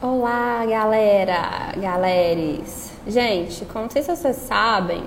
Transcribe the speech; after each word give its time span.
Olá, 0.00 0.64
galera, 0.64 1.72
galeres. 1.76 2.92
Gente, 3.04 3.64
como 3.64 3.86
não 3.86 3.90
sei 3.90 4.00
se 4.00 4.14
vocês 4.14 4.36
sabem, 4.36 5.02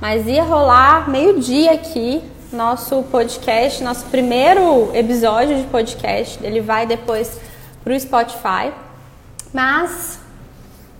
mas 0.00 0.28
ia 0.28 0.44
rolar 0.44 1.10
meio-dia 1.10 1.72
aqui 1.72 2.22
nosso 2.52 3.02
podcast, 3.10 3.82
nosso 3.82 4.06
primeiro 4.06 4.94
episódio 4.94 5.56
de 5.56 5.64
podcast. 5.64 6.38
Ele 6.40 6.60
vai 6.60 6.86
depois 6.86 7.40
pro 7.82 7.98
Spotify. 7.98 8.72
Mas 9.52 10.20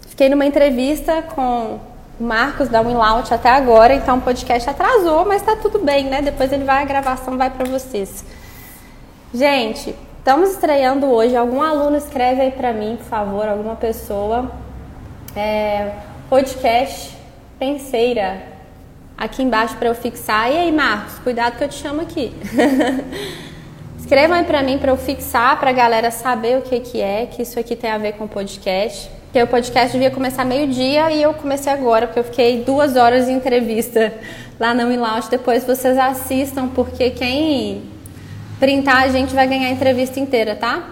fiquei 0.09 0.29
numa 0.29 0.45
entrevista 0.45 1.23
com 1.23 1.79
o 2.19 2.25
Marcos 2.25 2.69
da 2.69 2.83
Winlout 2.83 3.33
até 3.33 3.51
agora, 3.51 3.95
então 3.95 4.19
o 4.19 4.21
podcast 4.21 4.69
atrasou, 4.69 5.25
mas 5.25 5.43
tá 5.43 5.55
tudo 5.55 5.79
bem, 5.79 6.07
né? 6.07 6.23
Depois 6.23 6.53
ele 6.53 6.65
vai, 6.65 6.83
a 6.83 6.85
gravação 6.85 7.39
vai 7.39 7.51
para 7.51 7.67
vocês. 7.67 8.25
Gente, 9.33 9.95
Estamos 10.27 10.51
estreando 10.51 11.07
hoje. 11.07 11.37
Algum 11.37 11.63
aluno 11.63 11.97
escreve 11.97 12.43
aí 12.43 12.51
para 12.51 12.73
mim, 12.73 12.97
por 12.97 13.07
favor, 13.07 13.49
alguma 13.49 13.77
pessoa. 13.77 14.51
É, 15.37 15.93
podcast 16.29 17.17
Penseira. 17.61 18.43
Aqui 19.17 19.45
embaixo 19.45 19.77
para 19.77 19.87
eu 19.87 19.95
fixar. 19.95 20.51
E 20.51 20.57
aí, 20.57 20.73
Marcos, 20.73 21.21
cuidado 21.21 21.57
que 21.57 21.63
eu 21.63 21.69
te 21.69 21.77
chamo 21.77 22.01
aqui. 22.01 22.35
Escrevam 23.97 24.37
aí 24.37 24.43
para 24.43 24.65
mim 24.65 24.79
para 24.79 24.91
eu 24.91 24.97
fixar, 24.97 25.61
para 25.61 25.71
a 25.71 25.73
galera 25.73 26.11
saber 26.11 26.59
o 26.59 26.63
que, 26.63 26.81
que 26.81 27.01
é, 27.01 27.27
que 27.27 27.43
isso 27.43 27.61
aqui 27.61 27.77
tem 27.77 27.93
a 27.93 27.97
ver 27.97 28.15
com 28.15 28.25
o 28.25 28.29
podcast. 28.29 29.09
Porque 29.27 29.41
o 29.41 29.47
podcast 29.47 29.93
devia 29.93 30.11
começar 30.11 30.45
meio-dia 30.45 31.09
e 31.13 31.23
eu 31.23 31.35
comecei 31.35 31.73
agora, 31.73 32.09
porque 32.09 32.19
eu 32.19 32.25
fiquei 32.25 32.65
duas 32.65 32.97
horas 32.97 33.27
de 33.27 33.33
entrevista 33.33 34.13
lá 34.59 34.75
na 34.75 34.87
WeLaunch. 34.87 35.31
Depois 35.31 35.63
vocês 35.63 35.97
assistam, 35.97 36.67
porque 36.67 37.11
quem 37.11 37.95
printar, 38.59 39.03
a 39.03 39.09
gente 39.09 39.35
vai 39.35 39.47
ganhar 39.47 39.69
a 39.69 39.71
entrevista 39.71 40.19
inteira, 40.19 40.57
tá? 40.57 40.83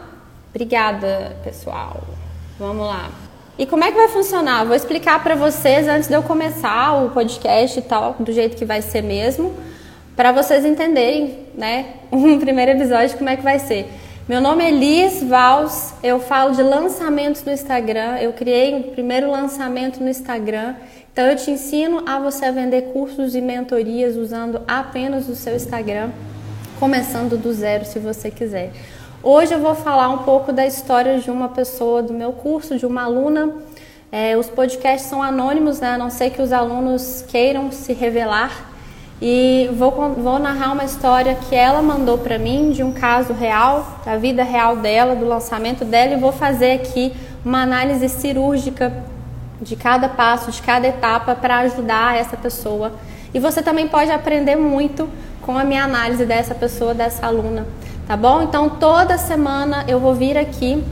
Obrigada, 0.51 1.37
pessoal. 1.43 2.03
Vamos 2.59 2.87
lá. 2.87 3.11
E 3.59 3.67
como 3.67 3.85
é 3.85 3.91
que 3.91 3.97
vai 3.97 4.09
funcionar? 4.09 4.65
Vou 4.65 4.75
explicar 4.75 5.23
para 5.23 5.35
vocês 5.35 5.89
antes 5.89 6.09
de 6.09 6.15
eu 6.15 6.23
começar 6.23 7.05
o 7.05 7.11
podcast 7.11 7.79
e 7.79 7.83
tal, 7.83 8.17
do 8.19 8.33
jeito 8.33 8.57
que 8.57 8.65
vai 8.65 8.83
ser 8.83 9.03
mesmo, 9.03 9.55
para 10.17 10.33
vocês 10.33 10.65
entenderem, 10.65 11.39
né, 11.55 11.87
um 12.13 12.39
primeiro 12.39 12.73
episódio 12.73 13.17
como 13.17 13.31
é 13.31 13.37
que 13.37 13.43
vai 13.43 13.59
ser. 13.59 13.89
Meu 14.29 14.41
nome 14.41 14.65
é 14.65 14.71
Liz 14.71 15.23
Vals, 15.23 15.93
eu 16.03 16.19
falo 16.19 16.55
de 16.55 16.63
lançamentos 16.63 17.45
no 17.45 17.53
Instagram. 17.53 18.17
Eu 18.17 18.33
criei 18.33 18.73
o 18.73 18.77
um 18.79 18.83
primeiro 18.85 19.31
lançamento 19.31 20.03
no 20.03 20.09
Instagram. 20.09 20.77
Então 21.13 21.27
eu 21.27 21.37
te 21.37 21.51
ensino 21.51 22.03
a 22.07 22.19
você 22.19 22.51
vender 22.51 22.93
cursos 22.93 23.35
e 23.35 23.41
mentorias 23.41 24.17
usando 24.17 24.63
apenas 24.67 25.29
o 25.29 25.37
seu 25.37 25.55
Instagram 25.55 26.11
começando 26.79 27.37
do 27.37 27.53
zero 27.53 27.85
se 27.85 27.99
você 27.99 28.31
quiser. 28.31 28.73
Hoje 29.23 29.55
eu 29.55 29.61
vou 29.61 29.75
falar 29.75 30.09
um 30.09 30.19
pouco 30.19 30.53
da 30.53 30.67
história 30.67 31.19
de 31.19 31.31
uma 31.31 31.49
pessoa 31.49 32.03
do 32.03 32.13
meu 32.13 32.33
curso, 32.33 32.77
de 32.77 32.85
uma 32.85 33.05
aluna. 33.05 33.53
É, 34.11 34.37
os 34.37 34.49
podcasts 34.49 35.09
são 35.09 35.23
anônimos, 35.23 35.81
né? 35.81 35.93
a 35.93 35.99
não 35.99 36.11
ser 36.11 36.31
que 36.31 36.43
os 36.43 36.53
alunos 36.53 37.25
queiram 37.29 37.71
se 37.73 37.93
revelar. 37.93 38.71
E 39.23 39.71
vou, 39.73 39.91
vou 40.15 40.39
narrar 40.39 40.73
uma 40.73 40.85
história 40.85 41.35
que 41.49 41.55
ela 41.55 41.81
mandou 41.81 42.19
para 42.19 42.39
mim, 42.39 42.73
de 42.73 42.83
um 42.83 42.93
caso 42.93 43.33
real, 43.33 44.01
da 44.05 44.17
vida 44.17 44.43
real 44.43 44.77
dela, 44.77 45.15
do 45.15 45.25
lançamento 45.25 45.85
dela, 45.85 46.15
e 46.15 46.17
vou 46.17 46.33
fazer 46.33 46.73
aqui 46.73 47.15
uma 47.45 47.63
análise 47.63 48.09
cirúrgica 48.09 48.93
de 49.61 49.77
cada 49.77 50.09
passo, 50.09 50.51
de 50.51 50.61
cada 50.61 50.89
etapa, 50.89 51.35
para 51.35 51.59
ajudar 51.61 52.17
essa 52.17 52.37
pessoa. 52.37 52.93
E 53.35 53.41
você 53.41 53.61
também 53.61 53.89
pode 53.89 54.11
aprender 54.11 54.57
muito 54.57 55.09
com 55.43 55.59
a 55.59 55.65
minha 55.65 55.85
análise 55.85 56.25
dessa 56.25 56.55
pessoa, 56.55 56.95
dessa 56.95 57.27
aluna, 57.27 57.67
tá 58.07 58.17
bom? 58.17 58.41
Então 58.43 58.71
toda 58.71 59.19
semana 59.19 59.85
eu 59.87 60.01
vou 60.01 60.15
vir 60.15 60.39
aqui 60.39 60.83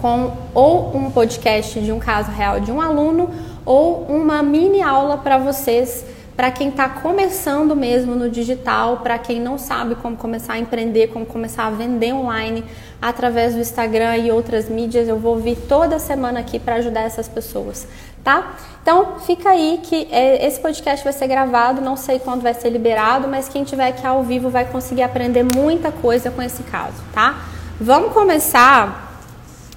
com 0.00 0.32
ou 0.52 0.94
um 0.96 1.10
podcast 1.10 1.80
de 1.80 1.92
um 1.92 1.98
caso 1.98 2.30
real 2.30 2.60
de 2.60 2.72
um 2.72 2.80
aluno 2.80 3.30
ou 3.64 4.04
uma 4.08 4.42
mini 4.42 4.82
aula 4.82 5.16
para 5.16 5.38
vocês 5.38 6.04
para 6.40 6.50
quem 6.50 6.70
está 6.70 6.88
começando 6.88 7.76
mesmo 7.76 8.14
no 8.14 8.30
digital, 8.30 9.00
para 9.00 9.18
quem 9.18 9.38
não 9.38 9.58
sabe 9.58 9.94
como 9.94 10.16
começar 10.16 10.54
a 10.54 10.58
empreender, 10.58 11.08
como 11.08 11.26
começar 11.26 11.66
a 11.66 11.70
vender 11.70 12.14
online 12.14 12.64
através 13.00 13.54
do 13.54 13.60
Instagram 13.60 14.16
e 14.16 14.32
outras 14.32 14.66
mídias, 14.66 15.06
eu 15.06 15.18
vou 15.18 15.36
vir 15.36 15.54
toda 15.68 15.98
semana 15.98 16.40
aqui 16.40 16.58
para 16.58 16.76
ajudar 16.76 17.02
essas 17.02 17.28
pessoas, 17.28 17.86
tá? 18.22 18.56
Então 18.82 19.20
fica 19.20 19.50
aí 19.50 19.80
que 19.82 20.08
é, 20.10 20.46
esse 20.46 20.58
podcast 20.60 21.04
vai 21.04 21.12
ser 21.12 21.26
gravado, 21.26 21.80
não 21.80 21.96
sei 21.96 22.18
quando 22.18 22.42
vai 22.42 22.54
ser 22.54 22.70
liberado, 22.70 23.28
mas 23.28 23.48
quem 23.48 23.64
tiver 23.64 23.88
aqui 23.88 24.06
ao 24.06 24.22
vivo 24.22 24.48
vai 24.48 24.64
conseguir 24.64 25.02
aprender 25.02 25.44
muita 25.54 25.92
coisa 25.92 26.30
com 26.30 26.42
esse 26.42 26.62
caso, 26.64 27.02
tá? 27.12 27.44
Vamos 27.80 28.12
começar. 28.12 29.08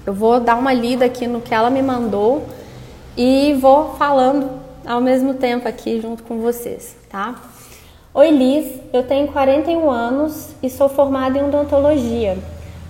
Eu 0.06 0.12
vou 0.12 0.38
dar 0.40 0.56
uma 0.56 0.72
lida 0.72 1.06
aqui 1.06 1.26
no 1.26 1.40
que 1.40 1.54
ela 1.54 1.70
me 1.70 1.82
mandou 1.82 2.46
e 3.16 3.56
vou 3.60 3.94
falando 3.96 4.50
ao 4.86 5.00
mesmo 5.00 5.34
tempo 5.34 5.66
aqui 5.66 6.00
junto 6.00 6.22
com 6.22 6.40
vocês, 6.40 6.94
tá? 7.08 7.34
Oi 8.12 8.30
Liz, 8.30 8.80
eu 8.92 9.02
tenho 9.02 9.28
41 9.28 9.90
anos 9.90 10.50
e 10.62 10.70
sou 10.70 10.88
formada 10.88 11.38
em 11.38 11.44
odontologia. 11.44 12.38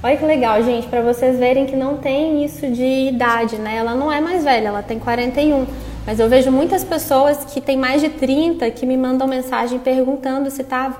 Olha 0.04 0.18
que 0.18 0.24
legal, 0.26 0.62
gente, 0.62 0.86
para 0.86 1.00
vocês 1.00 1.38
verem 1.38 1.64
que 1.64 1.74
não 1.74 1.96
tem 1.96 2.44
isso 2.44 2.70
de 2.70 3.08
idade, 3.08 3.56
né? 3.56 3.76
Ela 3.76 3.94
não 3.94 4.12
é 4.12 4.20
mais 4.20 4.44
velha, 4.44 4.68
ela 4.68 4.82
tem 4.82 4.98
41. 4.98 5.64
Mas 6.06 6.20
eu 6.20 6.28
vejo 6.28 6.52
muitas 6.52 6.84
pessoas 6.84 7.42
que 7.46 7.58
têm 7.58 7.78
mais 7.78 8.02
de 8.02 8.10
30 8.10 8.70
que 8.70 8.84
me 8.84 8.98
mandam 8.98 9.26
mensagem 9.26 9.78
perguntando 9.78 10.50
se 10.50 10.62
tá 10.62 10.94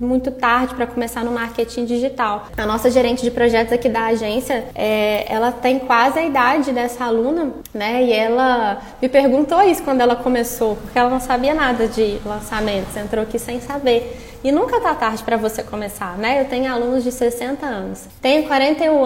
muito 0.00 0.30
tarde 0.30 0.74
para 0.74 0.86
começar 0.86 1.24
no 1.24 1.32
marketing 1.32 1.84
digital. 1.84 2.46
A 2.56 2.66
nossa 2.66 2.90
gerente 2.90 3.22
de 3.22 3.30
projetos 3.30 3.72
aqui 3.72 3.88
da 3.88 4.06
agência, 4.06 4.66
é, 4.74 5.24
ela 5.32 5.50
tem 5.50 5.78
quase 5.78 6.18
a 6.18 6.24
idade 6.24 6.72
dessa 6.72 7.04
aluna, 7.04 7.52
né? 7.74 8.04
E 8.04 8.12
ela 8.12 8.80
me 9.00 9.08
perguntou 9.08 9.62
isso 9.62 9.82
quando 9.82 10.00
ela 10.00 10.16
começou, 10.16 10.76
porque 10.76 10.98
ela 10.98 11.10
não 11.10 11.20
sabia 11.20 11.54
nada 11.54 11.88
de 11.88 12.18
lançamentos, 12.24 12.96
entrou 12.96 13.22
aqui 13.22 13.38
sem 13.38 13.60
saber. 13.60 14.26
E 14.42 14.52
nunca 14.52 14.80
tá 14.80 14.94
tarde 14.94 15.24
para 15.24 15.36
você 15.36 15.64
começar, 15.64 16.16
né? 16.16 16.40
Eu 16.40 16.44
tenho 16.44 16.72
alunos 16.72 17.02
de 17.02 17.10
60 17.10 17.66
anos. 17.66 18.04
Tenho 18.22 18.46
41 18.46 19.04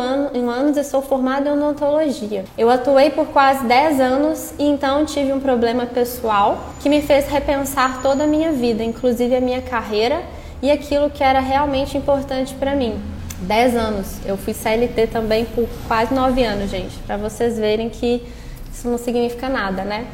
anos 0.50 0.76
e 0.76 0.84
sou 0.84 1.00
formada 1.00 1.48
em 1.48 1.52
odontologia. 1.54 2.44
Eu 2.58 2.68
atuei 2.68 3.08
por 3.08 3.26
quase 3.28 3.64
10 3.64 3.98
anos 3.98 4.52
e 4.58 4.64
então 4.64 5.06
tive 5.06 5.32
um 5.32 5.40
problema 5.40 5.86
pessoal 5.86 6.58
que 6.80 6.88
me 6.90 7.00
fez 7.00 7.28
repensar 7.28 8.02
toda 8.02 8.24
a 8.24 8.26
minha 8.26 8.52
vida, 8.52 8.84
inclusive 8.84 9.34
a 9.34 9.40
minha 9.40 9.62
carreira 9.62 10.20
e 10.62 10.70
aquilo 10.70 11.10
que 11.10 11.22
era 11.22 11.40
realmente 11.40 11.98
importante 11.98 12.54
para 12.54 12.74
mim. 12.74 12.98
10 13.40 13.74
anos. 13.74 14.06
Eu 14.24 14.36
fui 14.36 14.54
CLT 14.54 15.08
também 15.08 15.44
por 15.44 15.68
quase 15.88 16.14
9 16.14 16.44
anos, 16.44 16.70
gente, 16.70 16.96
para 17.06 17.16
vocês 17.16 17.58
verem 17.58 17.88
que 17.88 18.22
isso 18.72 18.88
não 18.88 18.96
significa 18.96 19.48
nada, 19.48 19.82
né? 19.82 20.06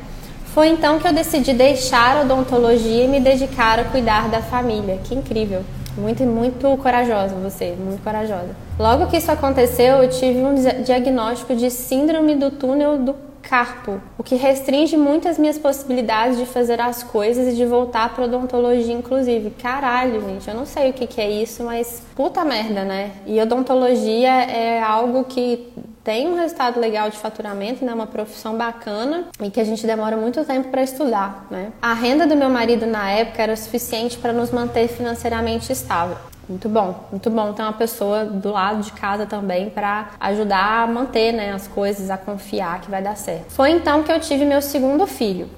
Foi 0.54 0.68
então 0.68 0.98
que 0.98 1.06
eu 1.06 1.12
decidi 1.12 1.52
deixar 1.52 2.16
a 2.16 2.20
odontologia 2.22 3.04
e 3.04 3.08
me 3.08 3.20
dedicar 3.20 3.78
a 3.78 3.84
cuidar 3.84 4.28
da 4.28 4.40
família. 4.40 4.98
Que 5.04 5.14
incrível! 5.14 5.62
Muito, 5.96 6.22
muito 6.22 6.76
corajosa 6.78 7.34
você, 7.34 7.74
muito 7.78 8.02
corajosa. 8.02 8.50
Logo 8.78 9.08
que 9.08 9.16
isso 9.16 9.30
aconteceu, 9.30 10.02
eu 10.02 10.08
tive 10.08 10.38
um 10.38 10.54
diagnóstico 10.84 11.56
de 11.56 11.70
síndrome 11.70 12.36
do 12.36 12.52
túnel 12.52 12.98
do 12.98 13.14
carpo, 13.48 14.00
o 14.18 14.22
que 14.22 14.34
restringe 14.34 14.96
muito 14.96 15.26
as 15.26 15.38
minhas 15.38 15.56
possibilidades 15.56 16.36
de 16.38 16.44
fazer 16.44 16.80
as 16.80 17.02
coisas 17.02 17.52
e 17.52 17.56
de 17.56 17.64
voltar 17.64 18.14
para 18.14 18.24
odontologia, 18.24 18.94
inclusive. 18.94 19.50
Caralho, 19.50 20.20
gente, 20.20 20.48
eu 20.48 20.54
não 20.54 20.66
sei 20.66 20.90
o 20.90 20.92
que, 20.92 21.06
que 21.06 21.20
é 21.20 21.30
isso, 21.30 21.64
mas 21.64 22.02
puta 22.14 22.44
merda, 22.44 22.84
né? 22.84 23.12
E 23.26 23.40
odontologia 23.40 24.30
é 24.30 24.82
algo 24.82 25.24
que 25.24 25.72
tem 26.04 26.28
um 26.28 26.36
resultado 26.36 26.78
legal 26.80 27.10
de 27.10 27.16
faturamento, 27.16 27.84
né? 27.84 27.92
Uma 27.92 28.06
profissão 28.06 28.56
bacana 28.56 29.26
e 29.42 29.50
que 29.50 29.60
a 29.60 29.64
gente 29.64 29.86
demora 29.86 30.16
muito 30.16 30.44
tempo 30.44 30.68
para 30.68 30.82
estudar, 30.82 31.46
né? 31.50 31.72
A 31.80 31.94
renda 31.94 32.26
do 32.26 32.36
meu 32.36 32.50
marido 32.50 32.86
na 32.86 33.10
época 33.10 33.42
era 33.42 33.56
suficiente 33.56 34.18
para 34.18 34.32
nos 34.32 34.50
manter 34.50 34.88
financeiramente 34.88 35.72
estável. 35.72 36.16
Muito 36.48 36.68
bom, 36.68 37.08
muito 37.10 37.28
bom 37.28 37.52
ter 37.52 37.62
uma 37.62 37.74
pessoa 37.74 38.24
do 38.24 38.50
lado 38.50 38.80
de 38.80 38.92
casa 38.92 39.26
também 39.26 39.68
para 39.68 40.10
ajudar 40.18 40.84
a 40.84 40.86
manter 40.86 41.32
né, 41.32 41.52
as 41.52 41.68
coisas, 41.68 42.08
a 42.08 42.16
confiar 42.16 42.80
que 42.80 42.90
vai 42.90 43.02
dar 43.02 43.16
certo. 43.16 43.50
Foi 43.50 43.70
então 43.70 44.02
que 44.02 44.10
eu 44.10 44.18
tive 44.18 44.46
meu 44.46 44.62
segundo 44.62 45.06
filho. 45.06 45.50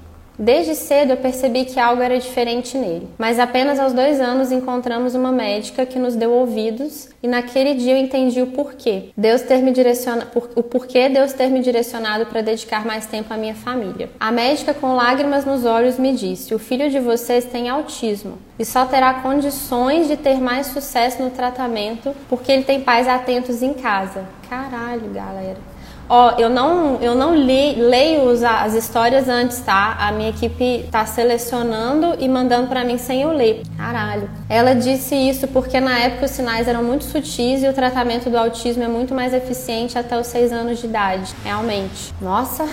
Desde 0.43 0.75
cedo 0.75 1.11
eu 1.11 1.17
percebi 1.19 1.67
que 1.67 1.79
algo 1.79 2.01
era 2.01 2.19
diferente 2.19 2.79
nele, 2.79 3.07
mas 3.19 3.39
apenas 3.39 3.79
aos 3.79 3.93
dois 3.93 4.19
anos 4.19 4.51
encontramos 4.51 5.15
uma 5.15 5.31
médica 5.31 5.85
que 5.85 5.99
nos 5.99 6.17
deu 6.17 6.33
ouvidos 6.33 7.11
e 7.23 7.29
naquele 7.29 7.75
dia 7.75 7.93
eu 7.93 7.99
entendi 7.99 8.41
o 8.41 8.47
porquê. 8.47 9.11
Deus 9.15 9.43
ter 9.43 9.59
me 9.59 9.71
direcionado, 9.71 10.31
o 10.57 10.63
porquê 10.63 11.11
Deus 11.11 11.35
ter 11.35 11.51
me 11.51 11.61
direcionado 11.61 12.25
para 12.25 12.41
dedicar 12.41 12.87
mais 12.87 13.05
tempo 13.05 13.35
à 13.35 13.37
minha 13.37 13.55
família. 13.55 14.09
A 14.19 14.33
médica 14.33 14.73
com 14.73 14.95
lágrimas 14.95 15.45
nos 15.45 15.67
olhos 15.67 15.99
me 15.99 16.15
disse: 16.15 16.55
"O 16.55 16.59
filho 16.59 16.89
de 16.89 16.99
vocês 16.99 17.45
tem 17.45 17.69
autismo 17.69 18.39
e 18.59 18.65
só 18.65 18.87
terá 18.87 19.13
condições 19.13 20.09
de 20.09 20.17
ter 20.17 20.41
mais 20.41 20.69
sucesso 20.69 21.23
no 21.23 21.29
tratamento 21.29 22.17
porque 22.31 22.51
ele 22.51 22.65
tem 22.65 22.81
pais 22.81 23.07
atentos 23.07 23.63
em 23.63 23.75
casa." 23.75 24.25
Caralho, 24.49 25.11
galera. 25.13 25.70
Ó, 26.13 26.33
eu 26.39 26.51
não, 26.51 26.97
eu 27.01 27.15
não 27.15 27.37
li, 27.37 27.77
leio 27.77 28.25
os, 28.25 28.43
as 28.43 28.75
histórias 28.75 29.29
antes, 29.29 29.61
tá? 29.61 29.97
A 29.97 30.11
minha 30.11 30.31
equipe 30.31 30.85
tá 30.91 31.07
selecionando 31.07 32.17
e 32.19 32.29
mandando 32.29 32.67
para 32.67 32.83
mim 32.83 32.99
sem 32.99 33.23
eu 33.23 33.31
ler. 33.31 33.63
Caralho. 33.77 34.29
Ela 34.49 34.75
disse 34.75 35.15
isso 35.15 35.47
porque 35.47 35.79
na 35.79 36.01
época 36.01 36.25
os 36.25 36.33
sinais 36.33 36.67
eram 36.67 36.83
muito 36.83 37.05
sutis 37.05 37.63
e 37.63 37.69
o 37.69 37.73
tratamento 37.73 38.29
do 38.29 38.37
autismo 38.37 38.83
é 38.83 38.89
muito 38.89 39.15
mais 39.15 39.33
eficiente 39.33 39.97
até 39.97 40.19
os 40.19 40.27
seis 40.27 40.53
anos 40.53 40.81
de 40.81 40.87
idade. 40.87 41.33
Realmente. 41.45 42.13
Nossa, 42.21 42.69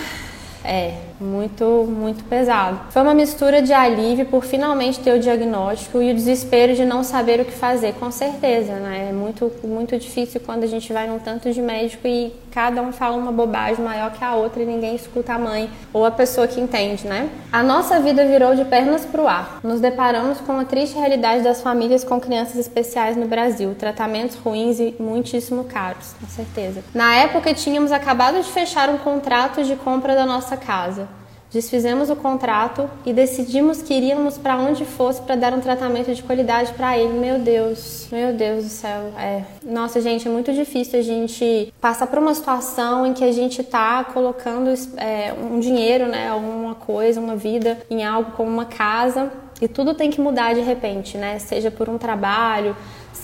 é, 0.64 0.96
muito, 1.20 1.86
muito 1.88 2.24
pesado. 2.24 2.80
Foi 2.90 3.02
uma 3.02 3.14
mistura 3.14 3.62
de 3.62 3.74
alívio 3.74 4.26
por 4.26 4.44
finalmente 4.44 5.00
ter 5.00 5.14
o 5.14 5.20
diagnóstico 5.20 6.02
e 6.02 6.12
o 6.12 6.14
desespero 6.14 6.76
de 6.76 6.86
não 6.86 7.04
saber 7.04 7.40
o 7.40 7.46
que 7.46 7.52
fazer, 7.52 7.94
com 7.94 8.12
certeza, 8.12 8.74
né? 8.74 9.08
É 9.10 9.14
muito, 9.14 9.52
muito 9.64 9.98
difícil 9.98 10.42
quando 10.46 10.64
a 10.64 10.68
gente 10.68 10.92
vai 10.94 11.08
num 11.08 11.20
tanto 11.20 11.52
de 11.52 11.62
médico 11.62 12.08
e 12.08 12.34
cada 12.52 12.82
um 12.82 12.92
fala 12.92 13.16
uma 13.16 13.32
bobagem 13.32 13.84
maior 13.84 14.12
que 14.12 14.24
a 14.24 14.36
outra 14.36 14.62
e 14.64 14.66
ninguém 14.66 14.96
escuta 14.96 15.34
a 15.34 15.40
mãe 15.40 15.70
ou 15.94 16.06
a 16.06 16.12
pessoa 16.12 16.48
que 16.48 16.60
entende, 16.60 17.08
né? 17.08 17.30
A 17.52 17.62
nossa 17.62 18.00
vida 18.00 18.26
virou 18.26 18.56
de 18.56 18.66
pernas 18.66 19.06
pro 19.06 19.28
ar. 19.28 19.60
Nos 19.64 19.80
deparamos 19.80 20.40
com 20.40 20.60
a 20.60 20.66
triste 20.66 20.98
realidade 20.98 21.44
das 21.44 21.62
famílias 21.62 22.04
com 22.04 22.20
crianças 22.20 22.56
especiais 22.56 23.16
no 23.16 23.28
Brasil, 23.28 23.76
tratamentos 23.78 24.36
ruins 24.38 24.80
e 24.80 24.96
muitíssimo 25.00 25.64
caros, 25.66 26.14
com 26.20 26.28
certeza. 26.28 26.84
Na 26.94 27.16
época 27.16 27.54
tínhamos 27.54 27.92
acabado 27.92 28.42
de 28.42 28.50
fechar 28.50 28.90
um 28.90 28.98
contrato 28.98 29.64
de 29.64 29.76
compra 29.76 30.16
da 30.16 30.26
nossa 30.26 30.58
casa. 30.58 31.07
Desfizemos 31.52 32.10
o 32.10 32.16
contrato 32.16 32.90
e 33.06 33.14
decidimos 33.14 33.82
que 33.82 33.94
iríamos 33.94 34.38
para 34.38 34.58
onde 34.58 34.84
fosse 34.86 35.22
para 35.22 35.36
dar 35.36 35.54
um 35.54 35.62
tratamento 35.62 36.14
de 36.14 36.22
qualidade 36.22 36.74
para 36.74 36.98
ele. 36.98 37.18
Meu 37.18 37.40
Deus, 37.40 38.08
meu 38.12 38.34
Deus 38.34 38.64
do 38.66 38.70
céu. 38.70 39.14
É. 39.18 39.44
Nossa, 39.64 40.02
gente, 40.02 40.28
é 40.28 40.32
muito 40.32 40.52
difícil 40.54 41.00
a 41.00 41.04
gente 41.04 41.74
passar 41.80 42.08
por 42.08 42.20
uma 42.20 42.34
situação 42.34 43.06
em 43.06 43.14
que 43.14 43.24
a 43.24 43.32
gente 43.32 43.62
está 43.62 44.04
colocando 44.04 44.74
é, 44.98 45.34
um 45.34 45.60
dinheiro, 45.60 46.08
né, 46.08 46.30
alguma 46.30 46.76
coisa, 46.76 47.20
uma 47.22 47.36
vida 47.36 47.78
em 47.90 48.04
algo 48.04 48.32
como 48.32 48.50
uma 48.50 48.66
casa 48.66 49.32
e 49.62 49.68
tudo 49.68 49.94
tem 49.94 50.12
que 50.12 50.22
mudar 50.22 50.54
de 50.54 50.62
repente, 50.62 51.18
né? 51.18 51.40
Seja 51.40 51.72
por 51.72 51.90
um 51.90 51.98
trabalho, 51.98 52.76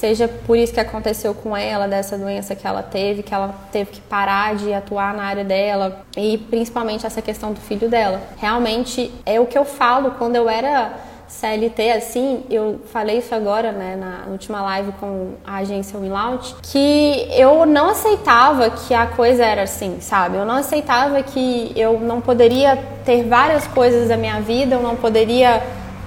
seja 0.03 0.27
por 0.27 0.57
isso 0.57 0.73
que 0.73 0.81
aconteceu 0.81 1.33
com 1.33 1.55
ela, 1.55 1.87
dessa 1.87 2.17
doença 2.17 2.53
que 2.53 2.67
ela 2.67 2.83
teve, 2.83 3.23
que 3.23 3.33
ela 3.33 3.55
teve 3.71 3.89
que 3.91 4.01
parar 4.01 4.53
de 4.53 4.73
atuar 4.73 5.13
na 5.13 5.23
área 5.23 5.45
dela 5.45 6.01
e 6.17 6.37
principalmente 6.37 7.05
essa 7.05 7.21
questão 7.21 7.53
do 7.53 7.61
filho 7.61 7.87
dela. 7.87 8.21
Realmente 8.35 9.13
é 9.25 9.39
o 9.39 9.45
que 9.45 9.57
eu 9.57 9.63
falo 9.63 10.11
quando 10.17 10.35
eu 10.35 10.49
era 10.49 10.91
CLT 11.25 11.91
assim, 11.91 12.43
eu 12.49 12.81
falei 12.91 13.19
isso 13.19 13.33
agora, 13.33 13.71
né, 13.71 13.95
na 13.95 14.29
última 14.29 14.61
live 14.61 14.91
com 14.99 15.35
a 15.47 15.59
agência 15.59 15.97
Winlout, 15.97 16.53
que 16.61 17.25
eu 17.31 17.65
não 17.65 17.91
aceitava 17.91 18.69
que 18.71 18.93
a 18.93 19.07
coisa 19.07 19.45
era 19.45 19.63
assim, 19.63 20.01
sabe? 20.01 20.35
Eu 20.35 20.45
não 20.45 20.55
aceitava 20.55 21.23
que 21.23 21.71
eu 21.77 21.97
não 21.97 22.19
poderia 22.19 22.77
ter 23.05 23.23
várias 23.23 23.65
coisas 23.67 24.09
da 24.09 24.17
minha 24.17 24.41
vida, 24.41 24.75
eu 24.75 24.81
não 24.81 24.97
poderia 24.97 25.63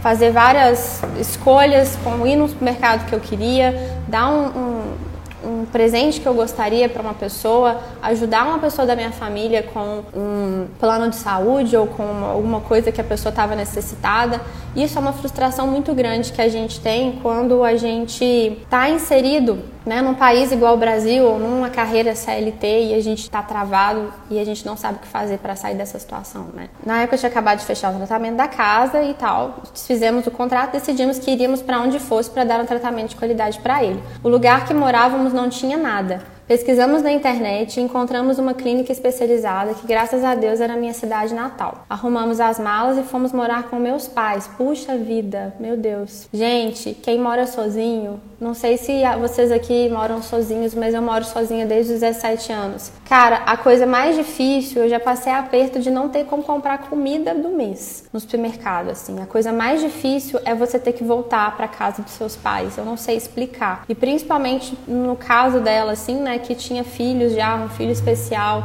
fazer 0.07 0.31
várias 0.31 1.03
escolhas, 1.19 1.99
como 2.05 2.29
ir 2.29 2.37
no 2.37 2.49
supermercado 2.49 3.09
que 3.09 3.13
eu 3.13 3.19
queria, 3.19 3.75
dar 4.07 4.31
um, 4.31 4.47
um, 4.47 4.83
um 5.45 5.67
presente 5.67 6.21
que 6.21 6.27
eu 6.29 6.33
gostaria 6.33 6.89
para 6.89 7.03
uma 7.03 7.13
pessoa, 7.13 7.81
ajudar 8.01 8.47
uma 8.47 8.61
pessoa 8.61 8.87
da 8.87 8.95
minha 8.95 9.11
família 9.11 9.65
com 9.65 10.05
um 10.15 10.69
plano 10.79 11.11
de 11.11 11.17
saúde 11.17 11.77
ou 11.77 11.89
com 11.89 12.05
alguma 12.25 12.61
coisa 12.61 12.93
que 12.93 13.01
a 13.01 13.05
pessoa 13.05 13.31
estava 13.31 13.57
necessitada. 13.57 14.41
Isso 14.77 14.97
é 14.97 15.01
uma 15.01 15.13
frustração 15.13 15.67
muito 15.67 15.93
grande 15.93 16.31
que 16.31 16.41
a 16.41 16.49
gente 16.49 16.79
tem 16.79 17.19
quando 17.21 17.65
a 17.65 17.75
gente 17.75 18.25
está 18.63 18.89
inserido 18.89 19.59
né, 19.87 20.03
num 20.03 20.15
país 20.15 20.51
igual 20.51 20.75
o 20.75 20.77
Brasil 20.77 21.25
ou 21.25 21.39
numa 21.39 21.71
carreira 21.71 22.15
CLT 22.15 22.89
e 22.89 22.95
a 22.95 23.01
gente 23.01 23.21
está 23.21 23.41
travado 23.41 24.13
e 24.29 24.41
a 24.41 24.45
gente 24.45 24.67
não 24.67 24.77
sabe 24.77 24.97
o 24.97 24.99
que 24.99 25.07
fazer 25.07 25.39
para 25.39 25.55
sair 25.55 25.77
dessa 25.77 25.97
situação, 25.97 26.49
né? 26.53 26.69
Na 26.85 27.03
época 27.03 27.15
eu 27.15 27.21
tinha 27.21 27.31
acabado 27.31 27.61
de 27.61 27.65
fechar 27.65 27.95
o 27.95 27.97
tratamento 27.97 28.37
da 28.37 28.49
casa 28.49 29.01
e 29.05 29.15
tal, 29.15 29.63
desfizemos 29.73 30.27
o 30.27 30.31
contrato, 30.31 30.73
decidimos 30.73 31.21
que 31.21 31.31
iríamos 31.31 31.63
para 31.63 31.81
onde 31.81 32.01
fosse 32.01 32.29
para 32.29 32.43
dar 32.43 32.61
um 32.61 32.67
tratamento 32.67 33.11
de 33.11 33.17
qualidade 33.17 33.61
para 33.61 33.85
ele. 33.85 34.03
O 34.25 34.29
lugar 34.29 34.67
que 34.67 34.75
morávamos 34.75 35.33
não 35.33 35.49
tinha 35.49 35.77
nada. 35.77 36.36
Pesquisamos 36.47 37.03
na 37.03 37.11
internet 37.11 37.77
e 37.77 37.83
encontramos 37.83 38.39
uma 38.39 38.55
clínica 38.55 38.93
especializada 38.93 39.75
que, 39.75 39.85
graças 39.85 40.23
a 40.23 40.37
Deus, 40.37 40.61
era 40.61 40.77
minha 40.77 40.93
cidade 40.93 41.35
natal. 41.35 41.85
Arrumamos 41.91 42.39
as 42.39 42.61
malas 42.61 42.97
e 42.97 43.03
fomos 43.03 43.33
morar 43.33 43.65
com 43.65 43.81
meus 43.81 44.07
pais. 44.07 44.49
Puxa 44.57 44.97
vida, 44.97 45.53
meu 45.59 45.77
Deus. 45.77 46.29
Gente, 46.33 46.95
quem 46.95 47.19
mora 47.19 47.49
sozinho, 47.49 48.21
não 48.41 48.55
sei 48.55 48.77
se 48.77 49.03
vocês 49.21 49.51
aqui 49.51 49.89
moram 49.89 50.23
sozinhos, 50.23 50.73
mas 50.73 50.95
eu 50.95 51.03
moro 51.03 51.25
sozinha 51.25 51.67
desde 51.67 51.95
os 51.95 52.01
17 52.01 52.53
anos. 52.53 52.93
Cara, 53.09 53.39
a 53.47 53.57
coisa 53.57 53.85
mais 53.85 54.15
difícil, 54.15 54.85
eu 54.85 54.89
já 54.89 55.01
passei 55.01 55.33
aperto 55.33 55.81
de 55.81 55.91
não 55.91 56.09
ter 56.09 56.27
como 56.27 56.45
comprar 56.45 56.79
comida 56.89 57.35
do 57.35 57.49
mês 57.49 58.05
no 58.13 58.21
supermercado, 58.21 58.91
assim. 58.91 59.21
A 59.21 59.27
coisa 59.27 59.53
mais 59.53 59.81
difícil 59.81 60.39
é 60.45 60.55
você 60.55 60.79
ter 60.79 60.93
que 60.93 61.03
voltar 61.03 61.57
para 61.57 61.67
casa 61.67 62.03
dos 62.03 62.13
seus 62.13 62.37
pais. 62.37 62.79
Eu 62.79 62.85
não 62.85 62.97
sei 62.97 63.17
explicar. 63.17 63.85
E 63.89 63.97
principalmente 63.97 64.79
no 64.87 65.17
caso 65.17 65.59
dela, 65.59 65.91
assim, 65.91 66.15
né? 66.21 66.36
Que 66.39 66.55
tinha 66.55 66.85
filhos 66.85 67.33
já, 67.33 67.57
um 67.57 67.69
filho 67.69 67.91
especial. 67.91 68.65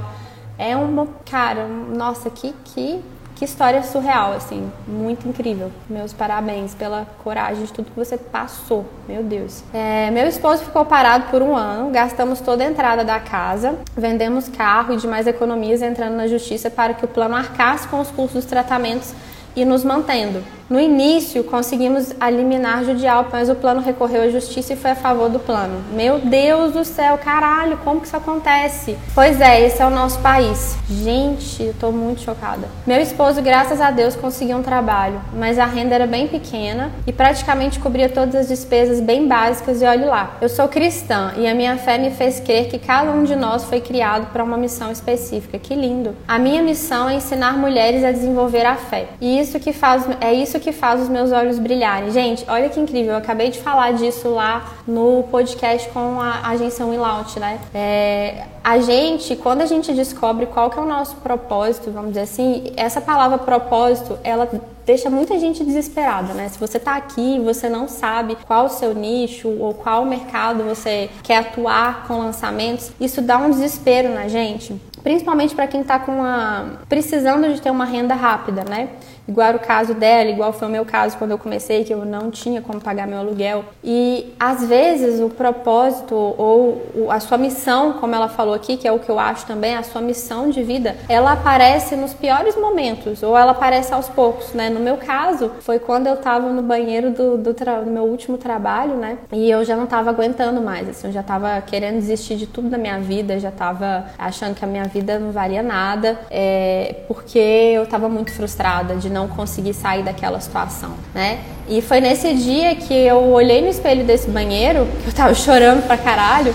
É 0.58 0.76
uma, 0.76 1.08
cara, 1.30 1.68
nossa, 1.68 2.30
que, 2.30 2.54
que, 2.66 3.04
que 3.36 3.46
história 3.46 3.82
surreal, 3.82 4.34
assim, 4.34 4.72
muito 4.88 5.28
incrível. 5.28 5.72
Meus 5.90 6.14
parabéns 6.14 6.76
pela 6.76 7.08
coragem 7.24 7.66
de 7.66 7.74
tudo 7.74 7.90
que 7.92 7.98
você 7.98 8.18
passou, 8.18 8.86
meu 9.08 9.24
Deus. 9.24 9.64
É, 9.74 10.12
meu 10.12 10.28
esposo 10.28 10.64
ficou 10.64 10.86
parado 10.86 11.26
por 11.32 11.42
um 11.42 11.56
ano, 11.56 11.90
gastamos 11.90 12.40
toda 12.40 12.64
a 12.64 12.68
entrada 12.68 13.04
da 13.04 13.20
casa, 13.20 13.80
vendemos 13.98 14.48
carro 14.48 14.94
e 14.94 14.98
demais 14.98 15.26
economias 15.26 15.82
entrando 15.82 16.16
na 16.16 16.28
justiça 16.28 16.70
para 16.70 16.94
que 16.94 17.06
o 17.06 17.08
plano 17.08 17.36
arcasse 17.36 17.88
com 17.88 18.00
os 18.00 18.10
custos 18.10 18.44
dos 18.44 18.46
tratamentos 18.46 19.14
e 19.56 19.66
nos 19.66 19.84
mantendo. 19.84 20.44
No 20.72 20.80
início, 20.80 21.44
conseguimos 21.44 22.14
eliminar 22.26 22.86
Judial, 22.86 23.28
mas 23.30 23.50
o 23.50 23.56
plano 23.56 23.82
recorreu 23.82 24.22
à 24.22 24.30
justiça 24.30 24.72
e 24.72 24.78
foi 24.78 24.92
a 24.92 24.96
favor 24.96 25.28
do 25.28 25.38
plano. 25.38 25.84
Meu 25.92 26.20
Deus 26.20 26.72
do 26.72 26.86
céu, 26.86 27.18
caralho, 27.18 27.78
como 27.84 28.00
que 28.00 28.08
isso 28.08 28.16
acontece? 28.16 28.98
Pois 29.14 29.42
é, 29.42 29.66
esse 29.66 29.82
é 29.82 29.86
o 29.86 29.90
nosso 29.90 30.20
país. 30.20 30.78
Gente, 30.90 31.62
eu 31.62 31.74
tô 31.78 31.92
muito 31.92 32.22
chocada. 32.22 32.70
Meu 32.88 33.02
esposo, 33.02 33.42
graças 33.42 33.82
a 33.82 33.92
Deus, 33.92 34.16
conseguiu 34.16 34.56
um 34.56 34.64
trabalho, 34.64 35.20
mas 35.34 35.60
a 35.60 35.66
renda 35.66 35.94
era 35.94 36.08
bem 36.08 36.30
pequena 36.30 36.90
e 37.06 37.12
praticamente 37.12 37.78
cobria 37.78 38.08
todas 38.08 38.34
as 38.34 38.48
despesas 38.48 39.02
bem 39.02 39.28
básicas 39.28 39.82
e 39.82 39.86
olhe 39.86 40.06
lá. 40.06 40.38
Eu 40.40 40.48
sou 40.48 40.70
cristã 40.70 41.34
e 41.36 41.50
a 41.50 41.54
minha 41.54 41.76
fé 41.76 41.98
me 41.98 42.12
fez 42.12 42.40
crer 42.40 42.70
que 42.70 42.80
cada 42.80 43.12
um 43.12 43.26
de 43.26 43.36
nós 43.36 43.66
foi 43.66 43.82
criado 43.82 44.32
para 44.32 44.42
uma 44.42 44.56
missão 44.56 44.90
específica. 44.90 45.60
Que 45.60 45.76
lindo. 45.76 46.16
A 46.26 46.40
minha 46.40 46.64
missão 46.64 47.10
é 47.10 47.16
ensinar 47.16 47.58
mulheres 47.58 48.06
a 48.06 48.12
desenvolver 48.14 48.66
a 48.66 48.78
fé. 48.78 49.10
E 49.20 49.38
isso 49.38 49.60
que 49.60 49.74
faz 49.74 50.08
é 50.22 50.34
isso 50.34 50.61
que 50.62 50.72
faz 50.72 51.02
os 51.02 51.10
meus 51.10 51.32
olhos 51.32 51.60
brilharem. 51.60 52.12
Gente, 52.12 52.46
olha 52.48 52.70
que 52.70 52.80
incrível, 52.80 53.14
eu 53.14 53.18
acabei 53.18 53.50
de 53.50 53.60
falar 53.60 53.94
disso 53.94 54.30
lá 54.30 54.72
no 54.88 55.24
podcast 55.30 55.90
com 55.90 56.22
a 56.22 56.48
agência 56.48 56.86
Willaut, 56.86 57.38
né? 57.40 57.60
É, 57.74 58.46
a 58.64 58.80
gente, 58.80 59.36
quando 59.36 59.62
a 59.62 59.66
gente 59.66 59.92
descobre 59.92 60.46
qual 60.46 60.70
que 60.70 60.80
é 60.80 60.82
o 60.82 60.86
nosso 60.86 61.18
propósito, 61.18 61.92
vamos 61.92 62.10
dizer 62.10 62.22
assim, 62.22 62.72
essa 62.78 63.02
palavra 63.02 63.38
propósito, 63.40 64.18
ela 64.24 64.48
deixa 64.86 65.10
muita 65.10 65.40
gente 65.40 65.64
desesperada, 65.64 66.34
né? 66.34 66.48
Se 66.48 66.60
você 66.60 66.80
tá 66.80 66.96
aqui 66.96 67.36
e 67.36 67.40
você 67.40 67.68
não 67.68 67.88
sabe 67.88 68.38
qual 68.46 68.66
o 68.66 68.70
seu 68.70 68.94
nicho 68.94 69.50
ou 69.60 69.74
qual 69.74 70.06
mercado 70.06 70.64
você 70.64 71.10
quer 71.24 71.38
atuar 71.38 72.06
com 72.08 72.20
lançamentos, 72.20 72.92
isso 73.00 73.22
dá 73.22 73.38
um 73.38 73.50
desespero 73.50 74.10
na 74.10 74.28
gente 74.28 74.80
principalmente 75.04 75.56
para 75.56 75.68
quem 75.68 75.82
está 75.82 76.00
com 76.00 76.12
uma 76.12 76.80
precisando 76.88 77.54
de 77.54 77.62
ter 77.62 77.72
uma 77.72 77.86
renda 77.86 78.14
rápida, 78.14 78.64
né? 78.64 78.90
Igual 79.28 79.48
era 79.48 79.58
o 79.58 79.60
caso 79.60 79.94
dela, 79.94 80.30
igual 80.30 80.54
foi 80.54 80.68
o 80.68 80.72
meu 80.72 80.86
caso 80.86 81.18
quando 81.18 81.32
eu 81.32 81.38
comecei, 81.38 81.84
que 81.84 81.94
eu 81.94 82.06
não 82.06 82.32
tinha 82.32 82.62
como 82.62 82.82
pagar 82.82 83.08
meu 83.08 83.20
aluguel. 83.20 83.66
E 83.84 84.34
às 84.40 84.66
vezes 84.66 85.20
o 85.20 85.30
propósito 85.30 86.16
ou 86.16 86.82
a 87.10 87.20
sua 87.20 87.38
missão, 87.38 87.94
como 87.94 88.16
ela 88.16 88.28
falou 88.28 88.54
aqui, 88.54 88.78
que 88.78 88.88
é 88.88 88.92
o 88.92 89.00
que 89.00 89.10
eu 89.10 89.20
acho 89.20 89.46
também, 89.46 89.76
a 89.76 89.84
sua 89.84 90.02
missão 90.02 90.50
de 90.50 90.64
vida, 90.64 90.96
ela 91.08 91.34
aparece 91.34 91.96
nos 91.96 92.14
piores 92.14 92.56
momentos 92.56 93.24
ou 93.24 93.38
ela 93.38 93.52
aparece 93.52 93.94
aos 93.94 94.08
poucos, 94.08 94.54
né? 94.54 94.70
No 94.70 94.80
meu 94.80 94.98
caso, 94.98 95.52
foi 95.62 95.80
quando 95.80 96.08
eu 96.08 96.18
tava 96.18 96.50
no 96.50 96.62
banheiro 96.62 97.12
do, 97.12 97.38
do, 97.38 97.54
do 97.54 97.92
meu 97.92 98.04
último 98.04 98.38
trabalho, 98.38 98.96
né? 98.96 99.18
E 99.32 99.50
eu 99.50 99.64
já 99.64 99.76
não 99.76 99.86
tava 99.86 100.10
aguentando 100.10 100.62
mais, 100.62 100.90
assim, 100.90 101.08
eu 101.08 101.14
já 101.14 101.24
tava 101.24 101.62
querendo 101.62 101.96
desistir 101.96 102.36
de 102.36 102.48
tudo 102.48 102.70
da 102.70 102.78
minha 102.78 103.00
vida, 103.00 103.40
já 103.40 103.52
tava 103.52 104.06
achando 104.18 104.56
que 104.56 104.64
a 104.64 104.68
minha 104.68 104.86
vida 104.86 105.20
não 105.20 105.32
valia 105.32 105.62
nada, 105.62 106.20
é, 106.30 106.96
porque 107.08 107.40
eu 107.40 107.86
tava 107.86 108.10
muito 108.10 108.32
frustrada 108.32 108.96
de 108.96 109.10
não 109.12 109.28
conseguir 109.28 109.74
sair 109.74 110.04
daquela 110.04 110.40
situação, 110.40 110.92
né? 111.14 111.40
E 111.70 111.82
foi 111.82 112.02
nesse 112.02 112.34
dia 112.34 112.76
que 112.76 112.94
eu 112.94 113.32
olhei 113.32 113.62
no 113.62 113.68
espelho 113.68 114.04
desse 114.04 114.30
banheiro, 114.30 114.88
que 115.04 115.10
eu 115.10 115.14
tava 115.14 115.34
chorando 115.36 115.86
pra 115.86 115.98
caralho, 115.98 116.54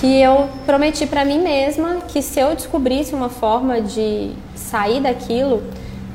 que 0.00 0.20
eu 0.20 0.48
prometi 0.66 1.06
para 1.06 1.24
mim 1.24 1.38
mesma 1.38 1.98
que 2.08 2.20
se 2.20 2.38
eu 2.38 2.54
descobrisse 2.54 3.14
uma 3.14 3.28
forma 3.28 3.80
de 3.80 4.32
sair 4.54 5.00
daquilo, 5.00 5.62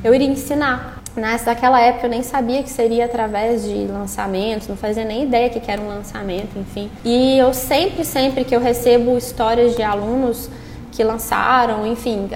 eu 0.04 0.14
iria 0.14 0.28
ensinar. 0.28 1.00
Naquela 1.16 1.80
época 1.80 2.06
eu 2.06 2.10
nem 2.10 2.22
sabia 2.22 2.62
que 2.62 2.70
seria 2.70 3.04
através 3.04 3.64
de 3.64 3.86
lançamentos, 3.86 4.68
não 4.68 4.76
fazia 4.76 5.04
nem 5.04 5.24
ideia 5.24 5.50
que 5.50 5.70
era 5.70 5.82
um 5.82 5.88
lançamento, 5.88 6.56
enfim. 6.56 6.88
E 7.04 7.36
eu 7.36 7.52
sempre, 7.52 8.04
sempre 8.04 8.44
que 8.44 8.54
eu 8.54 8.60
recebo 8.60 9.18
histórias 9.18 9.74
de 9.74 9.82
alunos 9.82 10.48
que 10.92 11.02
lançaram, 11.02 11.86
enfim, 11.86 12.28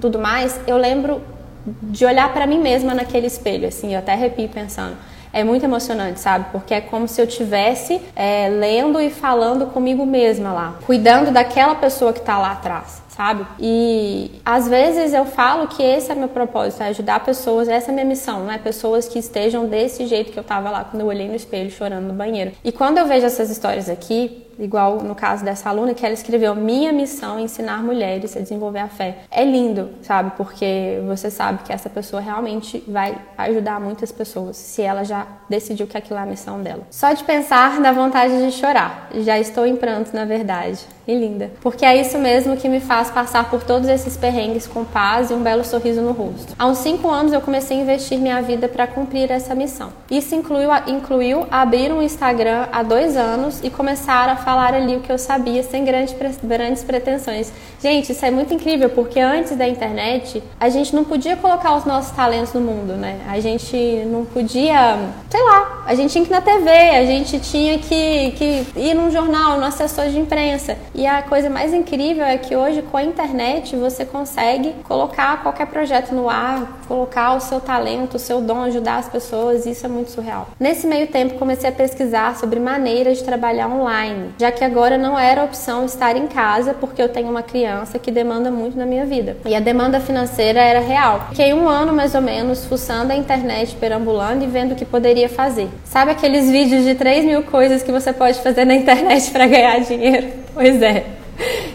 tudo 0.00 0.18
mais, 0.18 0.58
eu 0.66 0.76
lembro 0.76 1.20
de 1.64 2.04
olhar 2.04 2.32
para 2.32 2.46
mim 2.46 2.58
mesma 2.58 2.94
naquele 2.94 3.26
espelho, 3.26 3.68
assim, 3.68 3.92
eu 3.92 3.98
até 3.98 4.12
arrepio 4.12 4.48
pensando. 4.48 4.96
É 5.32 5.42
muito 5.42 5.64
emocionante, 5.64 6.20
sabe? 6.20 6.46
Porque 6.52 6.74
é 6.74 6.80
como 6.80 7.08
se 7.08 7.20
eu 7.20 7.26
tivesse 7.26 8.00
é, 8.14 8.48
lendo 8.48 9.00
e 9.00 9.08
falando 9.08 9.66
comigo 9.66 10.04
mesma 10.04 10.52
lá, 10.52 10.78
cuidando 10.84 11.30
daquela 11.30 11.74
pessoa 11.74 12.12
que 12.12 12.18
está 12.18 12.38
lá 12.38 12.52
atrás 12.52 13.02
sabe? 13.14 13.46
E 13.60 14.30
às 14.44 14.66
vezes 14.66 15.12
eu 15.12 15.24
falo 15.24 15.68
que 15.68 15.82
esse 15.82 16.10
é 16.10 16.14
meu 16.14 16.28
propósito, 16.28 16.82
é 16.82 16.88
ajudar 16.88 17.20
pessoas, 17.20 17.68
essa 17.68 17.90
é 17.90 17.94
minha 17.94 18.06
missão, 18.06 18.44
né? 18.44 18.58
Pessoas 18.58 19.06
que 19.06 19.18
estejam 19.18 19.66
desse 19.66 20.06
jeito 20.06 20.32
que 20.32 20.38
eu 20.38 20.44
tava 20.44 20.70
lá 20.70 20.84
quando 20.84 21.02
eu 21.02 21.06
olhei 21.06 21.28
no 21.28 21.34
espelho 21.34 21.70
chorando 21.70 22.06
no 22.06 22.14
banheiro. 22.14 22.52
E 22.64 22.72
quando 22.72 22.98
eu 22.98 23.06
vejo 23.06 23.26
essas 23.26 23.50
histórias 23.50 23.88
aqui, 23.88 24.44
igual 24.58 25.00
no 25.02 25.14
caso 25.14 25.44
dessa 25.44 25.68
aluna 25.68 25.94
que 25.94 26.04
ela 26.04 26.14
escreveu 26.14 26.54
minha 26.54 26.92
missão 26.92 27.38
é 27.38 27.42
ensinar 27.42 27.82
mulheres 27.82 28.36
a 28.36 28.40
desenvolver 28.40 28.80
a 28.80 28.88
fé. 28.88 29.18
É 29.30 29.44
lindo, 29.44 29.90
sabe? 30.02 30.32
Porque 30.36 31.00
você 31.06 31.30
sabe 31.30 31.62
que 31.64 31.72
essa 31.72 31.88
pessoa 31.88 32.20
realmente 32.20 32.82
vai 32.86 33.16
ajudar 33.38 33.80
muitas 33.80 34.12
pessoas 34.12 34.56
se 34.56 34.82
ela 34.82 35.04
já 35.04 35.26
decidiu 35.48 35.86
que 35.86 35.96
aquilo 35.96 36.18
é 36.18 36.22
a 36.22 36.26
missão 36.26 36.62
dela. 36.62 36.82
Só 36.90 37.12
de 37.12 37.24
pensar 37.24 37.80
dá 37.80 37.92
vontade 37.92 38.44
de 38.44 38.52
chorar. 38.52 39.08
Já 39.16 39.38
estou 39.38 39.66
em 39.66 39.76
pranto, 39.76 40.14
na 40.14 40.24
verdade. 40.24 40.80
E 41.06 41.14
linda. 41.14 41.50
Porque 41.60 41.84
é 41.84 42.00
isso 42.00 42.16
mesmo 42.16 42.56
que 42.56 42.68
me 42.68 42.78
faz 42.78 43.10
passar 43.10 43.50
por 43.50 43.64
todos 43.64 43.88
esses 43.88 44.16
perrengues 44.16 44.68
com 44.68 44.84
paz 44.84 45.30
e 45.30 45.34
um 45.34 45.42
belo 45.42 45.64
sorriso 45.64 46.00
no 46.00 46.12
rosto. 46.12 46.54
Há 46.56 46.66
uns 46.66 46.78
cinco 46.78 47.08
anos 47.10 47.32
eu 47.32 47.40
comecei 47.40 47.76
a 47.76 47.80
investir 47.82 48.18
minha 48.18 48.40
vida 48.40 48.68
para 48.68 48.86
cumprir 48.86 49.30
essa 49.30 49.52
missão. 49.52 49.92
Isso 50.08 50.34
incluiu, 50.34 50.70
incluiu 50.86 51.46
abrir 51.50 51.92
um 51.92 52.00
Instagram 52.00 52.68
há 52.70 52.84
dois 52.84 53.16
anos 53.16 53.60
e 53.64 53.70
começar 53.70 54.28
a 54.28 54.36
falar 54.36 54.51
ali 54.60 54.96
o 54.96 55.00
que 55.00 55.10
eu 55.10 55.18
sabia 55.18 55.62
sem 55.62 55.84
grandes, 55.84 56.14
grandes 56.42 56.82
pretensões. 56.82 57.52
Gente, 57.80 58.12
isso 58.12 58.24
é 58.24 58.30
muito 58.30 58.54
incrível 58.54 58.90
porque 58.90 59.18
antes 59.18 59.56
da 59.56 59.66
internet 59.66 60.42
a 60.58 60.68
gente 60.68 60.94
não 60.94 61.04
podia 61.04 61.36
colocar 61.36 61.74
os 61.76 61.84
nossos 61.84 62.12
talentos 62.12 62.52
no 62.52 62.60
mundo, 62.60 62.94
né? 62.94 63.20
A 63.28 63.40
gente 63.40 63.76
não 64.06 64.24
podia, 64.24 64.98
sei 65.28 65.42
lá, 65.42 65.82
a 65.86 65.94
gente 65.94 66.12
tinha 66.12 66.24
que 66.24 66.30
ir 66.30 66.34
na 66.34 66.40
TV, 66.40 66.70
a 66.70 67.04
gente 67.04 67.40
tinha 67.40 67.78
que, 67.78 68.30
que 68.32 68.66
ir 68.76 68.94
num 68.94 69.10
jornal, 69.10 69.58
no 69.58 69.64
assessor 69.64 70.08
de 70.08 70.18
imprensa. 70.18 70.76
E 70.94 71.06
a 71.06 71.22
coisa 71.22 71.50
mais 71.50 71.72
incrível 71.72 72.24
é 72.24 72.38
que 72.38 72.54
hoje 72.54 72.82
com 72.82 72.96
a 72.96 73.02
internet 73.02 73.74
você 73.76 74.04
consegue 74.04 74.74
colocar 74.84 75.42
qualquer 75.42 75.66
projeto 75.66 76.14
no 76.14 76.28
ar, 76.28 76.80
colocar 76.86 77.34
o 77.34 77.40
seu 77.40 77.60
talento, 77.60 78.16
o 78.16 78.18
seu 78.18 78.40
dom, 78.40 78.62
ajudar 78.62 78.98
as 78.98 79.08
pessoas, 79.08 79.66
isso 79.66 79.84
é 79.84 79.88
muito 79.88 80.10
surreal. 80.10 80.48
Nesse 80.58 80.86
meio 80.86 81.06
tempo 81.08 81.38
comecei 81.38 81.68
a 81.68 81.72
pesquisar 81.72 82.36
sobre 82.36 82.60
maneiras 82.60 83.18
de 83.18 83.24
trabalhar 83.24 83.68
online 83.68 84.31
já 84.38 84.50
que 84.50 84.64
agora 84.64 84.98
não 84.98 85.18
era 85.18 85.44
opção 85.44 85.84
estar 85.84 86.16
em 86.16 86.26
casa 86.26 86.74
porque 86.74 87.00
eu 87.02 87.08
tenho 87.08 87.28
uma 87.28 87.42
criança 87.42 87.98
que 87.98 88.10
demanda 88.10 88.50
muito 88.50 88.76
na 88.76 88.86
minha 88.86 89.04
vida. 89.04 89.36
E 89.46 89.54
a 89.54 89.60
demanda 89.60 90.00
financeira 90.00 90.60
era 90.60 90.80
real. 90.80 91.26
Fiquei 91.30 91.52
um 91.52 91.68
ano 91.68 91.92
mais 91.92 92.14
ou 92.14 92.20
menos 92.20 92.64
fuçando 92.64 93.12
a 93.12 93.16
internet, 93.16 93.74
perambulando 93.76 94.44
e 94.44 94.46
vendo 94.46 94.72
o 94.72 94.74
que 94.74 94.84
poderia 94.84 95.28
fazer. 95.28 95.68
Sabe 95.84 96.10
aqueles 96.10 96.50
vídeos 96.50 96.84
de 96.84 96.94
3 96.94 97.24
mil 97.24 97.42
coisas 97.42 97.82
que 97.82 97.92
você 97.92 98.12
pode 98.12 98.40
fazer 98.40 98.64
na 98.64 98.74
internet 98.74 99.30
para 99.32 99.46
ganhar 99.46 99.80
dinheiro? 99.80 100.28
Pois 100.54 100.80
é. 100.82 101.04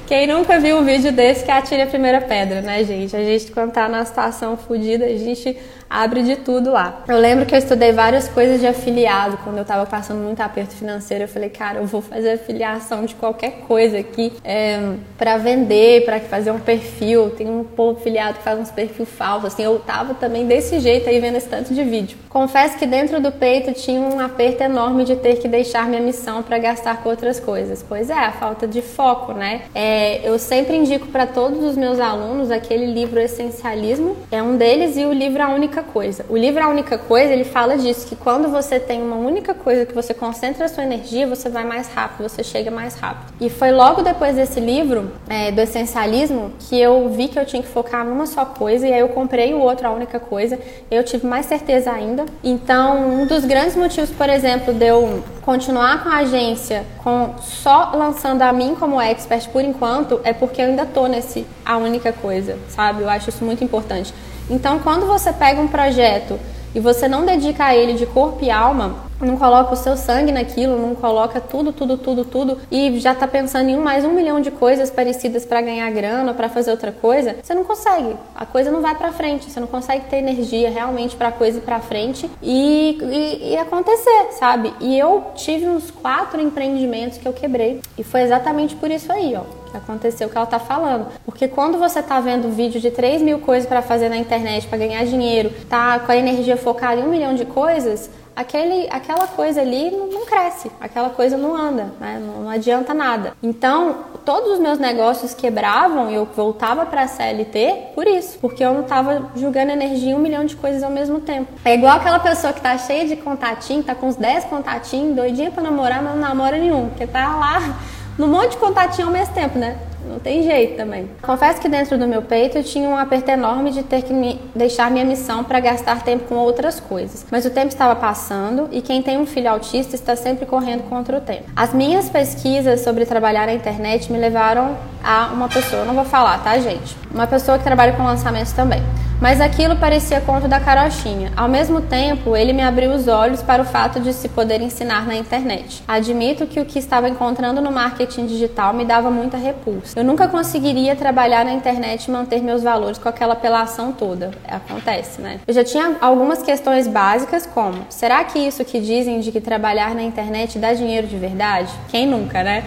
Quem 0.05 0.25
nunca 0.25 0.59
viu 0.59 0.77
um 0.77 0.85
vídeo 0.85 1.11
desse 1.11 1.43
que 1.43 1.51
atire 1.51 1.81
a 1.81 1.87
primeira 1.87 2.21
pedra, 2.21 2.61
né, 2.61 2.83
gente? 2.83 3.15
A 3.15 3.19
gente, 3.19 3.51
quando 3.51 3.73
tá 3.73 3.89
na 3.89 4.05
situação 4.05 4.55
fodida, 4.55 5.03
a 5.03 5.17
gente 5.17 5.57
abre 5.89 6.23
de 6.23 6.35
tudo 6.37 6.71
lá. 6.71 7.03
Eu 7.07 7.17
lembro 7.17 7.45
que 7.45 7.53
eu 7.53 7.59
estudei 7.59 7.91
várias 7.91 8.27
coisas 8.27 8.59
de 8.59 8.67
afiliado 8.67 9.37
quando 9.43 9.57
eu 9.57 9.65
tava 9.65 9.85
passando 9.85 10.19
muito 10.19 10.41
aperto 10.41 10.75
financeiro. 10.75 11.23
Eu 11.23 11.27
falei, 11.27 11.49
cara, 11.49 11.79
eu 11.79 11.85
vou 11.85 12.01
fazer 12.01 12.31
afiliação 12.31 13.05
de 13.05 13.15
qualquer 13.15 13.59
coisa 13.67 13.97
aqui 13.97 14.33
é, 14.43 14.79
para 15.17 15.37
vender, 15.37 16.05
para 16.05 16.19
fazer 16.19 16.51
um 16.51 16.59
perfil. 16.59 17.29
Tem 17.31 17.49
um 17.49 17.63
povo 17.63 17.99
afiliado 17.99 18.37
que 18.37 18.43
faz 18.43 18.59
uns 18.59 18.71
perfis 18.71 19.07
falsos. 19.09 19.53
Assim, 19.53 19.63
eu 19.63 19.79
tava 19.79 20.13
também 20.13 20.45
desse 20.45 20.79
jeito 20.79 21.09
aí 21.09 21.19
vendo 21.19 21.37
esse 21.37 21.47
tanto 21.47 21.73
de 21.73 21.83
vídeo. 21.83 22.17
Confesso 22.29 22.77
que 22.77 22.85
dentro 22.85 23.19
do 23.19 23.31
peito 23.31 23.73
tinha 23.73 23.99
um 23.99 24.19
aperto 24.19 24.63
enorme 24.63 25.03
de 25.03 25.15
ter 25.15 25.37
que 25.37 25.47
deixar 25.47 25.87
minha 25.87 26.01
missão 26.01 26.43
para 26.43 26.57
gastar 26.57 27.01
com 27.01 27.09
outras 27.09 27.39
coisas. 27.39 27.83
Pois 27.87 28.09
é, 28.09 28.13
a 28.13 28.31
falta 28.31 28.67
de 28.67 28.81
foco, 28.81 29.33
né? 29.33 29.63
É, 29.73 30.27
eu 30.27 30.37
sempre 30.37 30.75
indico 30.75 31.07
para 31.07 31.25
todos 31.25 31.63
os 31.63 31.75
meus 31.75 31.99
alunos 31.99 32.51
aquele 32.51 32.85
livro 32.85 33.19
Essencialismo, 33.19 34.15
é 34.31 34.41
um 34.41 34.55
deles, 34.57 34.97
e 34.97 35.05
o 35.05 35.13
livro 35.13 35.41
A 35.41 35.49
Única 35.49 35.76
única 35.77 35.83
coisa. 35.83 36.25
O 36.29 36.35
livro 36.35 36.63
A 36.63 36.69
Única 36.69 36.97
Coisa, 36.97 37.31
ele 37.31 37.43
fala 37.43 37.77
disso, 37.77 38.07
que 38.07 38.15
quando 38.15 38.49
você 38.49 38.79
tem 38.79 39.01
uma 39.01 39.15
única 39.15 39.53
coisa 39.53 39.85
que 39.85 39.93
você 39.93 40.13
concentra 40.13 40.65
a 40.65 40.67
sua 40.67 40.83
energia, 40.83 41.27
você 41.27 41.49
vai 41.49 41.63
mais 41.63 41.87
rápido, 41.89 42.27
você 42.27 42.43
chega 42.43 42.71
mais 42.71 42.95
rápido. 42.95 43.33
E 43.39 43.49
foi 43.49 43.71
logo 43.71 44.01
depois 44.01 44.35
desse 44.35 44.59
livro, 44.59 45.11
é, 45.29 45.51
do 45.51 45.61
essencialismo, 45.61 46.51
que 46.59 46.79
eu 46.79 47.09
vi 47.09 47.27
que 47.27 47.37
eu 47.37 47.45
tinha 47.45 47.61
que 47.61 47.67
focar 47.67 48.03
numa 48.03 48.25
só 48.25 48.45
coisa, 48.45 48.87
e 48.87 48.93
aí 48.93 48.99
eu 48.99 49.09
comprei 49.09 49.53
o 49.53 49.59
outro 49.59 49.87
A 49.87 49.91
Única 49.91 50.19
Coisa, 50.19 50.57
eu 50.89 51.03
tive 51.03 51.27
mais 51.27 51.45
certeza 51.45 51.91
ainda. 51.91 52.25
Então, 52.43 53.21
um 53.21 53.25
dos 53.25 53.45
grandes 53.45 53.75
motivos, 53.75 54.09
por 54.09 54.29
exemplo, 54.29 54.73
de 54.73 54.87
eu 54.87 55.23
continuar 55.41 56.03
com 56.03 56.09
a 56.09 56.17
agência, 56.17 56.85
com 57.03 57.35
só 57.39 57.91
lançando 57.93 58.41
a 58.41 58.51
mim 58.51 58.75
como 58.77 58.99
expert 58.99 59.49
por 59.49 59.63
enquanto, 59.63 60.19
é 60.23 60.33
porque 60.33 60.61
eu 60.61 60.65
ainda 60.65 60.85
tô 60.85 61.07
nesse 61.07 61.45
A 61.65 61.77
Única 61.77 62.11
Coisa, 62.11 62.57
sabe? 62.69 63.03
Eu 63.03 63.09
acho 63.09 63.29
isso 63.29 63.45
muito 63.45 63.63
importante. 63.63 64.13
Então, 64.49 64.79
quando 64.79 65.05
você 65.05 65.33
pega 65.33 65.59
um 65.61 65.67
projeto 65.67 66.39
e 66.73 66.79
você 66.79 67.07
não 67.07 67.25
dedica 67.25 67.65
a 67.65 67.75
ele 67.75 67.93
de 67.93 68.05
corpo 68.05 68.43
e 68.43 68.51
alma, 68.51 69.06
não 69.19 69.37
coloca 69.37 69.73
o 69.73 69.75
seu 69.75 69.97
sangue 69.97 70.31
naquilo, 70.31 70.79
não 70.79 70.93
coloca 70.95 71.39
tudo, 71.39 71.73
tudo, 71.73 71.97
tudo, 71.97 72.25
tudo 72.25 72.57
e 72.71 72.99
já 72.99 73.15
tá 73.15 73.27
pensando 73.27 73.69
em 73.69 73.77
mais 73.77 74.05
um 74.05 74.11
milhão 74.11 74.39
de 74.39 74.51
coisas 74.51 74.89
parecidas 74.89 75.45
para 75.45 75.61
ganhar 75.61 75.89
grana, 75.91 76.33
para 76.33 76.49
fazer 76.49 76.71
outra 76.71 76.91
coisa, 76.91 77.37
você 77.41 77.53
não 77.53 77.63
consegue. 77.63 78.15
A 78.35 78.45
coisa 78.45 78.71
não 78.71 78.81
vai 78.81 78.95
para 78.95 79.11
frente, 79.11 79.49
você 79.49 79.59
não 79.59 79.67
consegue 79.67 80.05
ter 80.05 80.17
energia 80.17 80.69
realmente 80.69 81.15
para 81.15 81.31
coisa 81.31 81.57
ir 81.57 81.61
para 81.61 81.79
frente 81.79 82.29
e, 82.41 82.97
e, 83.01 83.53
e, 83.53 83.57
acontecer, 83.57 84.29
sabe? 84.31 84.73
E 84.79 84.97
eu 84.97 85.31
tive 85.35 85.67
uns 85.67 85.89
quatro 85.89 86.41
empreendimentos 86.41 87.17
que 87.17 87.27
eu 87.27 87.33
quebrei 87.33 87.81
e 87.97 88.03
foi 88.03 88.21
exatamente 88.21 88.75
por 88.75 88.91
isso 88.91 89.11
aí, 89.11 89.35
ó 89.35 89.67
que 89.67 89.77
aconteceu, 89.77 90.29
que 90.29 90.37
ela 90.37 90.45
tá 90.45 90.59
falando. 90.59 91.07
Porque 91.25 91.47
quando 91.47 91.77
você 91.77 92.01
tá 92.01 92.19
vendo 92.19 92.49
vídeo 92.55 92.79
de 92.79 92.89
3 92.89 93.21
mil 93.21 93.39
coisas 93.39 93.67
para 93.67 93.81
fazer 93.81 94.09
na 94.09 94.17
internet, 94.17 94.65
para 94.67 94.77
ganhar 94.77 95.05
dinheiro, 95.05 95.51
tá 95.69 95.99
com 95.99 96.11
a 96.11 96.15
energia 96.15 96.55
focada 96.55 97.01
em 97.01 97.03
um 97.03 97.09
milhão 97.09 97.35
de 97.35 97.45
coisas, 97.45 98.09
aquele, 98.37 98.87
aquela 98.91 99.25
coisa 99.25 99.61
ali 99.61 99.89
não, 99.89 100.05
não 100.07 100.25
cresce, 100.27 100.71
aquela 100.79 101.09
coisa 101.09 101.35
não 101.35 101.55
anda, 101.55 101.91
né? 101.99 102.21
não, 102.23 102.43
não, 102.43 102.49
adianta 102.51 102.93
nada. 102.93 103.33
Então, 103.41 103.95
todos 104.23 104.51
os 104.51 104.59
meus 104.59 104.77
negócios 104.77 105.33
quebravam 105.33 106.11
e 106.11 106.13
eu 106.13 106.25
voltava 106.25 106.85
para 106.85 107.01
a 107.01 107.07
CLT 107.07 107.93
por 107.95 108.05
isso, 108.05 108.37
porque 108.39 108.63
eu 108.63 108.75
não 108.75 108.81
estava 108.81 109.31
jogando 109.35 109.71
energia 109.71 110.11
em 110.11 110.13
um 110.13 110.19
milhão 110.19 110.45
de 110.45 110.55
coisas 110.55 110.83
ao 110.83 110.91
mesmo 110.91 111.19
tempo. 111.19 111.51
É 111.65 111.73
igual 111.73 111.97
aquela 111.97 112.19
pessoa 112.19 112.53
que 112.53 112.61
tá 112.61 112.77
cheia 112.77 113.07
de 113.07 113.15
contatinho, 113.15 113.81
tá 113.81 113.95
com 113.95 114.07
uns 114.07 114.15
10 114.15 114.45
contatinhos, 114.45 115.15
doidinha 115.15 115.49
para 115.49 115.63
namorar, 115.63 116.03
mas 116.03 116.13
não 116.13 116.21
namora 116.21 116.59
nenhum, 116.59 116.89
porque 116.89 117.07
tá 117.07 117.35
lá 117.35 117.79
num 118.19 118.27
monte 118.27 118.51
de 118.51 118.57
contatinho 118.57 119.07
ao 119.07 119.13
mesmo 119.13 119.33
tempo, 119.33 119.57
né? 119.57 119.77
Não 120.07 120.19
tem 120.19 120.43
jeito 120.43 120.77
também. 120.77 121.09
Confesso 121.21 121.59
que 121.59 121.69
dentro 121.69 121.97
do 121.97 122.07
meu 122.07 122.21
peito 122.21 122.57
eu 122.57 122.63
tinha 122.63 122.87
um 122.87 122.97
aperto 122.97 123.29
enorme 123.29 123.71
de 123.71 123.83
ter 123.83 124.01
que 124.01 124.13
me 124.13 124.39
deixar 124.55 124.89
minha 124.89 125.05
missão 125.05 125.43
para 125.43 125.59
gastar 125.59 126.03
tempo 126.03 126.25
com 126.25 126.35
outras 126.35 126.79
coisas. 126.79 127.25
Mas 127.29 127.45
o 127.45 127.49
tempo 127.49 127.67
estava 127.67 127.95
passando 127.95 128.69
e 128.71 128.81
quem 128.81 129.01
tem 129.01 129.17
um 129.17 129.25
filho 129.25 129.49
autista 129.49 129.95
está 129.95 130.15
sempre 130.15 130.45
correndo 130.45 130.83
contra 130.83 131.17
o 131.17 131.21
tempo. 131.21 131.43
As 131.55 131.73
minhas 131.73 132.09
pesquisas 132.09 132.81
sobre 132.81 133.05
trabalhar 133.05 133.47
na 133.47 133.53
internet 133.53 134.11
me 134.11 134.17
levaram 134.17 134.77
a 135.03 135.27
uma 135.33 135.47
pessoa, 135.47 135.85
não 135.85 135.93
vou 135.93 136.05
falar, 136.05 136.43
tá, 136.43 136.57
gente? 136.57 136.95
Uma 137.13 137.27
pessoa 137.27 137.57
que 137.57 137.63
trabalha 137.63 137.93
com 137.93 138.03
lançamentos 138.03 138.51
também. 138.51 138.81
Mas 139.19 139.41
aquilo 139.41 139.75
parecia 139.77 140.21
conto 140.21 140.47
da 140.47 140.59
carochinha. 140.59 141.31
Ao 141.35 141.49
mesmo 141.49 141.81
tempo, 141.81 142.35
ele 142.35 142.53
me 142.53 142.61
abriu 142.61 142.91
os 142.91 143.07
olhos 143.07 143.41
para 143.41 143.63
o 143.63 143.65
fato 143.65 143.99
de 143.99 144.13
se 144.13 144.29
poder 144.29 144.61
ensinar 144.61 145.07
na 145.07 145.15
internet. 145.15 145.83
Admito 145.87 146.45
que 146.45 146.59
o 146.59 146.65
que 146.65 146.77
estava 146.77 147.09
encontrando 147.09 147.59
no 147.59 147.71
marketing 147.71 148.27
digital 148.27 148.73
me 148.73 148.85
dava 148.85 149.09
muita 149.09 149.35
repulsa. 149.35 149.96
Eu 149.97 150.03
nunca 150.03 150.27
conseguiria 150.27 150.95
trabalhar 150.95 151.43
na 151.43 151.51
internet 151.51 152.05
e 152.05 152.11
manter 152.11 152.39
meus 152.39 152.61
valores 152.61 152.99
com 152.99 153.09
aquela 153.09 153.33
apelação 153.33 153.91
toda. 153.91 154.29
Acontece, 154.47 155.19
né? 155.19 155.39
Eu 155.47 155.51
já 155.51 155.63
tinha 155.63 155.97
algumas 155.99 156.43
questões 156.43 156.87
básicas, 156.87 157.47
como: 157.47 157.79
será 157.89 158.23
que 158.23 158.37
isso 158.37 158.63
que 158.63 158.79
dizem 158.79 159.19
de 159.21 159.31
que 159.31 159.41
trabalhar 159.41 159.95
na 159.95 160.03
internet 160.03 160.59
dá 160.59 160.71
dinheiro 160.71 161.07
de 161.07 161.17
verdade? 161.17 161.73
Quem 161.89 162.05
nunca, 162.05 162.43
né? 162.43 162.63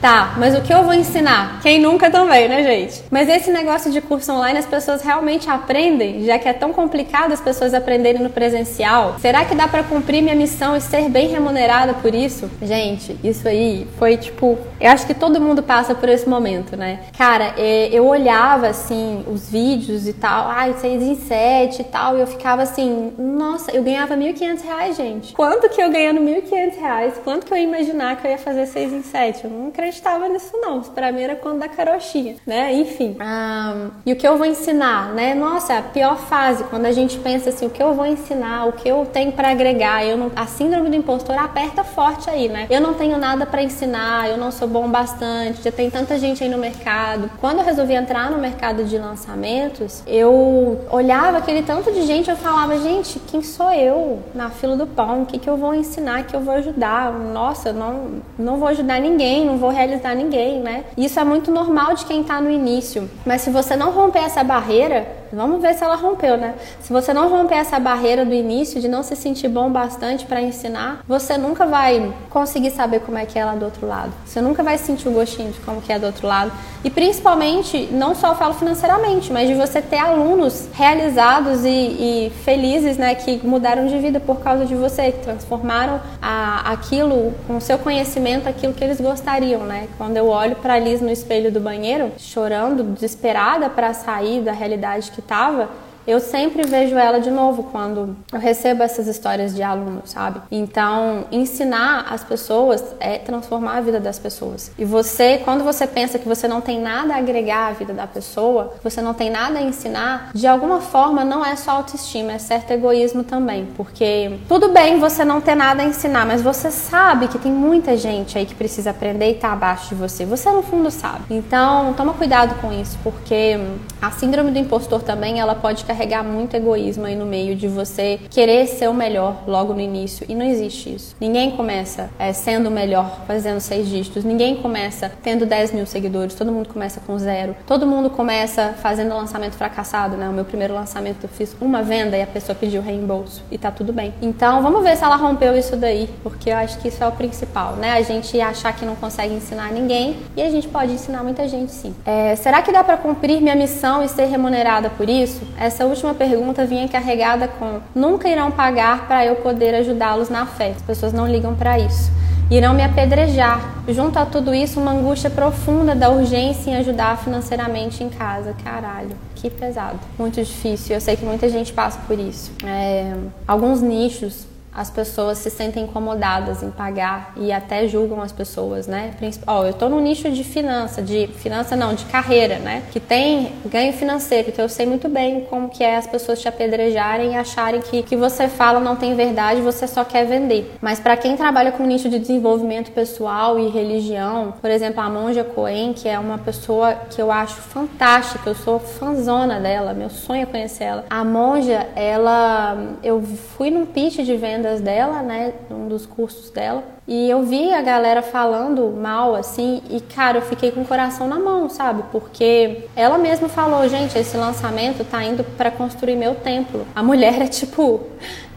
Tá, 0.00 0.34
mas 0.38 0.56
o 0.56 0.62
que 0.62 0.72
eu 0.72 0.82
vou 0.82 0.94
ensinar? 0.94 1.60
Quem 1.60 1.78
nunca 1.78 2.10
também, 2.10 2.48
né, 2.48 2.62
gente? 2.62 3.02
Mas 3.10 3.28
esse 3.28 3.50
negócio 3.50 3.92
de 3.92 4.00
curso 4.00 4.32
online 4.32 4.58
as 4.58 4.64
pessoas 4.64 5.02
realmente 5.02 5.50
aprendem, 5.50 6.24
já 6.24 6.38
que 6.38 6.48
é 6.48 6.54
tão 6.54 6.72
complicado 6.72 7.32
as 7.32 7.40
pessoas 7.40 7.74
aprenderem 7.74 8.22
no 8.22 8.30
presencial. 8.30 9.16
Será 9.20 9.44
que 9.44 9.54
dá 9.54 9.68
para 9.68 9.82
cumprir 9.82 10.22
minha 10.22 10.34
missão 10.34 10.74
e 10.74 10.80
ser 10.80 11.10
bem 11.10 11.28
remunerada 11.28 11.92
por 11.92 12.14
isso? 12.14 12.50
Gente, 12.62 13.14
isso 13.22 13.46
aí 13.46 13.86
foi 13.98 14.16
tipo, 14.16 14.58
eu 14.80 14.90
acho 14.90 15.06
que 15.06 15.12
todo 15.12 15.38
mundo 15.38 15.62
passa 15.62 15.94
por 15.94 16.08
esse 16.08 16.26
momento, 16.26 16.69
né? 16.76 17.00
Cara, 17.16 17.54
é, 17.56 17.88
eu 17.92 18.06
olhava 18.06 18.68
assim 18.68 19.24
os 19.26 19.48
vídeos 19.48 20.06
e 20.06 20.12
tal, 20.12 20.48
ai, 20.48 20.74
seis 20.78 21.02
em 21.02 21.14
sete 21.14 21.82
e 21.82 21.84
tal, 21.84 22.16
e 22.16 22.20
eu 22.20 22.26
ficava 22.26 22.62
assim, 22.62 23.12
nossa, 23.18 23.70
eu 23.70 23.82
ganhava 23.82 24.16
1.500 24.16 24.62
reais, 24.62 24.96
gente. 24.96 25.32
Quanto 25.32 25.68
que 25.68 25.80
eu 25.80 25.90
ganhando 25.90 26.20
1.500 26.20 26.78
reais? 26.78 27.14
Quanto 27.22 27.46
que 27.46 27.52
eu 27.52 27.58
ia 27.58 27.64
imaginar 27.64 28.16
que 28.16 28.26
eu 28.26 28.30
ia 28.30 28.38
fazer 28.38 28.66
seis 28.66 28.92
em 28.92 29.02
sete? 29.02 29.44
Eu 29.44 29.50
não 29.50 29.68
acreditava 29.68 30.28
nisso 30.28 30.52
não. 30.54 30.80
Para 30.82 31.12
mim 31.12 31.22
era 31.22 31.36
quando 31.36 31.60
da 31.60 31.68
carochinha, 31.68 32.36
né? 32.46 32.72
Enfim. 32.72 33.16
Um, 33.20 33.90
e 34.04 34.12
o 34.12 34.16
que 34.16 34.26
eu 34.26 34.36
vou 34.36 34.46
ensinar, 34.46 35.12
né? 35.14 35.34
Nossa, 35.34 35.78
a 35.78 35.82
pior 35.82 36.16
fase, 36.16 36.64
quando 36.64 36.86
a 36.86 36.92
gente 36.92 37.18
pensa 37.18 37.50
assim, 37.50 37.66
o 37.66 37.70
que 37.70 37.82
eu 37.82 37.94
vou 37.94 38.06
ensinar, 38.06 38.66
o 38.66 38.72
que 38.72 38.88
eu 38.88 39.06
tenho 39.06 39.32
para 39.32 39.50
agregar, 39.50 40.04
eu 40.04 40.16
não, 40.16 40.30
a 40.36 40.46
síndrome 40.46 40.90
do 40.90 40.96
impostor 40.96 41.38
aperta 41.38 41.84
forte 41.84 42.28
aí, 42.28 42.48
né? 42.48 42.66
Eu 42.68 42.80
não 42.80 42.94
tenho 42.94 43.18
nada 43.18 43.46
para 43.46 43.62
ensinar, 43.62 44.28
eu 44.28 44.36
não 44.36 44.50
sou 44.50 44.68
bom 44.68 44.88
bastante, 44.88 45.62
já 45.62 45.72
tem 45.72 45.90
tanta 45.90 46.18
gente 46.18 46.42
aí 46.42 46.49
no 46.50 46.58
mercado. 46.58 47.30
Quando 47.40 47.58
eu 47.58 47.64
resolvi 47.64 47.94
entrar 47.94 48.30
no 48.30 48.38
mercado 48.38 48.84
de 48.84 48.98
lançamentos, 48.98 50.02
eu 50.06 50.80
olhava 50.90 51.38
aquele 51.38 51.62
tanto 51.62 51.92
de 51.92 52.02
gente, 52.02 52.28
eu 52.28 52.36
falava, 52.36 52.78
gente, 52.78 53.18
quem 53.20 53.42
sou 53.42 53.70
eu 53.72 54.20
na 54.34 54.50
fila 54.50 54.76
do 54.76 54.86
pão? 54.86 55.22
O 55.22 55.26
que, 55.26 55.38
que 55.38 55.48
eu 55.48 55.56
vou 55.56 55.74
ensinar, 55.74 56.24
que 56.24 56.34
eu 56.34 56.40
vou 56.40 56.54
ajudar? 56.54 57.12
Nossa, 57.12 57.72
não, 57.72 58.22
não 58.38 58.58
vou 58.58 58.68
ajudar 58.68 59.00
ninguém, 59.00 59.46
não 59.46 59.56
vou 59.56 59.70
realizar 59.70 60.14
ninguém, 60.14 60.60
né? 60.60 60.84
Isso 60.96 61.18
é 61.18 61.24
muito 61.24 61.50
normal 61.50 61.94
de 61.94 62.04
quem 62.04 62.22
está 62.22 62.40
no 62.40 62.50
início. 62.50 63.08
Mas 63.24 63.42
se 63.42 63.50
você 63.50 63.76
não 63.76 63.90
romper 63.90 64.20
essa 64.20 64.42
barreira, 64.42 65.19
Vamos 65.32 65.62
ver 65.62 65.74
se 65.74 65.84
ela 65.84 65.94
rompeu, 65.94 66.36
né? 66.36 66.54
Se 66.80 66.92
você 66.92 67.12
não 67.12 67.28
romper 67.28 67.56
essa 67.56 67.78
barreira 67.78 68.24
do 68.24 68.34
início 68.34 68.80
de 68.80 68.88
não 68.88 69.02
se 69.02 69.14
sentir 69.14 69.48
bom 69.48 69.70
bastante 69.70 70.26
para 70.26 70.40
ensinar, 70.40 71.02
você 71.06 71.38
nunca 71.38 71.66
vai 71.66 72.12
conseguir 72.28 72.70
saber 72.70 73.00
como 73.00 73.18
é 73.18 73.24
que 73.24 73.38
é 73.38 73.44
lá 73.44 73.54
do 73.54 73.64
outro 73.64 73.86
lado. 73.86 74.12
Você 74.26 74.40
nunca 74.40 74.62
vai 74.62 74.76
sentir 74.76 75.08
o 75.08 75.12
gostinho 75.12 75.52
de 75.52 75.60
como 75.60 75.80
que 75.80 75.92
é 75.92 75.98
do 75.98 76.06
outro 76.06 76.26
lado. 76.26 76.52
E 76.82 76.90
principalmente, 76.90 77.88
não 77.92 78.14
só 78.14 78.34
falo 78.34 78.54
financeiramente, 78.54 79.32
mas 79.32 79.48
de 79.48 79.54
você 79.54 79.80
ter 79.80 79.98
alunos 79.98 80.68
realizados 80.72 81.64
e, 81.64 81.68
e 81.68 82.32
felizes, 82.44 82.96
né, 82.96 83.14
que 83.14 83.46
mudaram 83.46 83.86
de 83.86 83.98
vida 83.98 84.18
por 84.18 84.40
causa 84.40 84.64
de 84.64 84.74
você, 84.74 85.12
que 85.12 85.18
transformaram 85.20 86.00
a, 86.20 86.72
aquilo, 86.72 87.32
com 87.46 87.56
o 87.56 87.60
seu 87.60 87.78
conhecimento, 87.78 88.48
aquilo 88.48 88.72
que 88.72 88.82
eles 88.82 89.00
gostariam, 89.00 89.62
né? 89.62 89.88
Quando 89.98 90.16
eu 90.16 90.26
olho 90.28 90.56
para 90.56 90.78
Liz 90.78 91.00
no 91.00 91.10
espelho 91.10 91.52
do 91.52 91.60
banheiro, 91.60 92.12
chorando, 92.18 92.82
desesperada 92.82 93.68
para 93.68 93.92
sair 93.92 94.40
da 94.40 94.52
realidade 94.52 95.10
que 95.10 95.19
estava, 95.20 95.70
eu 96.06 96.20
sempre 96.20 96.62
vejo 96.66 96.96
ela 96.96 97.20
de 97.20 97.30
novo 97.30 97.64
quando 97.64 98.16
eu 98.32 98.38
recebo 98.38 98.82
essas 98.82 99.06
histórias 99.06 99.54
de 99.54 99.62
alunos, 99.62 100.10
sabe? 100.10 100.40
Então, 100.50 101.24
ensinar 101.30 102.06
as 102.10 102.24
pessoas 102.24 102.84
é 102.98 103.18
transformar 103.18 103.78
a 103.78 103.80
vida 103.80 104.00
das 104.00 104.18
pessoas. 104.18 104.72
E 104.78 104.84
você, 104.84 105.38
quando 105.38 105.64
você 105.64 105.86
pensa 105.86 106.18
que 106.18 106.28
você 106.28 106.48
não 106.48 106.60
tem 106.60 106.80
nada 106.80 107.14
a 107.14 107.18
agregar 107.18 107.68
à 107.68 107.72
vida 107.72 107.92
da 107.92 108.06
pessoa, 108.06 108.74
você 108.82 109.00
não 109.00 109.14
tem 109.14 109.30
nada 109.30 109.58
a 109.58 109.62
ensinar, 109.62 110.30
de 110.34 110.46
alguma 110.46 110.80
forma 110.80 111.24
não 111.24 111.44
é 111.44 111.56
só 111.56 111.72
autoestima, 111.72 112.32
é 112.32 112.38
certo 112.38 112.70
egoísmo 112.70 113.22
também. 113.22 113.68
Porque 113.76 114.38
tudo 114.48 114.70
bem 114.70 114.98
você 114.98 115.24
não 115.24 115.40
ter 115.40 115.54
nada 115.54 115.82
a 115.82 115.86
ensinar, 115.86 116.26
mas 116.26 116.42
você 116.42 116.70
sabe 116.70 117.28
que 117.28 117.38
tem 117.38 117.52
muita 117.52 117.96
gente 117.96 118.38
aí 118.38 118.46
que 118.46 118.54
precisa 118.54 118.90
aprender 118.90 119.30
e 119.30 119.34
tá 119.34 119.52
abaixo 119.52 119.90
de 119.90 119.94
você. 119.94 120.24
Você 120.24 120.50
no 120.50 120.62
fundo 120.62 120.90
sabe. 120.90 121.24
Então, 121.30 121.92
toma 121.94 122.14
cuidado 122.14 122.54
com 122.60 122.72
isso, 122.72 122.98
porque 123.02 123.58
a 124.00 124.10
síndrome 124.10 124.50
do 124.50 124.58
impostor 124.58 125.02
também, 125.02 125.40
ela 125.40 125.54
pode 125.54 125.84
carregar 125.90 126.22
muito 126.22 126.54
egoísmo 126.54 127.04
aí 127.04 127.16
no 127.16 127.26
meio 127.26 127.56
de 127.56 127.66
você 127.66 128.20
querer 128.30 128.68
ser 128.68 128.88
o 128.88 128.94
melhor 128.94 129.42
logo 129.44 129.74
no 129.74 129.80
início. 129.80 130.24
E 130.28 130.36
não 130.36 130.46
existe 130.46 130.94
isso. 130.94 131.16
Ninguém 131.20 131.50
começa 131.50 132.10
é, 132.16 132.32
sendo 132.32 132.68
o 132.68 132.70
melhor 132.70 133.22
fazendo 133.26 133.58
seis 133.58 133.88
dígitos. 133.88 134.22
Ninguém 134.24 134.54
começa 134.56 135.10
tendo 135.20 135.44
10 135.44 135.72
mil 135.72 135.86
seguidores. 135.86 136.36
Todo 136.36 136.52
mundo 136.52 136.68
começa 136.68 137.00
com 137.00 137.18
zero. 137.18 137.56
Todo 137.66 137.86
mundo 137.86 138.08
começa 138.08 138.74
fazendo 138.80 139.12
lançamento 139.14 139.54
fracassado, 139.54 140.16
né? 140.16 140.28
O 140.28 140.32
meu 140.32 140.44
primeiro 140.44 140.74
lançamento 140.74 141.24
eu 141.24 141.28
fiz 141.28 141.56
uma 141.60 141.82
venda 141.82 142.16
e 142.16 142.22
a 142.22 142.26
pessoa 142.26 142.54
pediu 142.54 142.80
reembolso. 142.80 143.42
E 143.50 143.58
tá 143.58 143.72
tudo 143.72 143.92
bem. 143.92 144.14
Então 144.22 144.62
vamos 144.62 144.84
ver 144.84 144.96
se 144.96 145.02
ela 145.02 145.16
rompeu 145.16 145.58
isso 145.58 145.74
daí. 145.76 146.08
Porque 146.22 146.50
eu 146.50 146.56
acho 146.56 146.78
que 146.78 146.86
isso 146.86 147.02
é 147.02 147.08
o 147.08 147.12
principal, 147.12 147.74
né? 147.74 147.94
A 147.94 148.02
gente 148.02 148.40
achar 148.40 148.72
que 148.72 148.84
não 148.84 148.94
consegue 148.94 149.34
ensinar 149.34 149.72
ninguém 149.72 150.18
e 150.36 150.42
a 150.42 150.50
gente 150.50 150.68
pode 150.68 150.92
ensinar 150.92 151.24
muita 151.24 151.48
gente 151.48 151.72
sim. 151.72 151.92
É, 152.06 152.36
será 152.36 152.62
que 152.62 152.70
dá 152.70 152.84
para 152.84 152.96
cumprir 152.96 153.40
minha 153.40 153.56
missão 153.56 154.04
e 154.04 154.08
ser 154.08 154.26
remunerada 154.26 154.88
por 154.90 155.08
isso? 155.08 155.40
Essa 155.58 155.79
última 155.86 156.14
pergunta 156.14 156.66
vinha 156.66 156.88
carregada 156.88 157.48
com: 157.48 157.80
nunca 157.94 158.28
irão 158.28 158.50
pagar 158.50 159.06
para 159.06 159.24
eu 159.24 159.36
poder 159.36 159.74
ajudá-los 159.74 160.28
na 160.28 160.46
fé. 160.46 160.74
As 160.76 160.82
pessoas 160.82 161.12
não 161.12 161.26
ligam 161.26 161.54
para 161.54 161.78
isso. 161.78 162.10
Irão 162.50 162.74
me 162.74 162.82
apedrejar. 162.82 163.60
Junto 163.88 164.18
a 164.18 164.26
tudo 164.26 164.52
isso, 164.52 164.80
uma 164.80 164.90
angústia 164.90 165.30
profunda 165.30 165.94
da 165.94 166.10
urgência 166.10 166.70
em 166.70 166.76
ajudar 166.76 167.16
financeiramente 167.18 168.02
em 168.02 168.08
casa. 168.08 168.54
Caralho, 168.64 169.16
que 169.36 169.48
pesado. 169.48 170.00
Muito 170.18 170.42
difícil. 170.42 170.96
Eu 170.96 171.00
sei 171.00 171.16
que 171.16 171.24
muita 171.24 171.48
gente 171.48 171.72
passa 171.72 172.00
por 172.08 172.18
isso. 172.18 172.50
É, 172.64 173.14
alguns 173.46 173.80
nichos 173.80 174.49
as 174.72 174.90
pessoas 174.90 175.38
se 175.38 175.50
sentem 175.50 175.84
incomodadas 175.84 176.62
em 176.62 176.70
pagar 176.70 177.32
e 177.36 177.52
até 177.52 177.86
julgam 177.86 178.20
as 178.22 178.32
pessoas, 178.32 178.86
né? 178.86 179.12
Ó, 179.46 179.60
oh, 179.60 179.66
eu 179.66 179.72
tô 179.72 179.88
no 179.88 180.00
nicho 180.00 180.30
de 180.30 180.44
finança, 180.44 181.02
de 181.02 181.26
finança 181.26 181.76
não, 181.76 181.94
de 181.94 182.04
carreira, 182.06 182.58
né? 182.58 182.82
Que 182.90 183.00
tem 183.00 183.52
ganho 183.66 183.92
financeiro, 183.92 184.48
então 184.48 184.64
eu 184.64 184.68
sei 184.68 184.86
muito 184.86 185.08
bem 185.08 185.42
como 185.42 185.68
que 185.68 185.82
é 185.82 185.96
as 185.96 186.06
pessoas 186.06 186.40
te 186.40 186.48
apedrejarem 186.48 187.32
e 187.32 187.36
acharem 187.36 187.80
que 187.80 188.02
que 188.02 188.16
você 188.16 188.48
fala 188.48 188.80
não 188.80 188.96
tem 188.96 189.14
verdade, 189.14 189.60
você 189.60 189.86
só 189.86 190.04
quer 190.04 190.24
vender. 190.26 190.76
Mas 190.80 191.00
para 191.00 191.16
quem 191.16 191.36
trabalha 191.36 191.72
com 191.72 191.84
nicho 191.84 192.08
de 192.08 192.18
desenvolvimento 192.18 192.92
pessoal 192.92 193.58
e 193.58 193.68
religião, 193.68 194.54
por 194.60 194.70
exemplo, 194.70 195.00
a 195.00 195.10
Monja 195.10 195.44
Coen, 195.44 195.92
que 195.92 196.08
é 196.08 196.18
uma 196.18 196.38
pessoa 196.38 196.94
que 197.10 197.20
eu 197.20 197.30
acho 197.30 197.56
fantástica, 197.56 198.48
eu 198.48 198.54
sou 198.54 198.78
fanzona 198.78 199.58
dela, 199.58 199.92
meu 199.92 200.10
sonho 200.10 200.42
é 200.42 200.46
conhecer 200.46 200.84
ela. 200.84 201.04
A 201.10 201.24
Monja, 201.24 201.88
ela 201.96 202.78
eu 203.02 203.22
fui 203.22 203.70
num 203.70 203.86
pitch 203.86 204.20
de 204.20 204.36
venda 204.36 204.59
vendas 204.60 204.80
dela, 204.80 205.22
né, 205.22 205.54
um 205.70 205.88
dos 205.88 206.04
cursos 206.04 206.50
dela, 206.50 206.84
e 207.10 207.28
eu 207.28 207.42
vi 207.42 207.74
a 207.74 207.82
galera 207.82 208.22
falando 208.22 208.88
mal 208.92 209.34
assim, 209.34 209.82
e 209.90 210.00
cara, 210.00 210.38
eu 210.38 210.42
fiquei 210.42 210.70
com 210.70 210.82
o 210.82 210.84
coração 210.84 211.26
na 211.26 211.40
mão, 211.40 211.68
sabe? 211.68 212.04
Porque 212.12 212.84
ela 212.94 213.18
mesma 213.18 213.48
falou, 213.48 213.88
gente, 213.88 214.16
esse 214.16 214.36
lançamento 214.36 215.04
tá 215.04 215.20
indo 215.24 215.42
para 215.42 215.72
construir 215.72 216.14
meu 216.14 216.36
templo. 216.36 216.86
A 216.94 217.02
mulher 217.02 217.42
é 217.42 217.48
tipo 217.48 218.00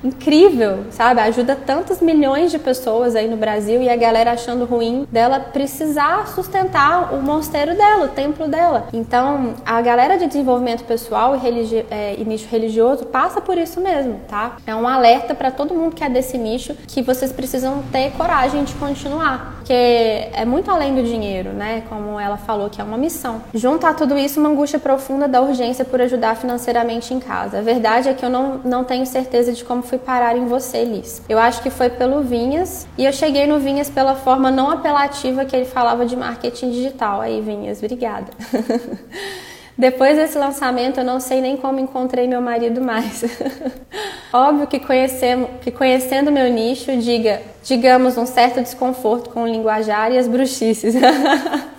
incrível, 0.04 0.86
sabe? 0.92 1.22
Ajuda 1.22 1.56
tantos 1.56 2.02
milhões 2.02 2.52
de 2.52 2.60
pessoas 2.60 3.16
aí 3.16 3.28
no 3.28 3.38
Brasil 3.38 3.82
e 3.82 3.89
a 3.89 3.96
galera 3.96 4.34
achando 4.34 4.66
ruim 4.66 5.08
dela 5.10 5.39
precisar 5.39 6.28
sustentar 6.28 7.13
o 7.13 7.24
mosteiro 7.24 7.76
dela, 7.76 8.06
o 8.06 8.10
templo 8.10 8.48
dela. 8.48 8.89
Então, 8.92 9.54
a 9.66 9.82
galera 9.82 10.18
de 10.18 10.28
desenvolvimento 10.28 10.84
pessoal 10.84 11.36
e, 11.36 11.39
religi 11.39 11.86
é, 11.89 12.16
e 12.18 12.26
nicho 12.26 12.48
religioso 12.52 13.06
passa 13.06 13.39
por 13.39 13.58
isso 13.58 13.80
mesmo, 13.80 14.20
tá? 14.28 14.58
É 14.68 14.76
um 14.76 14.88
alerta 14.88 15.34
para 15.34 15.50
todo 15.50 15.74
mundo 15.74 15.96
que 15.96 16.04
é 16.04 16.10
desse 16.10 16.38
nicho 16.38 16.76
que 16.88 17.02
vocês 17.02 17.32
precisam 17.32 17.82
ter 17.92 18.12
coragem 18.12 18.43
de 18.52 18.74
continuar, 18.76 19.56
porque 19.58 19.74
é 19.74 20.44
muito 20.46 20.70
além 20.70 20.94
do 20.94 21.04
dinheiro, 21.04 21.52
né? 21.52 21.84
Como 21.88 22.20
ela 22.20 22.38
falou 22.38 22.70
que 22.70 22.82
é 22.82 22.84
uma 22.84 22.98
missão. 22.98 23.42
Junto 23.54 23.88
a 23.88 23.94
tudo 23.94 24.18
isso, 24.18 24.40
uma 24.40 24.50
angústia 24.50 24.78
profunda 24.78 25.28
da 25.28 25.42
urgência 25.42 25.86
por 25.86 26.02
ajudar 26.02 26.36
financeiramente 26.36 27.14
em 27.14 27.20
casa. 27.20 27.60
A 27.60 27.62
verdade 27.62 28.10
é 28.10 28.14
que 28.14 28.26
eu 28.26 28.30
não, 28.30 28.60
não 28.64 28.84
tenho 28.84 29.06
certeza 29.06 29.54
de 29.54 29.64
como 29.64 29.82
fui 29.82 29.98
parar 29.98 30.36
em 30.36 30.46
você, 30.46 30.84
Liz. 30.84 31.22
Eu 31.30 31.40
acho 31.40 31.62
que 31.62 31.70
foi 31.70 31.90
pelo 31.90 32.22
Vinhas 32.22 32.86
e 32.98 33.06
eu 33.06 33.14
cheguei 33.14 33.48
no 33.48 33.60
Vinhas 33.60 33.90
pela 33.90 34.16
forma 34.16 34.52
não 34.52 34.70
apelativa 34.70 35.46
que 35.46 35.56
ele 35.56 35.66
falava 35.66 36.06
de 36.06 36.16
marketing 36.16 36.72
digital. 36.72 37.22
Aí, 37.22 37.42
Vinhas, 37.42 37.80
obrigada. 37.80 38.28
Depois 39.78 40.16
desse 40.16 40.38
lançamento, 40.38 41.00
eu 41.00 41.04
não 41.04 41.20
sei 41.20 41.42
nem 41.42 41.58
como 41.58 41.80
encontrei 41.80 42.28
meu 42.28 42.42
marido 42.42 42.80
mais. 42.80 43.24
Óbvio 44.32 44.68
que, 44.68 44.80
que 45.62 45.72
conhecendo 45.72 46.32
meu 46.32 46.52
nicho, 46.52 46.96
diga, 46.98 47.42
digamos, 47.64 48.18
um 48.18 48.26
certo 48.26 48.62
desconforto 48.62 49.30
com 49.32 49.44
o 49.44 49.48
linguajar 49.48 50.12
e 50.12 50.18
as 50.18 50.28
bruxices. 50.28 50.96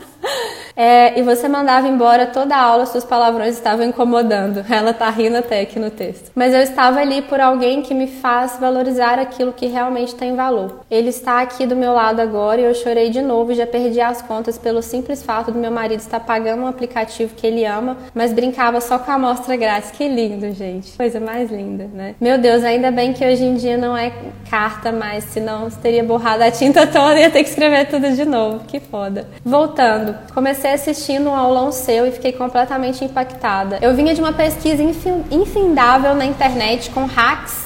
É, 0.76 1.18
e 1.18 1.22
você 1.22 1.48
mandava 1.48 1.86
embora 1.86 2.26
toda 2.26 2.56
a 2.56 2.60
aula, 2.60 2.86
seus 2.86 3.04
palavrões 3.04 3.54
estavam 3.54 3.86
incomodando. 3.86 4.64
Ela 4.68 4.92
tá 4.92 5.08
rindo 5.10 5.36
até 5.36 5.60
aqui 5.60 5.78
no 5.78 5.90
texto. 5.90 6.30
Mas 6.34 6.52
eu 6.52 6.60
estava 6.60 7.00
ali 7.00 7.22
por 7.22 7.40
alguém 7.40 7.82
que 7.82 7.94
me 7.94 8.06
faz 8.06 8.58
valorizar 8.58 9.18
aquilo 9.18 9.52
que 9.52 9.66
realmente 9.66 10.14
tem 10.14 10.34
valor. 10.34 10.80
Ele 10.90 11.10
está 11.10 11.40
aqui 11.40 11.66
do 11.66 11.76
meu 11.76 11.92
lado 11.92 12.20
agora 12.20 12.60
e 12.60 12.64
eu 12.64 12.74
chorei 12.74 13.10
de 13.10 13.22
novo 13.22 13.52
e 13.52 13.54
já 13.54 13.66
perdi 13.66 14.00
as 14.00 14.20
contas 14.20 14.58
pelo 14.58 14.82
simples 14.82 15.22
fato 15.22 15.52
do 15.52 15.58
meu 15.58 15.70
marido 15.70 16.00
estar 16.00 16.20
pagando 16.20 16.62
um 16.62 16.66
aplicativo 16.66 17.34
que 17.34 17.46
ele 17.46 17.64
ama, 17.64 17.96
mas 18.14 18.32
brincava 18.32 18.80
só 18.80 18.98
com 18.98 19.10
a 19.10 19.14
amostra 19.14 19.56
grátis. 19.56 19.90
Que 19.90 20.08
lindo, 20.08 20.50
gente. 20.52 20.96
Coisa 20.96 21.20
mais 21.20 21.50
linda, 21.50 21.88
né? 21.92 22.14
Meu 22.20 22.38
Deus, 22.38 22.64
ainda 22.64 22.90
bem 22.90 23.12
que 23.12 23.24
hoje 23.24 23.44
em 23.44 23.54
dia 23.54 23.76
não 23.76 23.96
é 23.96 24.12
carta 24.50 24.90
mais, 24.90 25.24
senão 25.24 25.68
teria 25.70 26.02
borrado 26.02 26.42
a 26.42 26.50
tinta 26.50 26.86
toda 26.88 27.18
e 27.18 27.22
ia 27.22 27.30
ter 27.30 27.42
que 27.42 27.48
escrever 27.48 27.86
tudo 27.86 28.10
de 28.10 28.24
novo. 28.24 28.64
Que 28.66 28.80
foda. 28.80 29.28
Voltando, 29.44 30.16
comecei 30.32 30.63
comecei 30.64 30.72
assistindo 30.72 31.28
um 31.28 31.34
aulão 31.34 31.70
seu 31.70 32.06
e 32.06 32.10
fiquei 32.10 32.32
completamente 32.32 33.04
impactada. 33.04 33.78
Eu 33.82 33.94
vinha 33.94 34.14
de 34.14 34.20
uma 34.20 34.32
pesquisa 34.32 34.82
infindável 35.30 36.14
na 36.14 36.24
internet 36.24 36.90
com 36.90 37.04
hacks. 37.04 37.63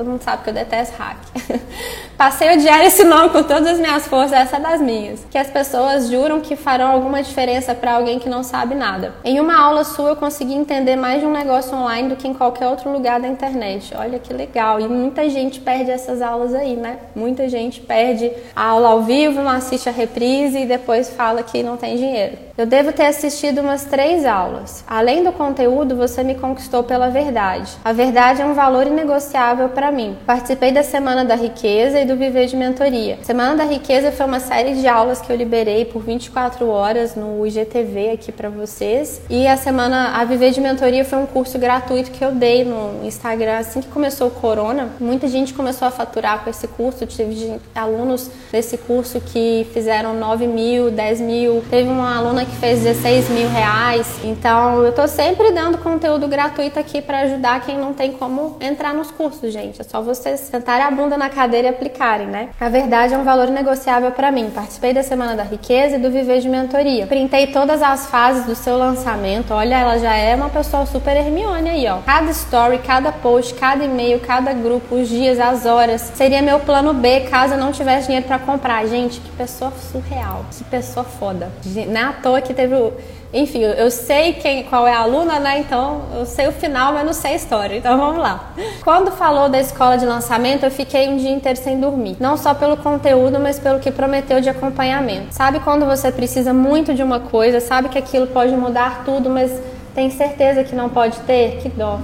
Todo 0.00 0.08
mundo 0.08 0.22
sabe 0.22 0.44
que 0.44 0.48
eu 0.48 0.54
detesto 0.54 0.96
hack. 0.96 1.18
Passei 2.16 2.48
a 2.48 2.52
odiar 2.54 2.82
esse 2.86 3.04
nome 3.04 3.28
com 3.28 3.42
todas 3.42 3.66
as 3.66 3.78
minhas 3.78 4.06
forças, 4.06 4.32
essa 4.32 4.56
é 4.56 4.60
das 4.60 4.80
minhas. 4.80 5.26
Que 5.30 5.36
as 5.36 5.48
pessoas 5.48 6.08
juram 6.08 6.40
que 6.40 6.56
farão 6.56 6.90
alguma 6.90 7.22
diferença 7.22 7.74
para 7.74 7.92
alguém 7.92 8.18
que 8.18 8.26
não 8.26 8.42
sabe 8.42 8.74
nada. 8.74 9.14
Em 9.22 9.38
uma 9.38 9.58
aula 9.58 9.84
sua 9.84 10.10
eu 10.10 10.16
consegui 10.16 10.54
entender 10.54 10.96
mais 10.96 11.20
de 11.20 11.26
um 11.26 11.30
negócio 11.30 11.76
online 11.76 12.08
do 12.08 12.16
que 12.16 12.26
em 12.26 12.32
qualquer 12.32 12.66
outro 12.66 12.90
lugar 12.90 13.20
da 13.20 13.28
internet. 13.28 13.94
Olha 13.94 14.18
que 14.18 14.32
legal. 14.32 14.80
E 14.80 14.88
muita 14.88 15.28
gente 15.28 15.60
perde 15.60 15.90
essas 15.90 16.22
aulas 16.22 16.54
aí, 16.54 16.76
né? 16.76 16.96
Muita 17.14 17.46
gente 17.46 17.82
perde 17.82 18.32
a 18.56 18.68
aula 18.68 18.88
ao 18.88 19.02
vivo, 19.02 19.42
não 19.42 19.50
assiste 19.50 19.86
a 19.86 19.92
reprise 19.92 20.60
e 20.60 20.66
depois 20.66 21.10
fala 21.10 21.42
que 21.42 21.62
não 21.62 21.76
tem 21.76 21.96
dinheiro. 21.96 22.38
Eu 22.56 22.66
devo 22.66 22.92
ter 22.92 23.06
assistido 23.06 23.62
umas 23.62 23.84
três 23.84 24.26
aulas. 24.26 24.84
Além 24.86 25.24
do 25.24 25.32
conteúdo, 25.32 25.96
você 25.96 26.22
me 26.22 26.34
conquistou 26.34 26.82
pela 26.82 27.08
verdade. 27.08 27.72
A 27.82 27.90
verdade 27.90 28.42
é 28.42 28.44
um 28.44 28.52
valor 28.52 28.86
inegociável 28.86 29.70
para 29.70 29.89
mim. 29.90 30.16
Participei 30.26 30.72
da 30.72 30.82
Semana 30.82 31.24
da 31.24 31.34
Riqueza 31.34 32.00
e 32.00 32.04
do 32.04 32.16
Viver 32.16 32.46
de 32.46 32.56
Mentoria. 32.56 33.18
Semana 33.22 33.56
da 33.56 33.64
Riqueza 33.64 34.12
foi 34.12 34.26
uma 34.26 34.40
série 34.40 34.74
de 34.74 34.86
aulas 34.86 35.20
que 35.20 35.30
eu 35.30 35.36
liberei 35.36 35.84
por 35.84 36.02
24 36.02 36.68
horas 36.68 37.14
no 37.14 37.46
IGTV 37.46 38.10
aqui 38.10 38.32
para 38.32 38.48
vocês. 38.48 39.22
E 39.28 39.46
a 39.46 39.56
Semana 39.56 40.16
a 40.16 40.24
Viver 40.24 40.50
de 40.50 40.60
Mentoria 40.60 41.04
foi 41.04 41.18
um 41.18 41.26
curso 41.26 41.58
gratuito 41.58 42.10
que 42.10 42.24
eu 42.24 42.32
dei 42.32 42.64
no 42.64 43.04
Instagram 43.04 43.58
assim 43.58 43.80
que 43.80 43.88
começou 43.88 44.28
o 44.28 44.30
corona. 44.30 44.90
Muita 45.00 45.28
gente 45.28 45.54
começou 45.54 45.86
a 45.86 45.90
faturar 45.90 46.42
com 46.44 46.50
esse 46.50 46.66
curso. 46.68 47.06
Tive 47.06 47.58
alunos 47.74 48.30
desse 48.50 48.76
curso 48.76 49.20
que 49.20 49.66
fizeram 49.72 50.14
9 50.14 50.46
mil, 50.46 50.90
10 50.90 51.20
mil. 51.20 51.62
Teve 51.70 51.88
uma 51.88 52.16
aluna 52.16 52.44
que 52.44 52.56
fez 52.56 52.80
16 52.80 53.28
mil 53.30 53.48
reais. 53.48 54.06
Então 54.24 54.82
eu 54.82 54.92
tô 54.92 55.06
sempre 55.06 55.50
dando 55.52 55.78
conteúdo 55.78 56.26
gratuito 56.28 56.78
aqui 56.78 57.00
para 57.00 57.20
ajudar 57.20 57.64
quem 57.64 57.78
não 57.78 57.92
tem 57.92 58.12
como 58.12 58.56
entrar 58.60 58.94
nos 58.94 59.10
cursos, 59.10 59.52
gente. 59.70 59.80
É 59.80 59.84
só 59.84 60.02
vocês 60.02 60.40
sentarem 60.40 60.84
a 60.84 60.90
bunda 60.90 61.16
na 61.16 61.30
cadeira 61.30 61.68
e 61.68 61.70
aplicarem, 61.70 62.26
né? 62.26 62.48
A 62.60 62.68
verdade 62.68 63.14
é 63.14 63.18
um 63.18 63.24
valor 63.24 63.48
negociável 63.48 64.10
para 64.10 64.30
mim. 64.30 64.50
Participei 64.54 64.92
da 64.92 65.02
Semana 65.02 65.34
da 65.34 65.42
Riqueza 65.42 65.96
e 65.96 65.98
do 65.98 66.10
Viver 66.10 66.40
de 66.40 66.48
Mentoria. 66.48 67.06
Printei 67.06 67.46
todas 67.48 67.82
as 67.82 68.06
fases 68.06 68.44
do 68.44 68.54
seu 68.54 68.76
lançamento. 68.76 69.54
Olha, 69.54 69.76
ela 69.76 69.98
já 69.98 70.14
é 70.14 70.34
uma 70.34 70.48
pessoa 70.50 70.84
super 70.86 71.16
Hermione 71.16 71.70
aí, 71.70 71.88
ó. 71.88 71.98
Cada 72.04 72.30
story, 72.30 72.78
cada 72.78 73.12
post, 73.12 73.54
cada 73.54 73.84
e-mail, 73.84 74.20
cada 74.20 74.52
grupo, 74.52 74.96
os 74.96 75.08
dias, 75.08 75.38
as 75.38 75.64
horas. 75.64 76.00
Seria 76.14 76.42
meu 76.42 76.60
plano 76.60 76.92
B 76.92 77.20
caso 77.30 77.54
eu 77.54 77.58
não 77.58 77.72
tivesse 77.72 78.06
dinheiro 78.06 78.26
para 78.26 78.38
comprar. 78.38 78.86
Gente, 78.86 79.20
que 79.20 79.30
pessoa 79.32 79.72
surreal. 79.92 80.44
Que 80.50 80.64
pessoa 80.64 81.04
foda. 81.04 81.50
Não 81.88 82.00
é 82.00 82.04
à 82.04 82.12
toa 82.12 82.40
que 82.40 82.52
teve 82.52 82.74
o 82.74 82.92
enfim, 83.32 83.60
eu 83.60 83.90
sei 83.92 84.32
quem, 84.32 84.64
qual 84.64 84.88
é 84.88 84.92
a 84.92 85.00
aluna, 85.00 85.38
né? 85.38 85.60
Então 85.60 86.02
eu 86.16 86.26
sei 86.26 86.48
o 86.48 86.52
final, 86.52 86.92
mas 86.92 87.06
não 87.06 87.12
sei 87.12 87.32
a 87.32 87.36
história. 87.36 87.76
Então 87.76 87.96
vamos 87.96 88.18
lá. 88.18 88.52
Quando 88.82 89.12
falou 89.12 89.48
da 89.48 89.60
escola 89.60 89.96
de 89.96 90.04
lançamento, 90.04 90.64
eu 90.64 90.70
fiquei 90.70 91.08
um 91.08 91.16
dia 91.16 91.30
inteiro 91.30 91.58
sem 91.58 91.78
dormir. 91.78 92.16
Não 92.18 92.36
só 92.36 92.54
pelo 92.54 92.76
conteúdo, 92.76 93.38
mas 93.38 93.58
pelo 93.58 93.78
que 93.78 93.92
prometeu 93.92 94.40
de 94.40 94.48
acompanhamento. 94.48 95.28
Sabe 95.32 95.60
quando 95.60 95.86
você 95.86 96.10
precisa 96.10 96.52
muito 96.52 96.92
de 96.92 97.04
uma 97.04 97.20
coisa, 97.20 97.60
sabe 97.60 97.88
que 97.88 97.98
aquilo 97.98 98.26
pode 98.26 98.52
mudar 98.52 99.04
tudo, 99.04 99.30
mas 99.30 99.52
tem 99.94 100.10
certeza 100.10 100.64
que 100.64 100.74
não 100.74 100.88
pode 100.88 101.18
ter? 101.20 101.58
Que 101.62 101.68
dó. 101.68 102.00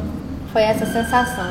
Foi 0.52 0.62
essa 0.62 0.86
sensação. 0.86 1.44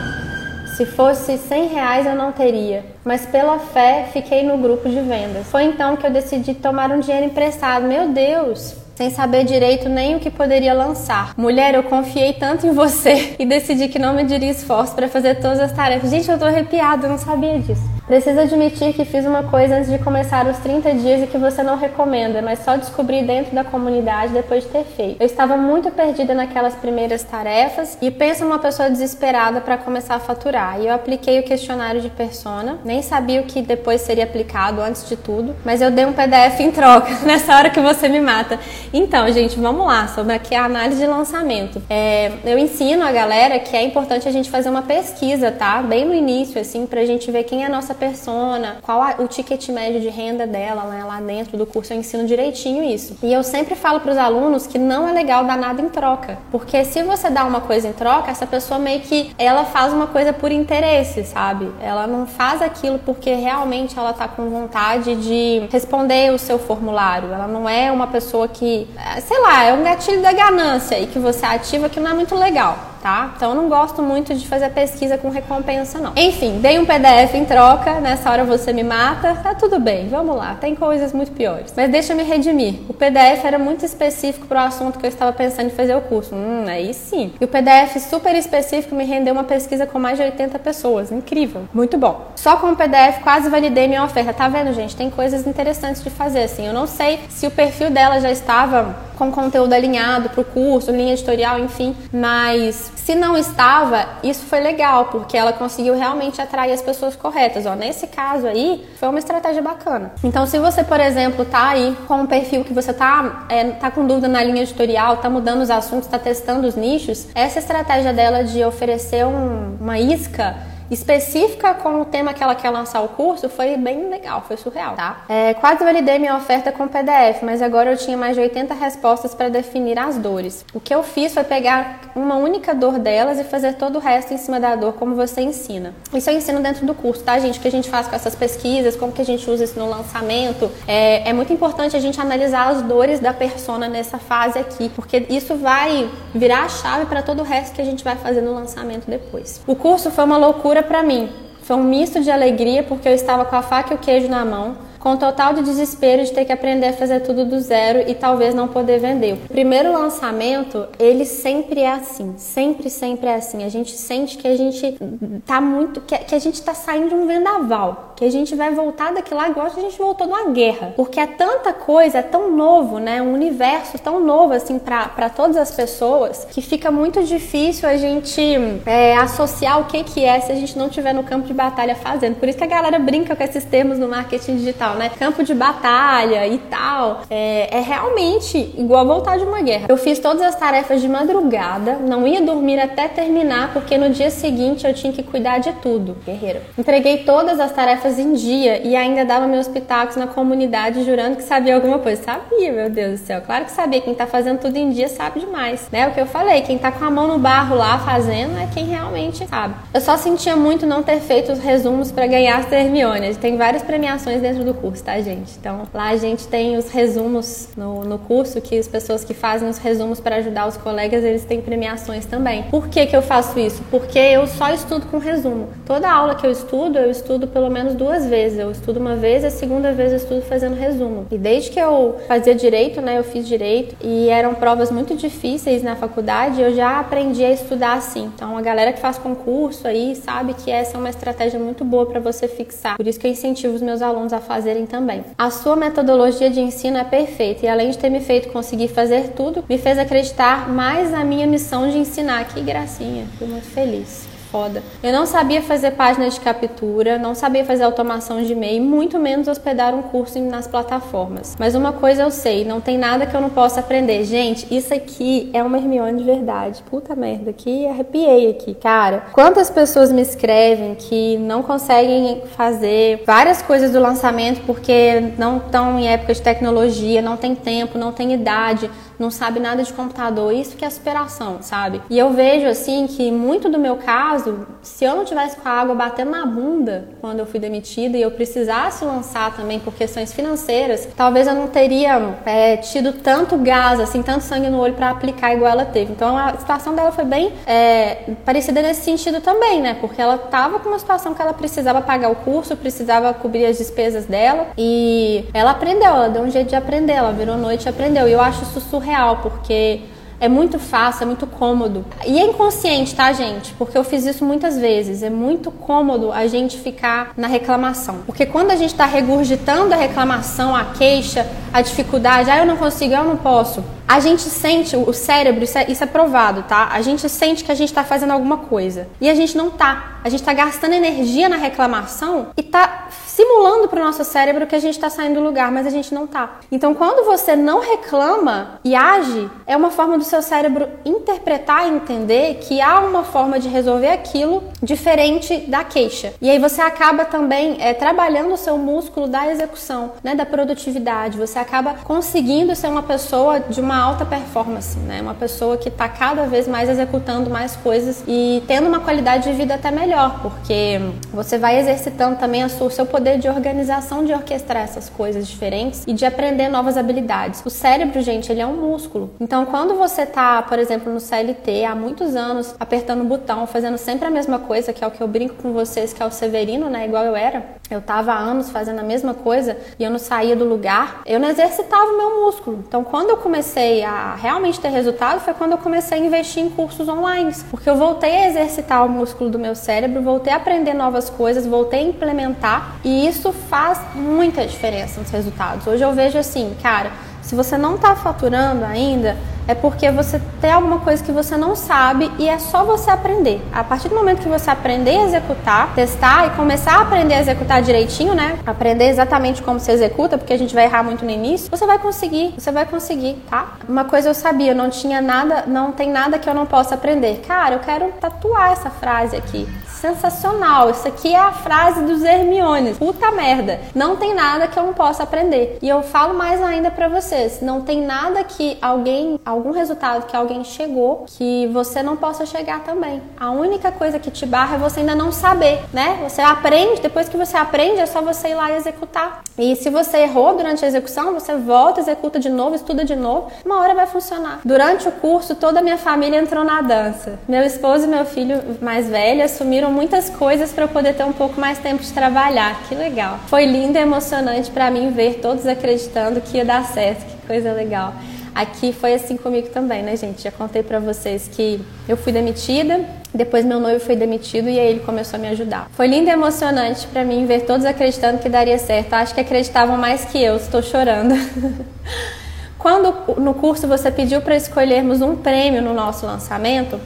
Se 0.78 0.86
fosse 0.86 1.38
100 1.38 1.68
reais 1.68 2.06
eu 2.06 2.16
não 2.16 2.32
teria, 2.32 2.86
mas 3.04 3.26
pela 3.26 3.60
fé 3.60 4.08
fiquei 4.12 4.44
no 4.44 4.58
grupo 4.58 4.90
de 4.90 5.00
vendas. 5.02 5.48
Foi 5.48 5.64
então 5.64 5.98
que 5.98 6.06
eu 6.06 6.12
decidi 6.12 6.54
tomar 6.54 6.92
um 6.92 7.00
dinheiro 7.00 7.26
emprestado. 7.26 7.86
Meu 7.86 8.10
Deus, 8.10 8.85
sem 8.96 9.10
saber 9.10 9.44
direito 9.44 9.90
nem 9.90 10.16
o 10.16 10.20
que 10.20 10.32
poderia 10.32 10.74
lançar. 10.74 11.34
Mulher, 11.38 11.76
eu 11.76 11.84
confiei 11.84 12.34
tanto 12.34 12.66
em 12.66 12.74
você 12.74 13.36
e 13.40 13.46
decidi 13.46 13.88
que 13.88 14.00
não 14.00 14.14
mediria 14.14 14.50
esforço 14.50 14.96
para 14.96 15.08
fazer 15.08 15.36
todas 15.36 15.60
as 15.60 15.72
tarefas. 15.72 16.10
Gente, 16.10 16.30
eu 16.30 16.40
tô 16.40 16.46
arrepiada, 16.46 17.06
eu 17.06 17.12
não 17.12 17.18
sabia 17.18 17.60
disso. 17.60 17.95
Preciso 18.08 18.40
admitir 18.40 18.94
que 18.94 19.04
fiz 19.04 19.26
uma 19.26 19.42
coisa 19.42 19.78
antes 19.78 19.90
de 19.90 19.98
começar 19.98 20.46
os 20.46 20.60
30 20.60 20.94
dias 20.94 21.24
e 21.24 21.28
que 21.28 21.40
você 21.40 21.64
não 21.64 21.76
recomenda, 21.76 22.40
mas 22.40 22.60
só 22.60 22.78
descobri 22.78 23.24
dentro 23.24 23.56
da 23.56 23.64
comunidade 23.64 24.32
depois 24.32 24.64
de 24.64 24.70
ter 24.70 24.84
feito. 24.84 25.20
Eu 25.20 25.26
estava 25.26 25.58
muito 25.58 25.90
perdida 25.90 26.36
naquelas 26.36 26.76
primeiras 26.76 27.24
tarefas 27.24 27.98
e 28.00 28.12
pensa 28.12 28.46
uma 28.46 28.60
pessoa 28.60 28.92
desesperada 28.92 29.60
para 29.60 29.76
começar 29.76 30.16
a 30.16 30.20
faturar. 30.20 30.80
E 30.80 30.86
eu 30.86 30.94
apliquei 30.94 31.40
o 31.40 31.44
questionário 31.44 32.00
de 32.00 32.10
persona, 32.10 32.78
nem 32.86 33.02
sabia 33.02 33.42
o 33.42 33.46
que 33.46 33.60
depois 33.64 34.02
seria 34.02 34.26
aplicado 34.26 34.82
antes 34.82 35.10
de 35.10 35.18
tudo, 35.18 35.56
mas 35.66 35.82
eu 35.82 35.90
dei 35.90 36.06
um 36.06 36.14
PDF 36.14 36.60
em 36.60 36.70
troca 36.70 37.10
nessa 37.26 37.56
hora 37.56 37.72
que 37.72 37.80
você 37.80 38.08
me 38.08 38.22
mata. 38.22 38.60
Então, 38.94 39.28
gente, 39.32 39.60
vamos 39.60 39.84
lá 39.84 40.10
sobre 40.10 40.32
aqui 40.32 40.54
a 40.54 40.66
análise 40.66 41.02
de 41.02 41.08
lançamento. 41.08 41.82
É, 41.90 42.32
eu 42.46 42.60
ensino 42.60 43.04
a 43.04 43.12
galera 43.12 43.58
que 43.58 43.76
é 43.76 43.82
importante 43.82 44.28
a 44.28 44.32
gente 44.32 44.52
fazer 44.52 44.70
uma 44.70 44.84
pesquisa, 44.84 45.52
tá? 45.52 45.82
Bem 45.82 46.06
no 46.06 46.14
início, 46.14 46.62
assim, 46.62 46.86
pra 46.86 47.04
gente 47.04 47.32
ver 47.32 47.46
quem 47.46 47.64
é 47.64 47.66
a 47.66 47.70
nossa 47.70 47.95
persona, 47.96 48.78
qual 48.82 49.02
a, 49.02 49.16
o 49.20 49.28
ticket 49.28 49.70
médio 49.70 50.00
de 50.00 50.10
renda 50.10 50.46
dela 50.46 50.84
né, 50.84 51.04
lá 51.04 51.20
dentro 51.20 51.58
do 51.58 51.66
curso, 51.66 51.94
eu 51.94 51.98
ensino 51.98 52.26
direitinho 52.26 52.84
isso. 52.84 53.18
E 53.24 53.34
eu 53.34 53.44
sempre 53.44 53.76
falo 53.76 54.00
para 54.00 54.12
os 54.12 54.18
alunos 54.18 54.68
que 54.68 54.78
não 54.78 55.08
é 55.08 55.12
legal 55.12 55.44
dar 55.44 55.58
nada 55.58 55.82
em 55.82 55.90
troca, 55.90 56.38
porque 56.52 56.84
se 56.86 57.02
você 57.04 57.30
dá 57.30 57.46
uma 57.46 57.62
coisa 57.62 57.88
em 57.88 57.94
troca, 57.94 58.32
essa 58.32 58.46
pessoa 58.46 58.80
meio 58.80 59.02
que 59.02 59.32
ela 59.38 59.66
faz 59.66 59.94
uma 59.94 60.08
coisa 60.08 60.34
por 60.34 60.52
interesse, 60.52 61.24
sabe? 61.24 61.72
Ela 61.82 62.06
não 62.08 62.28
faz 62.28 62.62
aquilo 62.62 63.00
porque 63.00 63.34
realmente 63.34 63.98
ela 63.98 64.14
tá 64.14 64.28
com 64.28 64.50
vontade 64.50 65.16
de 65.16 65.68
responder 65.72 66.34
o 66.34 66.38
seu 66.38 66.60
formulário. 66.60 67.32
Ela 67.34 67.48
não 67.48 67.68
é 67.68 67.92
uma 67.92 68.08
pessoa 68.08 68.48
que, 68.48 68.88
sei 69.26 69.40
lá, 69.42 69.64
é 69.64 69.74
um 69.74 69.84
gatilho 69.84 70.22
da 70.22 70.32
ganância 70.32 71.00
e 71.00 71.08
que 71.08 71.20
você 71.20 71.46
ativa 71.46 71.90
que 71.90 72.00
não 72.00 72.12
é 72.12 72.14
muito 72.14 72.36
legal 72.36 72.95
tá? 73.06 73.34
Então 73.36 73.52
eu 73.52 73.56
não 73.56 73.70
gosto 73.70 74.02
muito 74.02 74.34
de 74.34 74.48
fazer 74.48 74.72
pesquisa 74.72 75.16
com 75.16 75.30
recompensa, 75.30 76.00
não. 76.00 76.14
Enfim, 76.16 76.58
dei 76.60 76.80
um 76.80 76.88
PDF 76.88 77.36
em 77.36 77.46
troca, 77.46 78.00
nessa 78.00 78.32
hora 78.32 78.44
você 78.44 78.74
me 78.74 78.84
mata, 78.84 79.36
tá 79.44 79.54
tudo 79.54 79.80
bem, 79.80 80.08
vamos 80.08 80.36
lá, 80.36 80.56
tem 80.56 80.74
coisas 80.74 81.14
muito 81.14 81.32
piores. 81.32 81.72
Mas 81.78 81.92
deixa 81.92 82.14
eu 82.14 82.18
me 82.18 82.24
redimir. 82.24 82.80
O 82.90 82.96
PDF 82.96 83.46
era 83.46 83.60
muito 83.60 83.86
específico 83.86 84.48
para 84.48 84.64
o 84.64 84.68
assunto 84.68 84.98
que 84.98 85.06
eu 85.06 85.10
estava 85.10 85.32
pensando 85.32 85.68
em 85.68 85.70
fazer 85.70 85.94
o 85.94 86.02
curso. 86.02 86.34
Hum, 86.34 86.66
aí 86.68 86.96
sim. 86.96 87.32
E 87.40 87.46
o 87.46 87.48
PDF 87.48 87.98
super 88.00 88.34
específico 88.34 88.96
me 88.96 89.06
rendeu 89.06 89.36
uma 89.36 89.44
pesquisa 89.44 89.86
com 89.86 90.00
mais 90.00 90.18
de 90.18 90.24
80 90.24 90.58
pessoas. 90.58 91.12
Incrível. 91.12 91.68
Muito 91.72 92.00
bom. 92.00 92.32
Só 92.36 92.58
com 92.58 92.72
o 92.72 92.76
PDF 92.76 93.22
quase 93.22 93.50
validei 93.50 93.88
minha 93.88 94.04
oferta. 94.04 94.34
Tá 94.34 94.48
vendo, 94.48 94.74
gente? 94.74 94.96
Tem 94.96 95.12
coisas 95.12 95.46
interessantes 95.46 96.04
de 96.04 96.10
fazer, 96.10 96.44
assim. 96.46 96.66
Eu 96.66 96.74
não 96.74 96.88
sei 96.88 97.20
se 97.30 97.46
o 97.46 97.52
perfil 97.52 97.92
dela 97.92 98.20
já 98.20 98.32
estava 98.32 98.96
com 99.16 99.32
conteúdo 99.32 99.74
alinhado 99.74 100.30
para 100.30 100.42
o 100.42 100.46
curso, 100.46 100.92
linha 100.92 101.14
editorial, 101.14 101.60
enfim, 101.60 101.96
mas 102.12 102.92
se 102.96 103.16
não 103.16 103.38
estava, 103.38 104.06
isso 104.24 104.46
foi 104.46 104.60
legal, 104.60 105.06
porque 105.06 105.38
ela 105.38 105.54
conseguiu 105.54 105.96
realmente 105.96 106.42
atrair 106.42 106.74
as 106.74 106.82
pessoas 106.82 107.16
corretas. 107.16 107.66
Ó, 107.66 107.76
nesse 107.76 108.08
caso 108.08 108.48
aí, 108.48 108.86
foi 109.00 109.10
uma 109.10 109.20
estratégia 109.20 109.62
bacana. 109.62 110.12
Então, 110.24 110.46
se 110.46 110.58
você, 110.60 110.84
por 110.84 111.00
exemplo, 111.00 111.46
tá 111.46 111.70
aí 111.70 111.96
com 112.08 112.22
um 112.22 112.26
perfil 112.26 112.64
que 112.64 112.74
você 112.74 112.94
tá, 112.94 113.46
é, 113.50 113.64
tá 113.72 113.92
com 113.92 114.06
dúvida 114.06 114.28
na 114.28 114.44
linha 114.44 114.64
editorial, 114.64 115.18
tá 115.18 115.30
mudando 115.30 115.62
os 115.62 115.70
assuntos, 115.70 116.08
tá 116.08 116.20
testando 116.20 116.68
os 116.68 116.76
nichos, 116.76 117.28
essa 117.36 117.60
estratégia 117.60 118.14
dela 118.14 118.44
de 118.44 118.64
oferecer 118.64 119.26
um, 119.26 119.78
uma 119.80 120.00
isca 120.00 120.56
específica 120.90 121.74
com 121.74 122.02
o 122.02 122.06
tema 122.06 122.34
que 122.34 122.44
ela 122.44 122.56
quer 122.56 122.70
lançar 122.70 123.02
o 123.02 123.08
curso 123.10 123.50
foi 123.50 123.76
bem 123.78 124.10
legal, 124.10 124.44
foi 124.48 124.58
surreal, 124.58 124.96
tá? 124.96 125.24
É, 125.28 125.54
quase 125.56 125.84
validei 125.84 126.20
minha 126.20 126.36
oferta 126.36 126.72
com 126.72 126.88
PDF, 126.88 127.42
mas 127.42 127.62
agora 127.62 127.92
eu 127.92 127.98
tinha 127.98 128.18
mais 128.18 128.36
de 128.36 128.42
80 128.42 128.74
respostas 128.74 129.34
para 129.34 129.50
definir 129.50 129.98
as 129.98 130.18
dores. 130.18 130.66
O 130.74 130.80
que 130.80 130.94
eu 130.94 131.04
fiz 131.04 131.34
foi 131.34 131.44
pegar 131.44 132.02
uma 132.16 132.36
única 132.36 132.74
dor 132.74 133.00
delas 133.00 133.40
e 133.40 133.44
fazer 133.44 133.74
todo 133.74 133.98
o 133.98 134.00
resto 134.00 134.34
em 134.34 134.38
cima 134.38 134.60
da 134.60 134.76
dor, 134.76 134.94
como 134.94 135.16
você 135.16 135.42
ensina. 135.42 135.94
Isso 136.14 136.30
eu 136.30 136.38
ensino 136.38 136.60
dentro 136.60 136.86
do 136.86 136.94
curso, 136.94 137.24
tá, 137.24 137.38
gente? 137.40 137.60
O 137.60 137.62
que 137.62 137.68
a 137.68 137.72
gente 137.72 137.90
faz 137.90 138.08
com 138.08 138.16
essas 138.16 138.36
pesquisas, 138.36 138.96
como 138.96 139.12
que 139.12 139.22
a 139.22 139.26
gente 139.26 139.50
usa 139.50 139.64
isso 139.64 139.80
no 139.80 139.90
lançamento. 139.90 140.72
É, 140.88 141.30
é 141.30 141.34
muito 141.34 141.52
importante 141.52 141.96
a 141.96 142.00
gente 142.00 142.20
analisar 142.20 142.70
as 142.70 142.82
dores 142.82 143.20
da 143.20 143.34
persona 143.34 143.88
nessa 143.88 144.18
fase 144.18 144.60
aqui, 144.60 144.90
porque 144.90 145.26
isso 145.30 145.56
vai 145.56 146.10
virar 146.34 146.64
a 146.66 146.70
chave 146.70 147.06
para 147.06 147.22
todo 147.22 147.40
o 147.40 147.44
resto 147.44 147.76
que 147.76 147.82
a 147.82 147.86
gente 147.86 148.04
vai 148.04 148.16
fazer 148.16 148.42
no 148.42 148.54
lançamento 148.54 149.10
depois. 149.10 149.62
O 149.68 149.76
curso 149.76 150.12
foi 150.12 150.24
uma 150.24 150.38
loucura 150.38 150.75
loucura 150.76 150.84
para 150.84 151.04
mim. 151.04 151.30
Foi 151.62 151.76
um 151.78 151.84
misto 151.84 152.22
de 152.22 152.30
alegria 152.30 152.84
porque 152.84 153.08
eu 153.08 153.14
estava 153.14 153.46
com 153.46 153.56
a 153.56 153.62
faca 153.62 153.94
e 153.94 153.96
o 153.96 154.00
queijo 154.00 154.28
na 154.28 154.44
mão, 154.44 154.78
com 155.06 155.16
total 155.18 155.54
de 155.54 155.62
desespero 155.62 156.24
de 156.24 156.32
ter 156.32 156.46
que 156.46 156.52
aprender 156.52 156.88
a 156.88 156.94
fazer 156.94 157.20
tudo 157.20 157.46
do 157.46 157.60
zero 157.60 158.10
e 158.10 158.16
talvez 158.16 158.56
não 158.56 158.68
poder 158.68 158.98
vender. 158.98 159.34
O 159.34 159.50
primeiro 159.50 159.94
lançamento, 159.94 160.88
ele 160.98 161.26
sempre 161.26 161.82
é 161.82 161.92
assim, 161.92 162.34
sempre, 162.38 162.90
sempre 162.90 163.28
é 163.28 163.36
assim. 163.36 163.64
A 163.64 163.70
gente 163.70 163.92
sente 163.92 164.36
que 164.36 164.48
a 164.48 164.58
gente 164.58 164.98
tá 165.46 165.62
muito, 165.62 166.02
que, 166.02 166.18
que 166.18 166.34
a 166.34 166.40
gente 166.40 166.60
tá 166.60 166.74
saindo 166.74 167.10
de 167.10 167.14
um 167.14 167.28
vendaval, 167.28 168.16
que 168.16 168.26
a 168.26 168.32
gente 168.32 168.56
vai 168.56 168.74
voltar 168.74 169.14
daquilo 169.14 169.40
lá 169.40 169.48
igual 169.48 169.68
a 169.68 169.80
gente 169.80 169.96
voltou 169.96 170.26
de 170.26 170.34
uma 170.34 170.50
guerra, 170.50 170.94
porque 170.96 171.20
é 171.20 171.28
tanta 171.28 171.72
coisa, 171.72 172.18
é 172.18 172.24
tão 172.24 172.52
novo, 172.52 172.98
né? 172.98 173.22
Um 173.22 173.34
universo 173.34 174.00
tão 174.00 174.20
novo 174.20 174.54
assim 174.54 174.80
para 174.80 175.30
todas 175.30 175.56
as 175.56 175.70
pessoas 175.70 176.48
que 176.50 176.64
fica 176.64 176.90
muito 176.90 177.24
difícil 177.24 177.88
a 177.88 177.96
gente 177.96 178.42
é, 178.88 179.16
associar 179.18 179.80
o 179.82 179.86
que 179.86 180.04
que 180.04 180.26
é 180.26 180.40
se 180.40 180.52
a 180.52 180.56
gente 180.56 180.76
não 180.76 180.88
estiver 180.88 181.14
no 181.14 181.22
campo 181.22 181.46
de 181.46 181.54
batalha 181.54 181.94
fazendo. 181.94 182.38
Por 182.38 182.50
isso 182.50 182.58
que 182.58 182.64
a 182.64 182.68
galera 182.68 182.98
brinca 182.98 183.36
com 183.36 183.44
esses 183.44 183.64
termos 183.66 184.00
no 184.00 184.08
marketing 184.08 184.56
digital 184.56 184.95
né? 184.96 185.10
Campo 185.18 185.44
de 185.44 185.54
batalha 185.54 186.48
e 186.48 186.58
tal. 186.58 187.22
É, 187.30 187.78
é 187.78 187.80
realmente 187.82 188.58
igual 188.78 189.06
voltar 189.06 189.38
de 189.38 189.46
uma 189.46 189.62
guerra. 189.62 189.86
Eu 189.90 189.98
fiz 189.98 190.20
todas 190.20 190.42
as 190.42 190.56
tarefas 190.56 191.02
de 191.02 191.08
madrugada, 191.08 191.94
não 191.98 192.28
ia 192.28 192.42
dormir 192.42 192.80
até 192.80 193.08
terminar, 193.08 193.74
porque 193.74 193.98
no 193.98 194.10
dia 194.10 194.30
seguinte 194.30 194.86
eu 194.86 194.94
tinha 194.94 195.12
que 195.12 195.24
cuidar 195.24 195.60
de 195.60 195.72
tudo. 195.74 196.18
Guerreira. 196.26 196.62
Entreguei 196.78 197.20
todas 197.20 197.60
as 197.60 197.72
tarefas 197.72 197.96
tarefas 197.96 198.20
em 198.20 198.34
dia 198.34 198.82
e 198.86 198.96
ainda 198.96 199.24
dava 199.24 199.48
meus 199.48 199.68
pitacos 199.68 200.16
na 200.16 200.28
comunidade 200.28 201.04
jurando 201.04 201.38
que 201.38 201.44
sabia 201.44 201.76
alguma 201.76 202.00
coisa. 202.00 202.24
Sabia, 202.24 202.72
meu 202.72 202.90
Deus 202.90 203.20
do 203.20 203.26
céu. 203.26 203.42
Claro 203.42 203.66
que 203.66 203.72
sabia. 203.72 204.02
Quem 204.02 204.14
tá 204.14 204.26
fazendo 204.26 204.60
tudo 204.60 204.76
em 204.76 204.90
dia 204.90 205.08
sabe 205.08 205.40
demais. 205.40 205.88
Né? 205.92 206.08
O 206.08 206.12
que 206.12 206.20
eu 206.20 206.26
falei, 206.26 206.62
quem 206.62 206.78
tá 206.78 206.92
com 206.92 207.06
a 207.06 207.12
mão 207.12 207.28
no 207.28 207.38
barro 207.38 207.76
lá 207.76 208.00
fazendo 208.00 208.58
é 208.58 208.68
quem 208.74 208.86
realmente 208.86 209.48
sabe. 209.48 209.76
Eu 209.94 210.02
só 210.02 210.18
sentia 210.18 210.56
muito 210.56 210.86
não 210.86 211.04
ter 211.04 211.20
feito 211.20 211.52
os 211.52 211.60
resumos 211.60 212.12
para 212.12 212.28
ganhar 212.28 212.58
as 212.58 212.72
Hermione. 212.72 213.36
Tem 213.36 213.56
várias 213.56 213.84
premiações 213.84 214.42
dentro 214.42 214.64
do 214.64 214.74
curso, 214.74 214.85
tá, 215.02 215.20
gente? 215.22 215.58
Então 215.60 215.88
lá 215.94 216.10
a 216.10 216.18
gente 216.18 216.48
tem 216.48 216.78
os 216.78 216.90
resumos 216.90 217.70
no, 217.76 218.04
no 218.04 218.18
curso, 218.18 218.62
que 218.62 218.78
as 218.78 218.88
pessoas 218.88 219.24
que 219.24 219.34
fazem 219.34 219.68
os 219.68 219.78
resumos 219.78 220.20
para 220.20 220.38
ajudar 220.38 220.68
os 220.68 220.78
colegas, 220.78 221.24
eles 221.24 221.44
têm 221.46 221.62
premiações 221.62 222.26
também. 222.26 222.64
Por 222.64 222.88
que, 222.88 223.06
que 223.06 223.16
eu 223.16 223.22
faço 223.22 223.60
isso? 223.60 223.82
Porque 223.90 224.20
eu 224.20 224.48
só 224.48 224.74
estudo 224.74 225.06
com 225.08 225.18
resumo. 225.18 225.70
Toda 225.86 226.12
aula 226.12 226.36
que 226.36 226.46
eu 226.46 226.52
estudo, 226.52 226.98
eu 226.98 227.10
estudo 227.10 227.48
pelo 227.48 227.70
menos 227.70 227.94
duas 227.96 228.26
vezes. 228.26 228.60
Eu 228.60 228.72
estudo 228.72 229.00
uma 229.00 229.16
vez, 229.16 229.44
a 229.44 229.50
segunda 229.50 229.92
vez 229.92 230.12
eu 230.12 230.18
estudo 230.18 230.42
fazendo 230.42 230.76
resumo. 230.76 231.26
E 231.32 231.38
desde 231.38 231.72
que 231.72 231.80
eu 231.80 232.18
fazia 232.28 232.56
direito, 232.56 233.02
né, 233.02 233.18
eu 233.18 233.24
fiz 233.24 233.48
direito 233.48 233.96
e 234.02 234.30
eram 234.30 234.54
provas 234.54 234.92
muito 234.92 235.16
difíceis 235.16 235.84
na 235.84 235.96
faculdade, 235.96 236.62
eu 236.62 236.74
já 236.74 237.00
aprendi 237.00 237.44
a 237.44 237.52
estudar 237.52 237.94
assim. 237.94 238.32
Então 238.36 238.58
a 238.58 238.62
galera 238.62 238.94
que 238.94 239.00
faz 239.00 239.18
concurso 239.18 239.88
aí 239.88 240.16
sabe 240.16 240.54
que 240.54 240.72
essa 240.72 240.98
é 240.98 241.00
uma 241.00 241.10
estratégia 241.10 241.60
muito 241.60 241.84
boa 241.84 242.06
para 242.06 242.20
você 242.20 242.48
fixar. 242.48 242.98
Por 242.98 243.08
isso 243.08 243.20
que 243.20 243.28
eu 243.28 243.32
incentivo 243.32 243.74
os 243.74 243.82
meus 243.82 244.02
alunos 244.02 244.34
a 244.34 244.40
fazerem 244.76 244.86
também. 244.86 245.24
A 245.38 245.50
sua 245.50 245.76
metodologia 245.76 246.50
de 246.50 246.60
ensino 246.60 246.98
é 246.98 247.04
perfeita 247.04 247.66
e 247.66 247.70
além 247.70 247.90
de 247.90 247.98
ter 247.98 248.10
me 248.10 248.20
feito 248.20 248.50
conseguir 248.50 248.90
fazer 248.90 249.30
tudo, 249.30 249.64
me 249.70 249.78
fez 249.78 249.98
acreditar 249.98 250.70
mais 250.70 251.12
na 251.12 251.24
minha 251.24 251.48
missão 251.48 251.90
de 251.90 251.98
ensinar. 251.98 252.46
Que 252.46 252.62
gracinha, 252.62 253.26
fui 253.38 253.48
muito 253.48 253.68
feliz 253.68 254.25
foda. 254.56 254.82
Eu 255.04 255.12
não 255.12 255.26
sabia 255.26 255.62
fazer 255.62 255.92
página 255.92 256.30
de 256.30 256.40
captura, 256.40 257.18
não 257.18 257.36
sabia 257.36 257.66
fazer 257.66 257.84
automação 257.84 258.42
de 258.42 258.54
e-mail, 258.54 258.82
muito 258.82 259.20
menos 259.20 259.50
hospedar 259.50 259.94
um 259.94 260.02
curso 260.02 260.40
nas 260.40 260.66
plataformas. 260.66 261.58
Mas 261.60 261.76
uma 261.76 261.92
coisa 261.92 262.22
eu 262.22 262.32
sei, 262.32 262.64
não 262.64 262.80
tem 262.80 262.98
nada 262.98 263.26
que 263.26 263.36
eu 263.36 263.42
não 263.42 263.50
possa 263.50 263.82
aprender. 263.82 264.24
Gente, 264.24 264.66
isso 264.74 264.94
aqui 264.94 265.50
é 265.52 265.62
uma 265.62 265.78
Hermione 265.78 266.20
de 266.20 266.24
verdade. 266.24 266.82
Puta 266.90 267.14
merda, 267.18 267.52
que 267.52 267.86
arrepiei 267.86 268.52
aqui. 268.52 268.74
Cara, 268.76 269.26
quantas 269.34 269.70
pessoas 269.70 270.10
me 270.10 270.22
escrevem 270.22 270.96
que 270.96 271.38
não 271.38 271.62
conseguem 271.62 272.44
fazer 272.56 273.24
várias 273.28 273.62
coisas 273.62 273.92
do 273.92 274.00
lançamento 274.00 274.62
porque 274.66 275.34
não 275.38 275.58
estão 275.58 276.00
em 276.00 276.08
época 276.08 276.34
de 276.34 276.42
tecnologia, 276.42 277.22
não 277.22 277.36
tem 277.36 277.56
tempo, 277.56 277.98
não 277.98 278.14
tem 278.14 278.34
idade, 278.34 278.90
não 279.20 279.32
sabe 279.32 279.60
nada 279.60 279.84
de 279.84 279.94
computador, 279.94 280.54
isso 280.54 280.76
que 280.76 280.86
é 280.86 280.90
superação, 280.90 281.58
sabe? 281.62 282.02
E 282.10 282.18
eu 282.18 282.32
vejo 282.32 282.68
assim 282.68 283.08
que 283.08 283.32
muito 283.32 283.70
do 283.70 283.80
meu 283.80 283.98
caso, 283.98 284.68
se 284.82 285.06
eu 285.06 285.16
não 285.16 285.26
tivesse 285.26 285.56
com 285.58 285.68
a 285.68 285.72
água 285.72 285.96
batendo 285.96 286.32
na 286.32 286.46
bunda 286.46 287.10
quando 287.22 287.40
eu 287.40 287.46
fui 287.46 287.60
demitida 287.60 288.18
e 288.18 288.22
eu 288.22 288.32
precisasse 288.32 289.04
lançar 289.06 289.56
também 289.56 289.80
por 289.80 289.94
questões 289.94 290.34
financeiras, 290.34 291.08
talvez 291.16 291.48
eu 291.48 291.56
não 291.56 291.68
teria 291.68 292.36
é, 292.46 292.78
tido 292.78 293.14
tanto 293.14 293.58
gás, 293.58 294.00
assim, 294.00 294.22
tanto 294.22 294.44
sangue 294.44 294.70
no 294.70 294.80
olho 294.80 294.94
para 294.94 295.10
aplicar 295.10 295.54
igual 295.54 295.72
ela 295.72 295.86
teve. 295.86 296.12
Então 296.12 296.38
a 296.38 296.58
situação 296.58 296.96
dela 296.96 297.12
foi 297.12 297.26
bem 297.26 297.54
é, 297.66 298.34
parecida 298.46 298.82
nesse 298.82 299.02
sentido 299.02 299.42
também, 299.42 299.82
né? 299.82 299.98
Porque 300.00 300.22
ela 300.22 300.38
tava 300.38 300.80
com 300.80 300.90
uma 300.90 301.00
situação 301.00 301.34
que 301.34 301.42
ela 301.42 301.54
precisava 301.54 302.02
pagar 302.02 302.30
o 302.30 302.36
curso, 302.36 302.76
precisava 302.76 303.34
cobrir 303.34 303.66
as 303.66 303.78
despesas 303.78 304.26
dela 304.26 304.68
e 304.78 305.46
ela 305.54 305.72
aprendeu, 305.72 306.08
ela 306.08 306.30
deu 306.30 306.42
um 306.42 306.52
jeito 306.52 306.70
de 306.70 306.76
aprender, 306.76 307.14
ela 307.14 307.32
virou 307.32 307.58
noite 307.58 307.86
e 307.86 307.90
aprendeu. 307.90 308.28
E 308.28 308.32
eu 308.32 308.42
acho 308.42 308.64
isso 308.64 308.80
surreal 308.82 309.05
surreal, 309.06 309.38
porque 309.38 310.02
é 310.40 310.50
muito 310.50 310.78
fácil, 310.78 311.24
é 311.24 311.26
muito 311.26 311.48
cômodo. 311.48 312.04
E 312.26 312.38
é 312.38 312.46
inconsciente, 312.46 313.16
tá, 313.16 313.32
gente? 313.32 313.74
Porque 313.74 313.98
eu 313.98 314.04
fiz 314.04 314.26
isso 314.26 314.44
muitas 314.44 314.78
vezes. 314.78 315.24
É 315.24 315.30
muito 315.30 315.72
cômodo 315.72 316.32
a 316.32 316.46
gente 316.48 316.78
ficar 316.78 317.32
na 317.38 317.48
reclamação. 317.48 318.24
Porque 318.26 318.46
quando 318.46 318.72
a 318.72 318.76
gente 318.76 318.92
está 318.92 319.06
regurgitando 319.06 319.94
a 319.94 319.98
reclamação, 319.98 320.76
a 320.76 320.86
queixa, 320.86 321.50
a 321.72 321.82
dificuldade, 321.82 322.50
ah, 322.50 322.58
eu 322.58 322.66
não 322.66 322.76
consigo, 322.76 323.14
eu 323.14 323.24
não 323.24 323.38
posso. 323.38 323.84
A 324.08 324.20
gente 324.20 324.42
sente, 324.42 324.96
o 324.96 325.14
cérebro, 325.14 325.64
isso 325.64 325.78
é, 325.78 325.90
isso 325.90 326.04
é 326.04 326.08
provado, 326.08 326.64
tá? 326.64 326.90
A 326.92 327.02
gente 327.02 327.28
sente 327.30 327.64
que 327.64 327.72
a 327.72 327.76
gente 327.76 327.90
está 327.90 328.04
fazendo 328.04 328.32
alguma 328.32 328.58
coisa. 328.58 329.08
E 329.22 329.30
a 329.30 329.34
gente 329.34 329.58
não 329.58 329.72
tá. 329.72 330.20
A 330.24 330.30
gente 330.30 330.42
está 330.42 330.54
gastando 330.54 330.94
energia 330.94 331.48
na 331.48 331.56
reclamação 331.56 332.48
e 332.58 332.62
tá 332.62 333.08
simulando 333.36 333.90
para 333.90 334.00
o 334.00 334.06
nosso 334.06 334.24
cérebro 334.24 334.66
que 334.66 334.76
a 334.76 334.80
gente 334.80 334.94
está 334.94 335.10
saindo 335.10 335.42
do 335.42 335.46
lugar, 335.46 335.70
mas 335.70 335.86
a 335.86 335.90
gente 335.90 336.14
não 336.14 336.26
tá. 336.26 336.60
Então, 336.72 336.94
quando 336.94 337.26
você 337.26 337.54
não 337.54 337.82
reclama 337.82 338.80
e 338.82 338.96
age, 338.96 339.50
é 339.68 339.76
uma 339.76 339.92
forma 339.92 340.18
do 340.18 340.24
seu 340.24 340.42
cérebro 340.42 340.88
interpretar 341.04 341.86
e 341.86 341.96
entender 341.96 342.60
que 342.62 342.80
há 342.80 343.02
uma 343.02 343.24
forma 343.24 343.60
de 343.60 343.68
resolver 343.68 344.08
aquilo 344.08 344.64
diferente 344.82 345.58
da 345.68 345.84
queixa. 345.84 346.34
E 346.42 346.50
aí 346.50 346.58
você 346.60 346.80
acaba 346.80 347.26
também 347.26 347.76
é, 347.82 347.94
trabalhando 347.94 348.54
o 348.54 348.58
seu 348.58 348.78
músculo 348.78 349.28
da 349.28 349.52
execução, 349.52 350.14
né, 350.24 350.34
da 350.34 350.46
produtividade. 350.46 351.38
Você 351.38 351.60
acaba 351.60 351.96
conseguindo 352.06 352.74
ser 352.74 352.88
uma 352.88 353.04
pessoa 353.04 353.60
de 353.60 353.82
uma 353.82 354.02
alta 354.02 354.24
performance, 354.26 354.98
né, 355.00 355.22
uma 355.22 355.34
pessoa 355.34 355.76
que 355.76 355.90
está 355.90 356.08
cada 356.08 356.46
vez 356.46 356.70
mais 356.70 356.88
executando 356.88 357.50
mais 357.50 357.76
coisas 357.76 358.24
e 358.26 358.64
tendo 358.66 358.88
uma 358.88 359.02
qualidade 359.02 359.52
de 359.52 359.58
vida 359.58 359.76
até 359.76 359.92
melhor, 359.92 360.40
porque 360.42 361.02
você 361.34 361.58
vai 361.58 361.78
exercitando 361.80 362.38
também 362.38 362.64
o 362.64 362.70
seu 362.70 363.06
poder 363.06 363.25
poder 363.26 363.40
de 363.40 363.50
organização 363.50 364.24
de 364.24 364.32
orquestrar 364.32 364.84
essas 364.84 365.10
coisas 365.10 365.48
diferentes 365.48 366.04
e 366.06 366.14
de 366.14 366.28
aprender 366.28 366.70
novas 366.70 366.96
habilidades. 366.96 367.64
O 367.66 367.72
cérebro, 367.72 368.22
gente, 368.22 368.52
ele 368.52 368.62
é 368.62 368.68
um 368.68 368.76
músculo. 368.76 369.32
Então, 369.40 369.66
quando 369.66 369.96
você 369.96 370.28
tá, 370.28 370.62
por 370.62 370.78
exemplo, 370.78 371.12
no 371.12 371.20
CLT 371.20 371.86
há 371.86 371.96
muitos 371.96 372.36
anos, 372.36 372.76
apertando 372.80 373.22
o 373.22 373.26
botão, 373.26 373.66
fazendo 373.66 373.98
sempre 373.98 374.28
a 374.28 374.30
mesma 374.30 374.60
coisa, 374.60 374.94
que 374.94 375.04
é 375.04 375.08
o 375.08 375.10
que 375.10 375.22
eu 375.22 375.28
brinco 375.28 375.56
com 375.56 375.74
vocês, 375.74 376.14
que 376.14 376.22
é 376.22 376.26
o 376.26 376.30
Severino, 376.30 376.88
né, 376.88 377.06
igual 377.08 377.26
eu 377.26 377.36
era, 377.36 377.66
eu 377.94 378.02
tava 378.02 378.34
há 378.34 378.38
anos 378.38 378.70
fazendo 378.70 379.00
a 379.00 379.04
mesma 379.04 379.34
coisa 379.34 379.78
e 380.00 380.04
eu 380.04 380.10
não 380.10 380.20
saía 380.20 380.56
do 380.56 380.66
lugar, 380.66 381.22
eu 381.26 381.40
não 381.40 381.50
exercitava 381.50 382.12
o 382.12 382.18
meu 382.18 382.46
músculo. 382.46 382.84
Então, 382.88 383.04
quando 383.04 383.30
eu 383.30 383.38
comecei 383.38 384.04
a 384.04 384.36
realmente 384.36 384.80
ter 384.80 384.90
resultado, 384.90 385.40
foi 385.40 385.54
quando 385.54 385.74
eu 385.74 385.78
comecei 385.78 386.18
a 386.18 386.26
investir 386.26 386.64
em 386.64 386.70
cursos 386.70 387.08
online, 387.08 387.54
porque 387.70 387.90
eu 387.90 387.96
voltei 387.96 388.32
a 388.32 388.48
exercitar 388.48 389.06
o 389.06 389.10
músculo 389.10 389.50
do 389.50 389.60
meu 389.60 389.76
cérebro, 389.76 390.22
voltei 390.22 390.54
a 390.54 390.58
aprender 390.58 390.94
novas 390.94 391.30
coisas, 391.30 391.66
voltei 391.66 392.00
a 392.00 392.04
implementar 392.04 392.96
e 393.04 393.28
isso 393.28 393.52
faz 393.52 394.00
muita 394.16 394.66
diferença 394.66 395.20
nos 395.20 395.30
resultados. 395.30 395.86
Hoje 395.86 396.04
eu 396.04 396.14
vejo 396.14 396.38
assim, 396.38 396.76
cara, 396.82 397.12
se 397.46 397.54
você 397.54 397.78
não 397.78 397.94
está 397.94 398.16
faturando 398.16 398.84
ainda, 398.84 399.38
é 399.68 399.76
porque 399.76 400.10
você 400.10 400.42
tem 400.60 400.72
alguma 400.72 401.00
coisa 401.00 401.24
que 401.24 401.32
você 401.32 401.56
não 401.56 401.76
sabe 401.76 402.32
e 402.40 402.50
é 402.50 402.58
só 402.58 402.84
você 402.84 403.12
aprender. 403.12 403.62
A 403.72 403.84
partir 403.84 404.10
do 404.10 404.16
momento 404.16 404.42
que 404.42 404.50
você 404.50 404.70
aprender 404.70 405.16
a 405.16 405.24
executar, 405.26 405.94
testar 405.94 406.48
e 406.48 406.50
começar 406.52 406.94
a 406.94 407.02
aprender 407.02 407.36
a 407.36 407.40
executar 407.40 407.84
direitinho, 407.84 408.34
né? 408.34 408.58
Aprender 408.66 409.10
exatamente 409.10 409.62
como 409.62 409.80
se 409.80 409.92
executa, 409.92 410.40
porque 410.40 410.54
a 410.54 410.58
gente 410.58 410.74
vai 410.74 410.86
errar 410.86 411.04
muito 411.04 411.24
no 411.24 411.30
início, 411.30 411.70
você 411.70 411.86
vai 411.86 412.00
conseguir, 412.00 412.56
você 412.58 412.72
vai 412.72 412.86
conseguir, 412.86 413.36
tá? 413.48 413.78
Uma 413.88 414.06
coisa 414.06 414.30
eu 414.30 414.34
sabia, 414.34 414.72
eu 414.72 414.76
não 414.76 414.90
tinha 414.90 415.22
nada, 415.22 415.66
não 415.68 415.92
tem 415.92 416.10
nada 416.10 416.40
que 416.40 416.50
eu 416.50 416.54
não 416.54 416.66
possa 416.66 416.96
aprender. 416.96 417.44
Cara, 417.48 417.76
eu 417.76 417.80
quero 417.80 418.12
tatuar 418.20 418.72
essa 418.72 418.90
frase 418.90 419.36
aqui 419.36 419.68
sensacional. 419.96 420.90
Isso 420.90 421.08
aqui 421.08 421.34
é 421.34 421.40
a 421.40 421.52
frase 421.52 422.02
dos 422.04 422.24
Hermiones. 422.24 422.98
Puta 422.98 423.32
merda. 423.32 423.80
Não 423.94 424.16
tem 424.16 424.34
nada 424.34 424.68
que 424.68 424.78
eu 424.78 424.84
não 424.84 424.94
possa 424.94 425.24
aprender. 425.24 425.78
E 425.82 425.90
eu 425.90 426.04
falo 426.04 426.34
mais 426.34 426.62
ainda 426.62 426.92
para 426.92 427.08
vocês. 427.08 427.60
Não 427.62 427.82
tem 427.82 428.06
nada 428.06 428.44
que 428.44 428.78
alguém, 428.82 429.40
algum 429.46 429.72
resultado 429.72 430.26
que 430.26 430.36
alguém 430.36 430.64
chegou 430.64 431.26
que 431.28 431.68
você 431.68 432.02
não 432.04 432.16
possa 432.16 432.46
chegar 432.46 432.84
também. 432.84 433.22
A 433.40 433.52
única 433.52 433.92
coisa 433.92 434.20
que 434.20 434.32
te 434.32 434.46
barra 434.46 434.76
é 434.76 434.80
você 434.80 435.00
ainda 435.00 435.16
não 435.16 435.32
saber, 435.32 435.82
né? 435.94 436.20
Você 436.28 436.42
aprende, 436.42 437.02
depois 437.02 437.30
que 437.30 437.38
você 437.38 437.58
aprende 437.58 438.00
é 438.00 438.06
só 438.06 438.22
você 438.22 438.50
ir 438.50 438.56
lá 438.56 438.72
e 438.72 438.76
executar. 438.76 439.44
E 439.58 439.76
se 439.76 439.90
você 439.90 440.18
errou 440.18 440.56
durante 440.56 440.84
a 440.84 440.88
execução, 440.88 441.34
você 441.34 441.56
volta, 441.56 442.00
executa 442.00 442.40
de 442.40 442.50
novo, 442.50 442.76
estuda 442.76 443.06
de 443.06 443.16
novo, 443.16 443.52
uma 443.66 443.80
hora 443.80 443.96
vai 443.96 444.06
funcionar. 444.06 444.60
Durante 444.66 445.08
o 445.08 445.12
curso, 445.12 445.56
toda 445.56 445.80
a 445.80 445.84
minha 445.84 445.98
família 445.98 446.40
entrou 446.40 446.64
na 446.64 446.82
dança. 446.82 447.40
Meu 447.48 447.64
esposo 447.64 448.06
e 448.06 448.08
meu 448.08 448.26
filho 448.26 448.62
mais 448.82 449.08
velho 449.08 449.44
assumiram 449.44 449.85
muitas 449.92 450.30
coisas 450.30 450.72
para 450.72 450.86
eu 450.86 450.90
poder 450.90 451.14
ter 451.14 451.24
um 451.24 451.34
pouco 451.34 451.60
mais 451.60 451.78
tempo 451.80 452.02
de 452.02 452.12
trabalhar. 452.12 452.82
Que 452.88 452.96
legal. 452.96 453.40
Foi 453.48 453.66
lindo 453.66 453.98
e 453.98 454.02
emocionante 454.02 454.72
para 454.72 454.90
mim 454.92 455.12
ver 455.12 455.36
todos 455.36 455.66
acreditando 455.66 456.42
que 456.42 456.58
ia 456.58 456.66
dar 456.66 456.86
certo. 456.86 457.26
Que 457.26 457.48
coisa 457.48 457.72
legal. 457.72 458.14
Aqui 458.56 458.94
foi 458.94 459.14
assim 459.14 459.36
comigo 459.36 459.68
também, 459.68 460.02
né, 460.02 460.16
gente? 460.16 460.42
Já 460.42 460.50
contei 460.50 460.82
para 460.82 460.98
vocês 460.98 461.50
que 461.54 461.82
eu 462.08 462.16
fui 462.16 462.32
demitida, 462.32 463.04
depois 463.34 463.66
meu 463.66 463.82
noivo 463.82 464.00
foi 464.00 464.16
demitido 464.16 464.70
e 464.70 464.80
aí 464.80 464.92
ele 464.92 465.02
começou 465.02 465.38
a 465.38 465.42
me 465.42 465.50
ajudar. 465.50 465.90
Foi 465.92 466.08
lindo 466.08 466.30
e 466.30 466.32
emocionante 466.32 467.06
para 467.08 467.26
mim 467.26 467.46
ver 467.46 467.66
todos 467.66 467.86
acreditando 467.86 468.38
que 468.38 468.48
daria 468.48 468.78
certo. 468.78 469.14
Acho 469.14 469.36
que 469.36 469.42
acreditavam 469.42 469.98
mais 469.98 470.24
que 470.24 470.42
eu, 470.42 470.56
estou 470.56 470.82
chorando. 470.82 471.36
Quando 472.80 473.14
no 473.42 473.54
curso 473.56 473.88
você 473.88 474.10
pediu 474.10 474.42
para 474.42 474.56
escolhermos 474.56 475.22
um 475.22 475.36
prêmio 475.36 475.82
no 475.82 475.94
nosso 475.94 476.26
lançamento, 476.26 476.98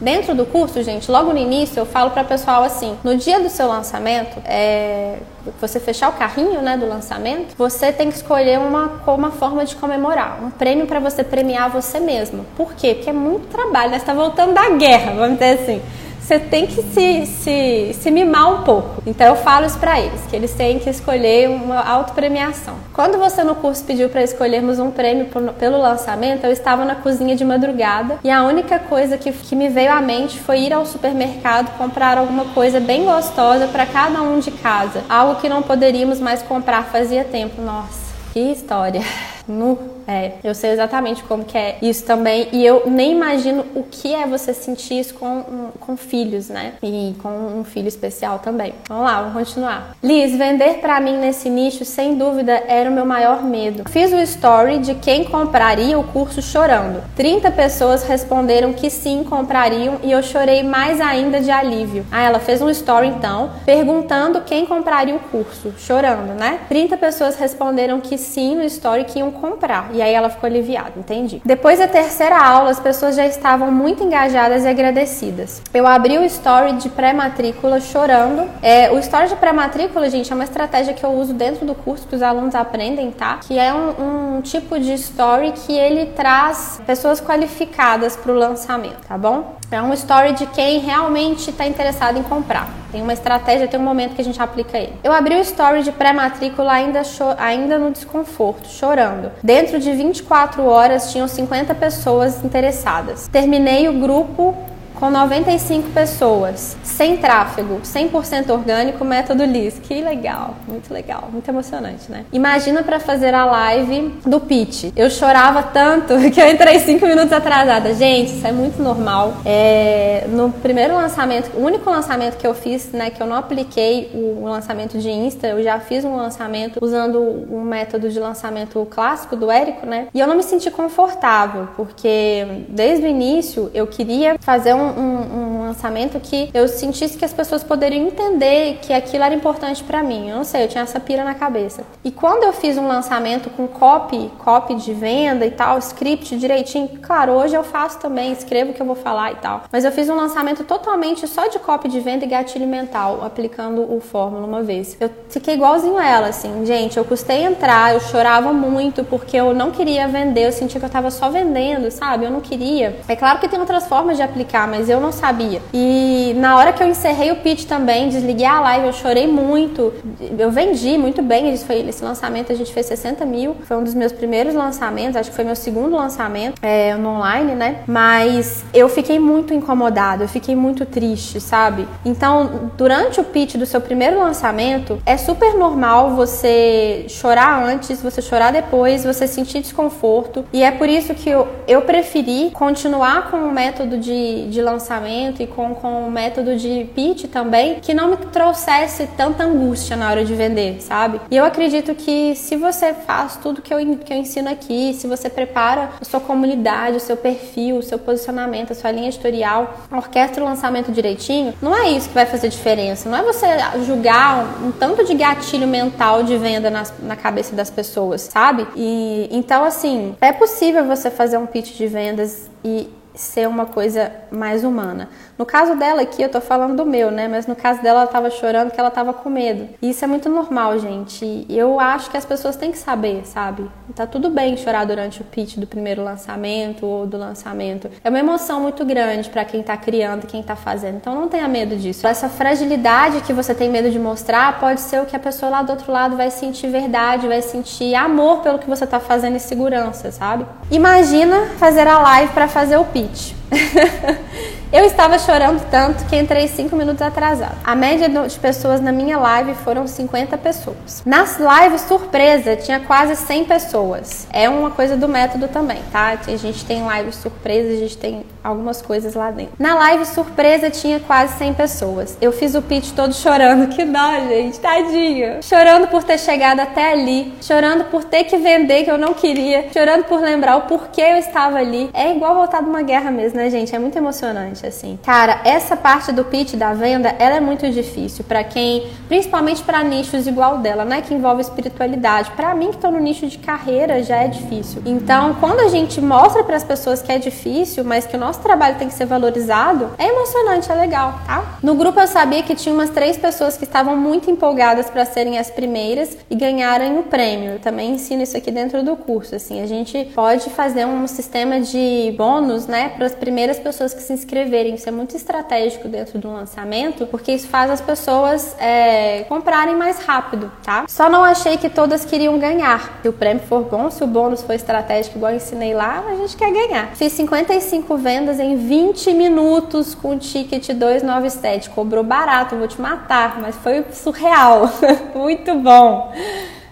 Dentro 0.00 0.34
do 0.34 0.46
curso, 0.46 0.82
gente, 0.82 1.10
logo 1.10 1.30
no 1.30 1.38
início 1.38 1.78
eu 1.78 1.84
falo 1.84 2.10
para 2.10 2.22
o 2.22 2.26
pessoal 2.26 2.62
assim: 2.62 2.96
no 3.04 3.16
dia 3.16 3.38
do 3.38 3.50
seu 3.50 3.68
lançamento, 3.68 4.40
é, 4.46 5.18
você 5.60 5.78
fechar 5.78 6.08
o 6.08 6.12
carrinho 6.12 6.62
né, 6.62 6.76
do 6.76 6.88
lançamento, 6.88 7.54
você 7.56 7.92
tem 7.92 8.08
que 8.08 8.16
escolher 8.16 8.58
uma, 8.58 9.02
uma 9.06 9.30
forma 9.30 9.64
de 9.64 9.76
comemorar, 9.76 10.42
um 10.42 10.50
prêmio 10.50 10.86
para 10.86 11.00
você 11.00 11.22
premiar 11.22 11.68
você 11.68 12.00
mesmo. 12.00 12.46
Por 12.56 12.72
quê? 12.72 12.94
Porque 12.94 13.10
é 13.10 13.12
muito 13.12 13.48
trabalho, 13.48 13.90
né? 13.90 13.98
Você 13.98 14.04
está 14.04 14.14
voltando 14.14 14.54
da 14.54 14.70
guerra, 14.70 15.12
vamos 15.12 15.38
dizer 15.38 15.60
assim. 15.60 15.82
Você 16.30 16.38
tem 16.38 16.64
que 16.64 16.80
se, 16.80 17.26
se, 17.26 17.92
se 17.92 18.10
mimar 18.12 18.54
um 18.54 18.62
pouco. 18.62 19.02
Então 19.04 19.26
eu 19.26 19.34
falo 19.34 19.66
isso 19.66 19.78
para 19.80 19.98
eles, 19.98 20.20
que 20.30 20.36
eles 20.36 20.54
têm 20.54 20.78
que 20.78 20.88
escolher 20.88 21.50
uma 21.50 21.80
autopremiação. 21.80 22.76
Quando 22.92 23.18
você 23.18 23.42
no 23.42 23.56
curso 23.56 23.82
pediu 23.84 24.08
para 24.08 24.22
escolhermos 24.22 24.78
um 24.78 24.92
prêmio 24.92 25.26
pelo 25.58 25.78
lançamento, 25.78 26.44
eu 26.44 26.52
estava 26.52 26.84
na 26.84 26.94
cozinha 26.94 27.34
de 27.34 27.44
madrugada 27.44 28.20
e 28.22 28.30
a 28.30 28.44
única 28.44 28.78
coisa 28.78 29.18
que, 29.18 29.32
que 29.32 29.56
me 29.56 29.68
veio 29.68 29.92
à 29.92 30.00
mente 30.00 30.38
foi 30.38 30.60
ir 30.60 30.72
ao 30.72 30.86
supermercado 30.86 31.76
comprar 31.76 32.16
alguma 32.16 32.44
coisa 32.46 32.78
bem 32.78 33.04
gostosa 33.04 33.66
para 33.66 33.84
cada 33.84 34.22
um 34.22 34.38
de 34.38 34.52
casa. 34.52 35.02
Algo 35.08 35.40
que 35.40 35.48
não 35.48 35.62
poderíamos 35.62 36.20
mais 36.20 36.42
comprar 36.42 36.84
fazia 36.84 37.24
tempo. 37.24 37.60
Nossa, 37.60 38.14
que 38.32 38.38
história. 38.38 39.02
No, 39.50 39.78
é, 40.06 40.32
eu 40.42 40.54
sei 40.54 40.70
exatamente 40.70 41.22
como 41.24 41.44
que 41.44 41.56
é 41.56 41.78
isso 41.82 42.04
também 42.04 42.48
e 42.52 42.64
eu 42.64 42.84
nem 42.86 43.12
imagino 43.12 43.64
o 43.74 43.82
que 43.82 44.14
é 44.14 44.26
você 44.26 44.52
sentir 44.52 45.00
isso 45.00 45.14
com, 45.14 45.70
com 45.78 45.96
filhos, 45.96 46.48
né? 46.48 46.74
E 46.82 47.14
com 47.22 47.28
um 47.28 47.64
filho 47.64 47.88
especial 47.88 48.38
também. 48.38 48.74
Vamos 48.88 49.04
lá, 49.04 49.22
vamos 49.22 49.34
continuar. 49.34 49.96
Liz, 50.02 50.36
vender 50.36 50.78
para 50.78 51.00
mim 51.00 51.16
nesse 51.16 51.48
nicho, 51.48 51.84
sem 51.84 52.16
dúvida, 52.16 52.62
era 52.66 52.90
o 52.90 52.92
meu 52.92 53.06
maior 53.06 53.42
medo. 53.42 53.88
Fiz 53.88 54.12
o 54.12 54.18
story 54.18 54.78
de 54.78 54.94
quem 54.94 55.24
compraria 55.24 55.98
o 55.98 56.04
curso 56.04 56.42
chorando. 56.42 57.02
30 57.16 57.50
pessoas 57.50 58.02
responderam 58.04 58.72
que 58.72 58.90
sim, 58.90 59.24
comprariam 59.24 59.98
e 60.02 60.12
eu 60.12 60.22
chorei 60.22 60.62
mais 60.62 61.00
ainda 61.00 61.40
de 61.40 61.50
alívio. 61.50 62.04
Ah, 62.10 62.22
ela 62.22 62.38
fez 62.38 62.60
um 62.60 62.70
story 62.70 63.08
então, 63.08 63.50
perguntando 63.64 64.40
quem 64.42 64.66
compraria 64.66 65.14
o 65.14 65.20
curso, 65.20 65.72
chorando, 65.78 66.34
né? 66.38 66.60
30 66.68 66.96
pessoas 66.96 67.36
responderam 67.36 68.00
que 68.00 68.18
sim 68.18 68.56
no 68.56 68.64
story 68.64 69.04
que 69.04 69.18
iam 69.18 69.30
comprar. 69.40 69.90
E 69.92 70.02
aí 70.02 70.12
ela 70.12 70.28
ficou 70.28 70.46
aliviada, 70.46 70.92
entendi. 70.96 71.40
Depois 71.44 71.78
da 71.78 71.88
terceira 71.88 72.38
aula, 72.38 72.70
as 72.70 72.80
pessoas 72.80 73.16
já 73.16 73.26
estavam 73.26 73.70
muito 73.70 74.04
engajadas 74.04 74.64
e 74.64 74.68
agradecidas. 74.68 75.62
Eu 75.72 75.86
abri 75.86 76.18
o 76.18 76.24
story 76.24 76.74
de 76.74 76.88
pré-matrícula 76.88 77.80
chorando. 77.80 78.48
É, 78.62 78.90
o 78.90 78.98
story 78.98 79.28
de 79.28 79.36
pré-matrícula, 79.36 80.08
gente, 80.10 80.30
é 80.30 80.34
uma 80.34 80.44
estratégia 80.44 80.94
que 80.94 81.04
eu 81.04 81.10
uso 81.10 81.32
dentro 81.32 81.66
do 81.66 81.74
curso 81.74 82.06
que 82.06 82.14
os 82.14 82.22
alunos 82.22 82.54
aprendem, 82.54 83.10
tá? 83.10 83.38
Que 83.38 83.58
é 83.58 83.72
um, 83.72 84.36
um 84.36 84.40
tipo 84.40 84.78
de 84.78 84.92
story 84.94 85.52
que 85.52 85.72
ele 85.72 86.06
traz 86.06 86.80
pessoas 86.86 87.20
qualificadas 87.20 88.16
para 88.16 88.32
o 88.32 88.34
lançamento, 88.34 89.06
tá 89.06 89.16
bom? 89.16 89.56
É 89.70 89.80
um 89.80 89.92
story 89.92 90.32
de 90.32 90.46
quem 90.46 90.80
realmente 90.80 91.50
está 91.50 91.64
interessado 91.64 92.18
em 92.18 92.22
comprar. 92.24 92.68
Tem 92.90 93.00
uma 93.00 93.12
estratégia, 93.12 93.68
tem 93.68 93.78
um 93.78 93.84
momento 93.84 94.16
que 94.16 94.20
a 94.20 94.24
gente 94.24 94.42
aplica 94.42 94.76
ele. 94.76 94.92
Eu 95.04 95.12
abri 95.12 95.36
o 95.36 95.40
story 95.40 95.84
de 95.84 95.92
pré-matrícula 95.92 96.72
ainda, 96.72 97.02
ainda 97.38 97.78
no 97.78 97.92
desconforto, 97.92 98.66
chorando. 98.66 99.29
Dentro 99.42 99.78
de 99.78 99.92
24 99.92 100.64
horas 100.64 101.12
tinham 101.12 101.26
50 101.26 101.74
pessoas 101.74 102.44
interessadas. 102.44 103.28
Terminei 103.28 103.88
o 103.88 104.00
grupo 104.00 104.54
com 105.00 105.10
95 105.10 105.88
pessoas, 105.90 106.76
sem 106.84 107.16
tráfego, 107.16 107.80
100% 107.82 108.50
orgânico, 108.50 109.02
método 109.02 109.44
LIS. 109.44 109.80
Que 109.82 110.02
legal, 110.02 110.56
muito 110.68 110.92
legal, 110.92 111.30
muito 111.32 111.48
emocionante, 111.48 112.12
né? 112.12 112.26
Imagina 112.30 112.82
para 112.82 113.00
fazer 113.00 113.34
a 113.34 113.46
live 113.46 114.14
do 114.26 114.38
pitch. 114.38 114.92
Eu 114.94 115.08
chorava 115.08 115.62
tanto 115.62 116.14
que 116.30 116.38
eu 116.38 116.50
entrei 116.50 116.78
5 116.80 117.06
minutos 117.06 117.32
atrasada. 117.32 117.94
Gente, 117.94 118.36
isso 118.36 118.46
é 118.46 118.52
muito 118.52 118.82
normal. 118.82 119.38
É, 119.46 120.26
no 120.28 120.52
primeiro 120.52 120.94
lançamento, 120.94 121.50
o 121.56 121.64
único 121.64 121.88
lançamento 121.88 122.36
que 122.36 122.46
eu 122.46 122.52
fiz, 122.52 122.92
né, 122.92 123.08
que 123.08 123.22
eu 123.22 123.26
não 123.26 123.36
apliquei 123.36 124.10
o 124.12 124.44
lançamento 124.44 124.98
de 124.98 125.10
Insta, 125.10 125.46
eu 125.46 125.62
já 125.62 125.80
fiz 125.80 126.04
um 126.04 126.14
lançamento 126.14 126.78
usando 126.82 127.18
um 127.50 127.62
método 127.62 128.10
de 128.10 128.20
lançamento 128.20 128.86
clássico 128.90 129.34
do 129.34 129.50
Érico, 129.50 129.86
né? 129.86 130.08
E 130.12 130.20
eu 130.20 130.26
não 130.26 130.36
me 130.36 130.42
senti 130.42 130.70
confortável, 130.70 131.68
porque 131.74 132.66
desde 132.68 133.06
o 133.06 133.08
início 133.08 133.70
eu 133.72 133.86
queria 133.86 134.36
fazer 134.38 134.74
um 134.74 134.89
um, 134.90 135.32
um, 135.32 135.39
lançamento 135.70 136.18
que 136.20 136.50
eu 136.52 136.66
sentisse 136.68 137.16
que 137.16 137.24
as 137.24 137.32
pessoas 137.32 137.62
poderiam 137.62 138.06
entender 138.06 138.78
que 138.82 138.92
aquilo 138.92 139.24
era 139.24 139.34
importante 139.34 139.82
para 139.84 140.02
mim. 140.02 140.28
Eu 140.28 140.36
não 140.36 140.44
sei, 140.44 140.64
eu 140.64 140.68
tinha 140.68 140.82
essa 140.82 141.00
pira 141.00 141.24
na 141.24 141.34
cabeça. 141.34 141.84
E 142.04 142.10
quando 142.10 142.44
eu 142.44 142.52
fiz 142.52 142.76
um 142.76 142.86
lançamento 142.86 143.48
com 143.50 143.66
copy, 143.66 144.30
copy 144.38 144.74
de 144.74 144.92
venda 144.92 145.46
e 145.46 145.50
tal, 145.50 145.78
script 145.78 146.36
direitinho, 146.36 146.88
claro, 147.00 147.32
hoje 147.32 147.54
eu 147.54 147.62
faço 147.62 147.98
também, 147.98 148.32
escrevo 148.32 148.70
o 148.70 148.74
que 148.74 148.82
eu 148.82 148.86
vou 148.86 148.96
falar 148.96 149.32
e 149.32 149.36
tal. 149.36 149.62
Mas 149.70 149.84
eu 149.84 149.92
fiz 149.92 150.08
um 150.08 150.16
lançamento 150.16 150.64
totalmente 150.64 151.26
só 151.26 151.46
de 151.46 151.58
copy 151.58 151.88
de 151.88 152.00
venda 152.00 152.24
e 152.24 152.28
gatilho 152.28 152.66
mental, 152.66 153.24
aplicando 153.24 153.92
o 153.94 154.00
fórmula 154.00 154.46
uma 154.46 154.62
vez. 154.62 154.96
Eu 155.00 155.10
fiquei 155.28 155.54
igualzinho 155.54 155.98
ela, 155.98 156.28
assim, 156.28 156.64
gente, 156.66 156.96
eu 156.96 157.04
custei 157.04 157.44
entrar, 157.44 157.94
eu 157.94 158.00
chorava 158.00 158.52
muito 158.52 159.04
porque 159.04 159.36
eu 159.36 159.54
não 159.54 159.70
queria 159.70 160.08
vender, 160.08 160.46
eu 160.46 160.52
sentia 160.52 160.80
que 160.80 160.86
eu 160.86 160.90
tava 160.90 161.10
só 161.10 161.30
vendendo, 161.30 161.90
sabe? 161.90 162.24
Eu 162.24 162.30
não 162.30 162.40
queria. 162.40 162.98
É 163.06 163.14
claro 163.14 163.38
que 163.38 163.48
tem 163.48 163.60
outras 163.60 163.86
formas 163.86 164.16
de 164.16 164.22
aplicar, 164.22 164.66
mas 164.66 164.88
eu 164.88 165.00
não 165.00 165.12
sabia. 165.12 165.59
E 165.72 166.34
na 166.36 166.56
hora 166.56 166.72
que 166.72 166.82
eu 166.82 166.88
encerrei 166.88 167.30
o 167.30 167.36
pitch 167.36 167.64
também, 167.64 168.08
desliguei 168.08 168.46
a 168.46 168.60
live, 168.60 168.86
eu 168.86 168.92
chorei 168.92 169.26
muito. 169.26 169.92
Eu 170.38 170.50
vendi 170.50 170.98
muito 170.98 171.22
bem. 171.22 171.52
Esse, 171.52 171.64
foi, 171.64 171.80
esse 171.80 172.04
lançamento 172.04 172.52
a 172.52 172.54
gente 172.54 172.72
fez 172.72 172.86
60 172.86 173.24
mil. 173.24 173.56
Foi 173.64 173.76
um 173.76 173.84
dos 173.84 173.94
meus 173.94 174.12
primeiros 174.12 174.54
lançamentos, 174.54 175.16
acho 175.16 175.30
que 175.30 175.36
foi 175.36 175.44
meu 175.44 175.56
segundo 175.56 175.96
lançamento 175.96 176.58
é, 176.62 176.94
no 176.94 177.10
online, 177.10 177.54
né? 177.54 177.82
Mas 177.86 178.64
eu 178.74 178.88
fiquei 178.88 179.18
muito 179.18 179.54
incomodada, 179.54 180.24
eu 180.24 180.28
fiquei 180.28 180.56
muito 180.56 180.84
triste, 180.84 181.40
sabe? 181.40 181.86
Então, 182.04 182.70
durante 182.76 183.20
o 183.20 183.24
pitch 183.24 183.56
do 183.56 183.66
seu 183.66 183.80
primeiro 183.80 184.18
lançamento, 184.18 185.00
é 185.04 185.16
super 185.16 185.54
normal 185.54 186.10
você 186.10 187.06
chorar 187.08 187.64
antes, 187.64 188.02
você 188.02 188.20
chorar 188.22 188.52
depois, 188.52 189.04
você 189.04 189.26
sentir 189.26 189.60
desconforto. 189.60 190.44
E 190.52 190.62
é 190.62 190.70
por 190.70 190.88
isso 190.88 191.14
que 191.14 191.30
eu, 191.30 191.46
eu 191.66 191.82
preferi 191.82 192.50
continuar 192.52 193.30
com 193.30 193.38
o 193.38 193.52
método 193.52 193.98
de, 193.98 194.48
de 194.48 194.62
lançamento 194.62 195.42
e 195.42 195.46
com, 195.54 195.74
com 195.74 196.06
o 196.06 196.10
método 196.10 196.56
de 196.56 196.88
pitch 196.94 197.24
também, 197.24 197.80
que 197.80 197.94
não 197.94 198.10
me 198.10 198.16
trouxesse 198.16 199.08
tanta 199.16 199.44
angústia 199.44 199.96
na 199.96 200.10
hora 200.10 200.24
de 200.24 200.34
vender, 200.34 200.80
sabe? 200.80 201.20
E 201.30 201.36
eu 201.36 201.44
acredito 201.44 201.94
que 201.94 202.34
se 202.34 202.56
você 202.56 202.94
faz 202.94 203.36
tudo 203.36 203.62
que 203.62 203.72
eu, 203.72 203.78
que 203.96 204.12
eu 204.12 204.16
ensino 204.16 204.48
aqui, 204.48 204.94
se 204.94 205.06
você 205.06 205.28
prepara 205.28 205.90
a 206.00 206.04
sua 206.04 206.20
comunidade, 206.20 206.96
o 206.96 207.00
seu 207.00 207.16
perfil, 207.16 207.76
o 207.76 207.82
seu 207.82 207.98
posicionamento, 207.98 208.72
a 208.72 208.74
sua 208.74 208.90
linha 208.90 209.08
editorial, 209.08 209.74
orquestra 209.90 210.42
o 210.42 210.46
lançamento 210.46 210.92
direitinho, 210.92 211.54
não 211.60 211.74
é 211.74 211.90
isso 211.90 212.08
que 212.08 212.14
vai 212.14 212.26
fazer 212.26 212.48
diferença. 212.48 213.08
Não 213.08 213.18
é 213.18 213.22
você 213.22 213.46
julgar 213.84 214.44
um, 214.62 214.68
um 214.68 214.72
tanto 214.72 215.04
de 215.04 215.14
gatilho 215.14 215.66
mental 215.66 216.22
de 216.22 216.36
venda 216.36 216.70
na, 216.70 216.84
na 217.00 217.16
cabeça 217.16 217.54
das 217.54 217.70
pessoas, 217.70 218.22
sabe? 218.22 218.66
E 218.76 219.28
então, 219.30 219.64
assim, 219.64 220.14
é 220.20 220.32
possível 220.32 220.84
você 220.84 221.10
fazer 221.10 221.38
um 221.38 221.46
pitch 221.46 221.76
de 221.76 221.86
vendas 221.86 222.50
e 222.64 222.88
ser 223.14 223.48
uma 223.48 223.66
coisa 223.66 224.12
mais 224.30 224.64
humana. 224.64 225.08
No 225.38 225.46
caso 225.46 225.74
dela 225.74 226.02
aqui, 226.02 226.22
eu 226.22 226.28
tô 226.28 226.40
falando 226.40 226.76
do 226.76 226.86
meu, 226.86 227.10
né? 227.10 227.26
Mas 227.26 227.46
no 227.46 227.56
caso 227.56 227.82
dela, 227.82 228.00
ela 228.00 228.06
tava 228.06 228.30
chorando 228.30 228.70
que 228.70 228.78
ela 228.78 228.90
tava 228.90 229.12
com 229.12 229.30
medo. 229.30 229.68
E 229.80 229.90
isso 229.90 230.04
é 230.04 230.08
muito 230.08 230.28
normal, 230.28 230.78
gente. 230.78 231.24
E 231.24 231.58
eu 231.58 231.80
acho 231.80 232.10
que 232.10 232.16
as 232.16 232.24
pessoas 232.24 232.56
têm 232.56 232.70
que 232.70 232.78
saber, 232.78 233.26
sabe? 233.26 233.70
Tá 233.94 234.06
tudo 234.06 234.30
bem 234.30 234.56
chorar 234.56 234.84
durante 234.84 235.22
o 235.22 235.24
pitch 235.24 235.56
do 235.56 235.66
primeiro 235.66 236.04
lançamento 236.04 236.86
ou 236.86 237.06
do 237.06 237.16
lançamento. 237.16 237.90
É 238.04 238.08
uma 238.08 238.18
emoção 238.18 238.60
muito 238.60 238.84
grande 238.84 239.30
para 239.30 239.44
quem 239.44 239.62
tá 239.62 239.76
criando, 239.76 240.26
quem 240.26 240.42
tá 240.42 240.54
fazendo. 240.54 240.96
Então 240.96 241.14
não 241.14 241.28
tenha 241.28 241.48
medo 241.48 241.76
disso. 241.76 242.06
Essa 242.06 242.28
fragilidade 242.28 243.22
que 243.22 243.32
você 243.32 243.54
tem 243.54 243.70
medo 243.70 243.90
de 243.90 243.98
mostrar 243.98 244.60
pode 244.60 244.80
ser 244.80 245.00
o 245.00 245.06
que 245.06 245.16
a 245.16 245.20
pessoa 245.20 245.50
lá 245.50 245.62
do 245.62 245.70
outro 245.70 245.90
lado 245.90 246.16
vai 246.16 246.30
sentir 246.30 246.68
verdade, 246.68 247.26
vai 247.26 247.42
sentir 247.42 247.94
amor 247.94 248.42
pelo 248.42 248.58
que 248.58 248.68
você 248.68 248.86
tá 248.86 249.00
fazendo 249.00 249.36
e 249.36 249.40
segurança, 249.40 250.12
sabe? 250.12 250.46
Imagina 250.70 251.46
fazer 251.58 251.86
a 251.88 251.98
live 251.98 252.32
para 252.32 252.46
fazer 252.46 252.76
o 252.76 252.84
pitch 252.84 252.99
palpite. 253.00 253.34
Eu 254.72 254.84
estava 254.84 255.18
chorando 255.18 255.68
tanto 255.68 256.04
que 256.04 256.14
entrei 256.14 256.46
5 256.46 256.76
minutos 256.76 257.02
atrasado. 257.02 257.56
A 257.64 257.74
média 257.74 258.08
de 258.08 258.38
pessoas 258.38 258.80
na 258.80 258.92
minha 258.92 259.18
live 259.18 259.52
foram 259.54 259.84
50 259.84 260.38
pessoas. 260.38 261.02
Nas 261.04 261.38
lives 261.40 261.80
surpresa 261.80 262.54
tinha 262.54 262.78
quase 262.78 263.16
100 263.16 263.46
pessoas. 263.46 264.28
É 264.32 264.48
uma 264.48 264.70
coisa 264.70 264.96
do 264.96 265.08
método 265.08 265.48
também, 265.48 265.82
tá? 265.90 266.16
A 266.24 266.36
gente 266.36 266.64
tem 266.64 266.84
live 266.84 267.12
surpresa, 267.12 267.72
a 267.72 267.76
gente 267.78 267.98
tem 267.98 268.24
algumas 268.44 268.80
coisas 268.80 269.14
lá 269.14 269.32
dentro. 269.32 269.54
Na 269.58 269.74
live 269.74 270.06
surpresa 270.06 270.70
tinha 270.70 271.00
quase 271.00 271.36
100 271.38 271.54
pessoas. 271.54 272.16
Eu 272.20 272.30
fiz 272.30 272.54
o 272.54 272.62
pitch 272.62 272.92
todo 272.92 273.12
chorando. 273.12 273.66
Que 273.74 273.84
dó, 273.84 274.20
gente, 274.28 274.60
tadinha. 274.60 275.42
Chorando 275.42 275.88
por 275.88 276.04
ter 276.04 276.18
chegado 276.18 276.60
até 276.60 276.92
ali, 276.92 277.34
chorando 277.42 277.86
por 277.86 278.04
ter 278.04 278.22
que 278.22 278.36
vender 278.36 278.84
que 278.84 278.90
eu 278.90 278.98
não 278.98 279.14
queria, 279.14 279.66
chorando 279.72 280.04
por 280.04 280.20
lembrar 280.20 280.56
o 280.58 280.62
porquê 280.62 281.02
eu 281.02 281.16
estava 281.16 281.58
ali. 281.58 281.90
É 281.92 282.14
igual 282.14 282.36
voltar 282.36 282.62
de 282.62 282.68
uma 282.68 282.82
guerra 282.82 283.10
mesmo, 283.10 283.36
né, 283.36 283.50
gente? 283.50 283.74
É 283.74 283.78
muito 283.78 283.98
emocionante 283.98 284.59
assim. 284.66 284.98
Cara, 285.04 285.40
essa 285.44 285.76
parte 285.76 286.12
do 286.12 286.24
pitch 286.24 286.54
da 286.54 286.72
venda, 286.72 287.14
ela 287.18 287.36
é 287.36 287.40
muito 287.40 287.68
difícil 287.70 288.24
para 288.24 288.42
quem, 288.44 288.86
principalmente 289.08 289.62
para 289.62 289.82
nichos 289.82 290.26
igual 290.26 290.58
dela, 290.58 290.84
né, 290.84 291.02
que 291.02 291.14
envolve 291.14 291.40
espiritualidade. 291.40 292.30
Para 292.32 292.54
mim 292.54 292.70
que 292.70 292.78
tô 292.78 292.90
no 292.90 292.98
nicho 292.98 293.26
de 293.26 293.38
carreira 293.38 294.02
já 294.02 294.16
é 294.16 294.28
difícil. 294.28 294.82
Então, 294.84 295.34
quando 295.40 295.60
a 295.60 295.68
gente 295.68 296.00
mostra 296.00 296.42
para 296.44 296.56
as 296.56 296.64
pessoas 296.64 297.02
que 297.02 297.12
é 297.12 297.18
difícil, 297.18 297.84
mas 297.84 298.06
que 298.06 298.16
o 298.16 298.18
nosso 298.18 298.40
trabalho 298.40 298.76
tem 298.76 298.88
que 298.88 298.94
ser 298.94 299.06
valorizado, 299.06 299.90
é 299.98 300.06
emocionante, 300.06 300.70
é 300.70 300.74
legal, 300.74 301.18
tá? 301.26 301.58
No 301.62 301.74
grupo 301.74 302.00
eu 302.00 302.06
sabia 302.06 302.42
que 302.42 302.54
tinha 302.54 302.74
umas 302.74 302.90
três 302.90 303.16
pessoas 303.16 303.56
que 303.56 303.64
estavam 303.64 303.96
muito 303.96 304.30
empolgadas 304.30 304.88
para 304.90 305.04
serem 305.04 305.38
as 305.38 305.50
primeiras 305.50 306.16
e 306.28 306.34
ganharem 306.34 306.98
o 306.98 307.02
prêmio. 307.04 307.52
Eu 307.52 307.58
também 307.58 307.92
ensino 307.92 308.22
isso 308.22 308.36
aqui 308.36 308.50
dentro 308.50 308.82
do 308.82 308.96
curso, 308.96 309.34
assim, 309.34 309.62
a 309.62 309.66
gente 309.66 310.04
pode 310.14 310.50
fazer 310.50 310.86
um 310.86 311.06
sistema 311.06 311.60
de 311.60 312.14
bônus, 312.16 312.66
né, 312.66 312.90
para 312.96 313.10
primeiras 313.10 313.58
pessoas 313.58 313.92
que 313.92 314.02
se 314.02 314.12
inscreverem. 314.50 314.74
Isso 314.74 314.88
é 314.88 314.92
muito 314.92 315.16
estratégico 315.16 315.88
dentro 315.88 316.18
do 316.18 316.30
lançamento, 316.32 317.06
porque 317.06 317.32
isso 317.32 317.48
faz 317.48 317.70
as 317.70 317.80
pessoas 317.80 318.56
é, 318.58 319.24
comprarem 319.28 319.76
mais 319.76 320.00
rápido, 320.00 320.50
tá? 320.62 320.84
Só 320.88 321.08
não 321.08 321.22
achei 321.22 321.56
que 321.56 321.70
todas 321.70 322.04
queriam 322.04 322.38
ganhar. 322.38 323.00
Se 323.02 323.08
o 323.08 323.12
prêmio 323.12 323.42
for 323.44 323.62
bom, 323.62 323.90
se 323.90 324.02
o 324.02 324.06
bônus 324.06 324.42
for 324.42 324.52
estratégico, 324.52 325.16
igual 325.16 325.32
eu 325.32 325.36
ensinei 325.36 325.72
lá, 325.72 326.04
a 326.08 326.16
gente 326.16 326.36
quer 326.36 326.52
ganhar. 326.52 326.88
Fiz 326.96 327.12
55 327.12 327.96
vendas 327.96 328.40
em 328.40 328.56
20 328.56 329.14
minutos 329.14 329.94
com 329.94 330.16
o 330.16 330.18
ticket 330.18 330.68
297. 330.68 331.70
Cobrou 331.70 332.02
barato, 332.02 332.56
vou 332.56 332.68
te 332.68 332.80
matar, 332.80 333.40
mas 333.40 333.54
foi 333.56 333.84
surreal. 333.92 334.70
muito 335.14 335.54
bom. 335.54 336.12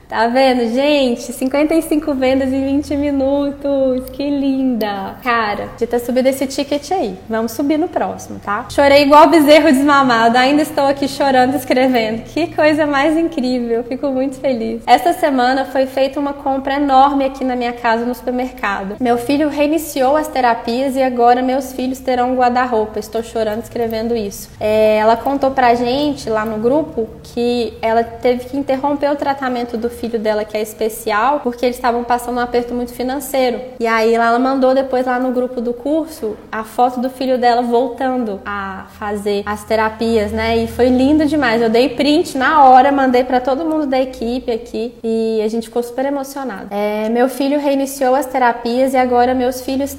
Tá 0.08 0.26
vendo, 0.26 0.72
gente? 0.72 1.20
55 1.20 2.14
vendas 2.14 2.50
em 2.50 2.64
20 2.64 2.96
minutos. 2.96 4.08
Que 4.10 4.30
linda. 4.30 5.16
Cara, 5.22 5.68
de 5.76 5.86
ter 5.86 5.98
subido 5.98 6.30
esse 6.30 6.46
ticket 6.46 6.90
aí. 6.92 7.14
Vamos 7.28 7.52
subir 7.52 7.78
no 7.78 7.88
próximo, 7.88 8.40
tá? 8.42 8.64
Chorei 8.70 9.02
igual 9.02 9.28
bezerro 9.28 9.70
desmamado. 9.70 10.38
Ainda 10.38 10.62
estou 10.62 10.86
aqui 10.86 11.06
chorando 11.06 11.54
escrevendo. 11.56 12.22
Que 12.22 12.46
coisa 12.54 12.86
mais 12.86 13.18
incrível. 13.18 13.84
Fico 13.84 14.08
muito 14.08 14.36
feliz. 14.36 14.82
Essa 14.86 15.12
semana 15.12 15.66
foi 15.66 15.84
feita 15.84 16.18
uma 16.18 16.32
compra 16.32 16.76
enorme 16.76 17.26
aqui 17.26 17.44
na 17.44 17.54
minha 17.54 17.74
casa 17.74 18.06
no 18.06 18.14
supermercado. 18.14 18.96
Meu 18.98 19.18
filho 19.18 19.50
reiniciou 19.50 20.16
as 20.16 20.26
terapias 20.26 20.96
e 20.96 21.02
agora 21.02 21.42
meus 21.42 21.74
filhos 21.74 21.98
terão 21.98 22.32
um 22.32 22.36
guarda-roupa. 22.36 22.98
Estou 22.98 23.22
chorando 23.22 23.62
escrevendo 23.62 24.16
isso. 24.16 24.48
É, 24.58 24.96
ela 24.96 25.18
contou 25.18 25.50
pra 25.50 25.74
gente 25.74 26.30
lá 26.30 26.46
no 26.46 26.56
grupo 26.56 27.06
que 27.22 27.74
ela 27.82 28.02
teve 28.02 28.46
que 28.46 28.56
interromper 28.56 29.10
o 29.10 29.16
tratamento 29.16 29.76
do 29.76 29.97
filho 29.98 30.18
dela 30.18 30.44
que 30.44 30.56
é 30.56 30.62
especial, 30.62 31.40
porque 31.40 31.66
eles 31.66 31.76
estavam 31.76 32.04
passando 32.04 32.36
um 32.36 32.40
aperto 32.40 32.72
muito 32.72 32.92
financeiro. 32.92 33.60
E 33.80 33.86
aí 33.86 34.14
ela 34.14 34.38
mandou 34.38 34.74
depois 34.74 35.06
lá 35.06 35.18
no 35.18 35.32
grupo 35.32 35.60
do 35.60 35.72
curso 35.72 36.36
a 36.50 36.64
foto 36.64 37.00
do 37.00 37.10
filho 37.10 37.38
dela 37.38 37.62
voltando 37.62 38.40
a 38.46 38.86
fazer 38.98 39.42
as 39.44 39.64
terapias, 39.64 40.32
né? 40.32 40.56
E 40.56 40.66
foi 40.66 40.88
lindo 40.88 41.26
demais. 41.26 41.60
Eu 41.60 41.68
dei 41.68 41.90
print 41.90 42.38
na 42.38 42.64
hora, 42.64 42.92
mandei 42.92 43.24
para 43.24 43.40
todo 43.40 43.64
mundo 43.64 43.86
da 43.86 44.00
equipe 44.00 44.50
aqui 44.50 44.94
e 45.02 45.40
a 45.44 45.48
gente 45.48 45.68
ficou 45.68 45.82
super 45.82 46.04
emocionado. 46.06 46.68
É, 46.70 47.08
meu 47.08 47.28
filho 47.28 47.58
reiniciou 47.58 48.14
as 48.14 48.26
terapias 48.26 48.94
e 48.94 48.96
agora 48.96 49.34
meus 49.34 49.60
filhos 49.60 49.96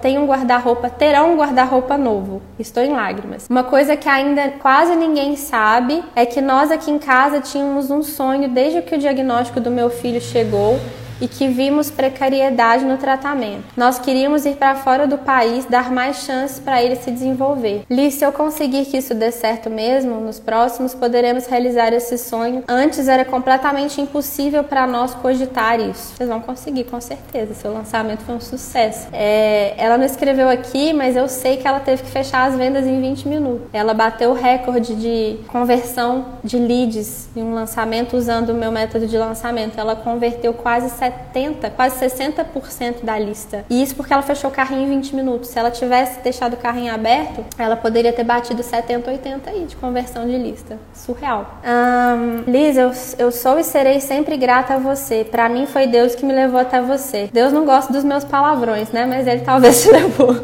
têm 0.00 0.18
um 0.18 0.26
guarda-roupa, 0.26 0.88
terão 0.88 1.34
um 1.34 1.36
guarda-roupa 1.36 1.98
novo. 1.98 2.40
Estou 2.58 2.82
em 2.82 2.92
lágrimas. 2.92 3.46
Uma 3.48 3.64
coisa 3.64 3.96
que 3.96 4.08
ainda 4.08 4.48
quase 4.60 4.96
ninguém 4.96 5.36
sabe 5.36 6.02
é 6.16 6.24
que 6.24 6.40
nós 6.40 6.70
aqui 6.70 6.90
em 6.90 6.98
casa 6.98 7.40
tínhamos 7.40 7.90
um 7.90 8.02
sonho 8.02 8.48
desde 8.48 8.82
que 8.82 8.94
o 8.94 8.98
diagnóstico 8.98 9.33
diagnóstico 9.34 9.60
do 9.60 9.70
meu 9.70 9.90
filho 9.90 10.20
chegou 10.20 10.78
e 11.20 11.28
que 11.28 11.48
vimos 11.48 11.90
precariedade 11.90 12.84
no 12.84 12.96
tratamento. 12.96 13.64
Nós 13.76 13.98
queríamos 13.98 14.44
ir 14.46 14.56
para 14.56 14.74
fora 14.74 15.06
do 15.06 15.18
país, 15.18 15.64
dar 15.64 15.90
mais 15.90 16.18
chances 16.18 16.58
para 16.58 16.82
ele 16.82 16.96
se 16.96 17.10
desenvolver. 17.10 17.82
Li, 17.90 18.10
se 18.10 18.24
eu 18.24 18.32
conseguir 18.32 18.86
que 18.86 18.96
isso 18.96 19.14
dê 19.14 19.30
certo 19.30 19.70
mesmo, 19.70 20.20
nos 20.20 20.38
próximos 20.38 20.94
poderemos 20.94 21.46
realizar 21.46 21.92
esse 21.92 22.18
sonho. 22.18 22.64
Antes 22.68 23.08
era 23.08 23.24
completamente 23.24 24.00
impossível 24.00 24.64
para 24.64 24.86
nós 24.86 25.14
cogitar 25.14 25.80
isso. 25.80 26.14
Vocês 26.16 26.28
vão 26.28 26.40
conseguir, 26.40 26.84
com 26.84 27.00
certeza. 27.00 27.54
Seu 27.54 27.72
lançamento 27.72 28.20
foi 28.20 28.34
um 28.34 28.40
sucesso. 28.40 29.08
É, 29.12 29.74
ela 29.76 29.96
não 29.96 30.04
escreveu 30.04 30.48
aqui, 30.48 30.92
mas 30.92 31.16
eu 31.16 31.28
sei 31.28 31.56
que 31.56 31.66
ela 31.66 31.80
teve 31.80 32.02
que 32.02 32.10
fechar 32.10 32.48
as 32.48 32.56
vendas 32.56 32.86
em 32.86 33.00
20 33.00 33.28
minutos. 33.28 33.68
Ela 33.72 33.94
bateu 33.94 34.30
o 34.30 34.34
recorde 34.34 34.94
de 34.94 35.38
conversão 35.48 36.26
de 36.42 36.58
leads 36.58 37.28
em 37.36 37.42
um 37.42 37.54
lançamento 37.54 38.16
usando 38.16 38.50
o 38.50 38.54
meu 38.54 38.70
método 38.70 39.06
de 39.06 39.16
lançamento. 39.16 39.78
Ela 39.78 39.96
converteu 39.96 40.52
quase 40.52 40.90
70, 41.04 41.70
quase 41.70 42.04
60% 42.04 43.02
da 43.02 43.18
lista. 43.18 43.64
E 43.68 43.82
isso 43.82 43.94
porque 43.94 44.12
ela 44.12 44.22
fechou 44.22 44.50
o 44.50 44.52
carrinho 44.52 44.82
em 44.82 45.00
20 45.00 45.14
minutos. 45.14 45.50
Se 45.50 45.58
ela 45.58 45.70
tivesse 45.70 46.20
deixado 46.20 46.54
o 46.54 46.56
carrinho 46.56 46.94
aberto, 46.94 47.44
ela 47.58 47.76
poderia 47.76 48.12
ter 48.12 48.24
batido 48.24 48.62
70, 48.62 49.10
80 49.10 49.50
aí 49.50 49.64
de 49.64 49.76
conversão 49.76 50.26
de 50.26 50.36
lista. 50.36 50.78
Surreal. 50.94 51.60
Um, 51.64 52.50
Liz, 52.50 52.76
eu, 52.76 52.92
eu 53.18 53.30
sou 53.30 53.58
e 53.58 53.64
serei 53.64 54.00
sempre 54.00 54.36
grata 54.36 54.74
a 54.74 54.78
você. 54.78 55.24
Para 55.24 55.48
mim 55.48 55.66
foi 55.66 55.86
Deus 55.86 56.14
que 56.14 56.24
me 56.24 56.32
levou 56.32 56.60
até 56.60 56.80
você. 56.80 57.28
Deus 57.32 57.52
não 57.52 57.64
gosta 57.64 57.92
dos 57.92 58.04
meus 58.04 58.24
palavrões, 58.24 58.90
né? 58.90 59.04
Mas 59.04 59.26
ele 59.26 59.42
talvez 59.42 59.82
te 59.82 59.90
levou. 59.90 60.34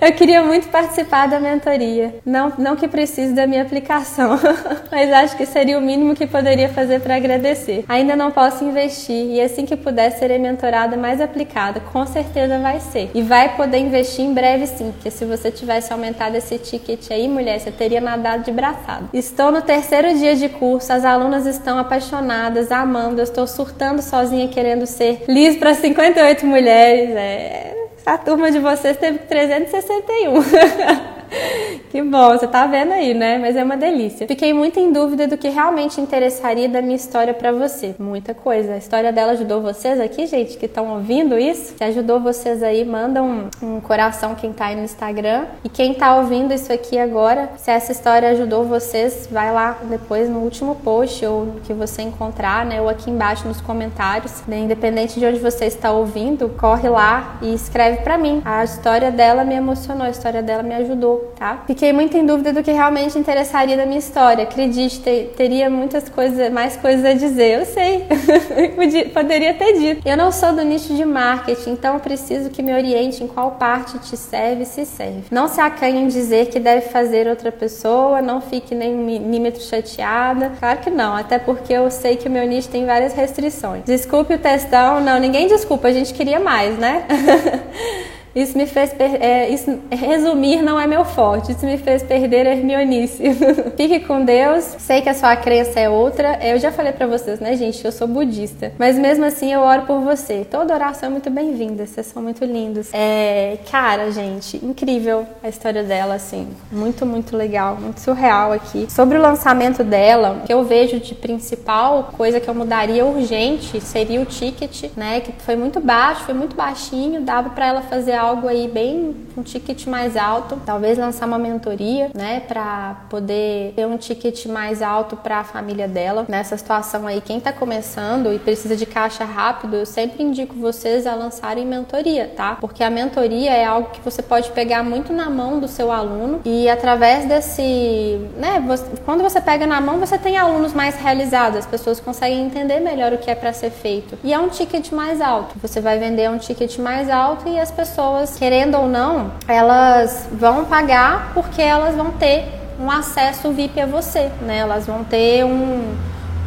Eu 0.00 0.12
queria 0.12 0.42
muito 0.42 0.68
participar 0.68 1.26
da 1.26 1.40
mentoria. 1.40 2.16
Não, 2.24 2.52
não 2.58 2.76
que 2.76 2.86
precise 2.86 3.32
da 3.32 3.46
minha 3.46 3.62
aplicação, 3.62 4.38
mas 4.92 5.12
acho 5.12 5.36
que 5.36 5.46
seria 5.46 5.78
o 5.78 5.80
mínimo 5.80 6.14
que 6.14 6.26
poderia 6.26 6.68
fazer 6.68 7.00
para 7.00 7.16
agradecer. 7.16 7.84
Ainda 7.88 8.14
não 8.14 8.30
posso 8.30 8.62
investir 8.64 9.30
e 9.30 9.40
assim 9.40 9.64
que 9.64 9.76
puder 9.76 10.10
serei 10.10 10.38
mentorada 10.38 10.96
mais 10.96 11.20
aplicada, 11.20 11.80
com 11.80 12.04
certeza 12.06 12.58
vai 12.58 12.80
ser. 12.80 13.10
E 13.14 13.22
vai 13.22 13.56
poder 13.56 13.78
investir 13.78 14.24
em 14.24 14.34
breve 14.34 14.66
sim, 14.66 14.92
porque 14.92 15.10
se 15.10 15.24
você 15.24 15.50
tivesse 15.50 15.92
aumentado 15.92 16.36
esse 16.36 16.58
ticket 16.58 17.10
aí, 17.10 17.26
mulher, 17.26 17.58
você 17.58 17.70
teria 17.70 18.00
nadado 18.00 18.44
de 18.44 18.52
braçada. 18.52 19.04
Estou 19.14 19.50
no 19.50 19.62
terceiro 19.62 20.14
dia 20.18 20.36
de 20.36 20.48
curso, 20.48 20.92
as 20.92 21.04
alunas 21.04 21.46
estão 21.46 21.78
apaixonadas, 21.78 22.70
amando, 22.70 23.20
eu 23.20 23.24
estou 23.24 23.46
surtando 23.46 24.02
sozinha 24.02 24.48
querendo 24.48 24.86
ser 24.86 25.24
Liz 25.28 25.56
para 25.56 25.74
58 25.74 26.46
mulheres. 26.46 27.10
É 27.16 27.85
a 28.06 28.16
turma 28.16 28.50
de 28.52 28.60
vocês 28.60 28.96
teve 28.96 29.18
361. 29.18 31.15
que 31.90 32.02
bom, 32.02 32.30
você 32.30 32.46
tá 32.46 32.66
vendo 32.66 32.92
aí, 32.92 33.14
né? 33.14 33.38
Mas 33.38 33.56
é 33.56 33.64
uma 33.64 33.76
delícia. 33.76 34.26
Fiquei 34.26 34.52
muito 34.52 34.78
em 34.78 34.92
dúvida 34.92 35.26
do 35.26 35.36
que 35.36 35.48
realmente 35.48 36.00
interessaria 36.00 36.68
da 36.68 36.80
minha 36.80 36.96
história 36.96 37.34
para 37.34 37.52
você. 37.52 37.94
Muita 37.98 38.34
coisa. 38.34 38.74
A 38.74 38.76
história 38.76 39.12
dela 39.12 39.32
ajudou 39.32 39.60
vocês 39.60 40.00
aqui, 40.00 40.26
gente, 40.26 40.56
que 40.56 40.66
estão 40.66 40.94
ouvindo 40.94 41.38
isso? 41.38 41.74
Se 41.76 41.84
ajudou 41.84 42.20
vocês 42.20 42.62
aí, 42.62 42.84
manda 42.84 43.22
um, 43.22 43.48
um 43.62 43.80
coração 43.80 44.34
quem 44.34 44.52
tá 44.52 44.66
aí 44.66 44.76
no 44.76 44.84
Instagram. 44.84 45.46
E 45.64 45.68
quem 45.68 45.94
tá 45.94 46.16
ouvindo 46.16 46.52
isso 46.52 46.72
aqui 46.72 46.98
agora, 46.98 47.50
se 47.56 47.70
essa 47.70 47.92
história 47.92 48.30
ajudou 48.30 48.64
vocês, 48.64 49.28
vai 49.30 49.52
lá 49.52 49.78
depois 49.84 50.28
no 50.28 50.40
último 50.40 50.74
post 50.76 51.24
ou 51.24 51.56
que 51.64 51.72
você 51.72 52.02
encontrar, 52.02 52.64
né? 52.64 52.80
Ou 52.80 52.88
aqui 52.88 53.10
embaixo 53.10 53.46
nos 53.46 53.60
comentários. 53.60 54.42
Né? 54.46 54.58
Independente 54.58 55.18
de 55.18 55.26
onde 55.26 55.38
você 55.38 55.66
está 55.66 55.90
ouvindo, 55.92 56.48
corre 56.50 56.88
lá 56.88 57.38
e 57.42 57.54
escreve 57.54 57.98
para 57.98 58.16
mim. 58.16 58.42
A 58.44 58.64
história 58.64 59.10
dela 59.10 59.44
me 59.44 59.54
emocionou, 59.54 60.06
a 60.06 60.10
história 60.10 60.42
dela 60.42 60.62
me 60.62 60.74
ajudou 60.74 61.15
tá? 61.38 61.62
Fiquei 61.66 61.92
muito 61.92 62.16
em 62.16 62.24
dúvida 62.24 62.52
do 62.52 62.62
que 62.62 62.72
realmente 62.72 63.18
interessaria 63.18 63.76
da 63.76 63.86
minha 63.86 63.98
história. 63.98 64.44
Acredite, 64.44 65.00
ter, 65.00 65.34
teria 65.36 65.68
muitas 65.68 66.08
coisas, 66.08 66.52
mais 66.52 66.76
coisas 66.76 67.04
a 67.04 67.12
dizer. 67.12 67.60
Eu 67.60 67.66
sei, 67.66 68.06
Podia, 68.74 69.08
poderia 69.08 69.54
ter 69.54 69.72
dito. 69.78 70.06
Eu 70.06 70.16
não 70.16 70.30
sou 70.32 70.52
do 70.52 70.62
nicho 70.62 70.94
de 70.94 71.04
marketing, 71.04 71.70
então 71.70 71.98
preciso 71.98 72.50
que 72.50 72.62
me 72.62 72.72
oriente 72.72 73.22
em 73.22 73.26
qual 73.26 73.52
parte 73.52 73.98
te 73.98 74.16
serve 74.16 74.62
e 74.62 74.66
se 74.66 74.84
serve. 74.84 75.24
Não 75.30 75.48
se 75.48 75.60
acanhe 75.60 75.98
em 75.98 76.08
dizer 76.08 76.46
que 76.46 76.58
deve 76.58 76.88
fazer 76.88 77.26
outra 77.28 77.52
pessoa, 77.52 78.20
não 78.20 78.40
fique 78.40 78.74
nem 78.74 78.94
milímetro 78.94 79.62
chateada. 79.62 80.52
Claro 80.58 80.80
que 80.80 80.90
não, 80.90 81.14
até 81.16 81.38
porque 81.38 81.72
eu 81.72 81.90
sei 81.90 82.16
que 82.16 82.28
o 82.28 82.30
meu 82.30 82.46
nicho 82.46 82.68
tem 82.68 82.86
várias 82.86 83.12
restrições. 83.12 83.84
Desculpe 83.84 84.34
o 84.34 84.38
testão, 84.38 85.00
não, 85.00 85.18
ninguém 85.18 85.46
desculpa, 85.46 85.88
a 85.88 85.92
gente 85.92 86.12
queria 86.14 86.40
mais, 86.40 86.78
né? 86.78 87.04
Isso 88.36 88.58
me 88.58 88.66
fez 88.66 88.94
é, 88.98 89.48
isso, 89.48 89.78
resumir 89.90 90.60
não 90.60 90.78
é 90.78 90.86
meu 90.86 91.06
forte. 91.06 91.52
Isso 91.52 91.64
me 91.64 91.78
fez 91.78 92.02
perder 92.02 92.46
a 92.46 92.50
Hermionice. 92.50 93.22
Fique 93.78 94.00
com 94.00 94.22
Deus. 94.22 94.62
Sei 94.78 95.00
que 95.00 95.08
a 95.08 95.14
sua 95.14 95.34
crença 95.36 95.80
é 95.80 95.88
outra. 95.88 96.38
Eu 96.42 96.58
já 96.58 96.70
falei 96.70 96.92
para 96.92 97.06
vocês, 97.06 97.40
né, 97.40 97.56
gente? 97.56 97.82
Eu 97.82 97.90
sou 97.90 98.06
budista. 98.06 98.74
Mas 98.78 98.98
mesmo 98.98 99.24
assim 99.24 99.54
eu 99.54 99.60
oro 99.60 99.86
por 99.86 100.00
você. 100.02 100.46
Toda 100.50 100.74
oração 100.74 101.08
é 101.08 101.12
muito 101.12 101.30
bem-vinda. 101.30 101.86
Vocês 101.86 102.08
são 102.08 102.22
muito 102.22 102.44
lindos. 102.44 102.90
É, 102.92 103.56
cara, 103.70 104.10
gente, 104.10 104.62
incrível 104.62 105.26
a 105.42 105.48
história 105.48 105.82
dela, 105.82 106.16
assim. 106.16 106.46
Muito, 106.70 107.06
muito 107.06 107.34
legal. 107.34 107.76
Muito 107.76 108.00
surreal 108.00 108.52
aqui. 108.52 108.86
Sobre 108.90 109.16
o 109.16 109.20
lançamento 109.20 109.82
dela, 109.82 110.40
o 110.42 110.46
que 110.46 110.52
eu 110.52 110.62
vejo 110.62 111.00
de 111.00 111.14
principal 111.14 112.10
coisa 112.14 112.38
que 112.38 112.50
eu 112.50 112.54
mudaria 112.54 113.06
urgente 113.06 113.80
seria 113.80 114.20
o 114.20 114.26
ticket, 114.26 114.90
né? 114.94 115.20
Que 115.20 115.32
foi 115.42 115.56
muito 115.56 115.80
baixo, 115.80 116.24
foi 116.24 116.34
muito 116.34 116.54
baixinho. 116.54 117.22
Dava 117.22 117.48
para 117.48 117.66
ela 117.66 117.80
fazer 117.80 118.12
algo 118.12 118.25
algo 118.26 118.48
aí 118.48 118.68
bem 118.68 119.14
um 119.36 119.42
ticket 119.42 119.86
mais 119.86 120.16
alto, 120.16 120.58
talvez 120.64 120.98
lançar 120.98 121.26
uma 121.26 121.38
mentoria, 121.38 122.10
né, 122.14 122.40
para 122.40 122.96
poder 123.10 123.74
ter 123.74 123.86
um 123.86 123.96
ticket 123.96 124.46
mais 124.46 124.82
alto 124.82 125.16
para 125.16 125.38
a 125.38 125.44
família 125.44 125.86
dela. 125.86 126.24
Nessa 126.28 126.56
situação 126.56 127.06
aí, 127.06 127.20
quem 127.20 127.38
está 127.38 127.52
começando 127.52 128.32
e 128.32 128.38
precisa 128.38 128.74
de 128.76 128.86
caixa 128.86 129.24
rápido, 129.24 129.76
eu 129.76 129.86
sempre 129.86 130.22
indico 130.22 130.54
vocês 130.54 131.06
a 131.06 131.14
lançarem 131.14 131.66
mentoria, 131.66 132.32
tá? 132.34 132.56
Porque 132.60 132.82
a 132.82 132.90
mentoria 132.90 133.50
é 133.50 133.64
algo 133.64 133.90
que 133.90 134.00
você 134.00 134.22
pode 134.22 134.50
pegar 134.50 134.82
muito 134.82 135.12
na 135.12 135.28
mão 135.28 135.60
do 135.60 135.68
seu 135.68 135.92
aluno 135.92 136.40
e 136.44 136.68
através 136.68 137.26
desse, 137.26 138.18
né, 138.36 138.62
você, 138.66 138.84
quando 139.04 139.22
você 139.22 139.40
pega 139.40 139.66
na 139.66 139.80
mão, 139.80 139.98
você 139.98 140.16
tem 140.18 140.36
alunos 140.36 140.72
mais 140.72 140.96
realizados, 140.96 141.58
as 141.58 141.66
pessoas 141.66 142.00
conseguem 142.00 142.46
entender 142.46 142.80
melhor 142.80 143.12
o 143.12 143.18
que 143.18 143.30
é 143.30 143.34
para 143.34 143.52
ser 143.52 143.70
feito. 143.70 144.18
E 144.24 144.32
é 144.32 144.38
um 144.38 144.48
ticket 144.48 144.90
mais 144.92 145.20
alto. 145.20 145.56
Você 145.60 145.80
vai 145.80 145.98
vender 145.98 146.30
um 146.30 146.38
ticket 146.38 146.78
mais 146.78 147.10
alto 147.10 147.48
e 147.48 147.58
as 147.58 147.70
pessoas 147.70 148.15
pessoas, 148.16 148.38
querendo 148.38 148.76
ou 148.76 148.88
não, 148.88 149.32
elas 149.46 150.26
vão 150.32 150.64
pagar 150.64 151.32
porque 151.34 151.60
elas 151.60 151.94
vão 151.94 152.12
ter 152.12 152.46
um 152.80 152.90
acesso 152.90 153.50
VIP 153.52 153.80
a 153.80 153.86
você, 153.86 154.30
né? 154.40 154.58
Elas 154.58 154.86
vão 154.86 155.04
ter 155.04 155.44
um, 155.44 155.94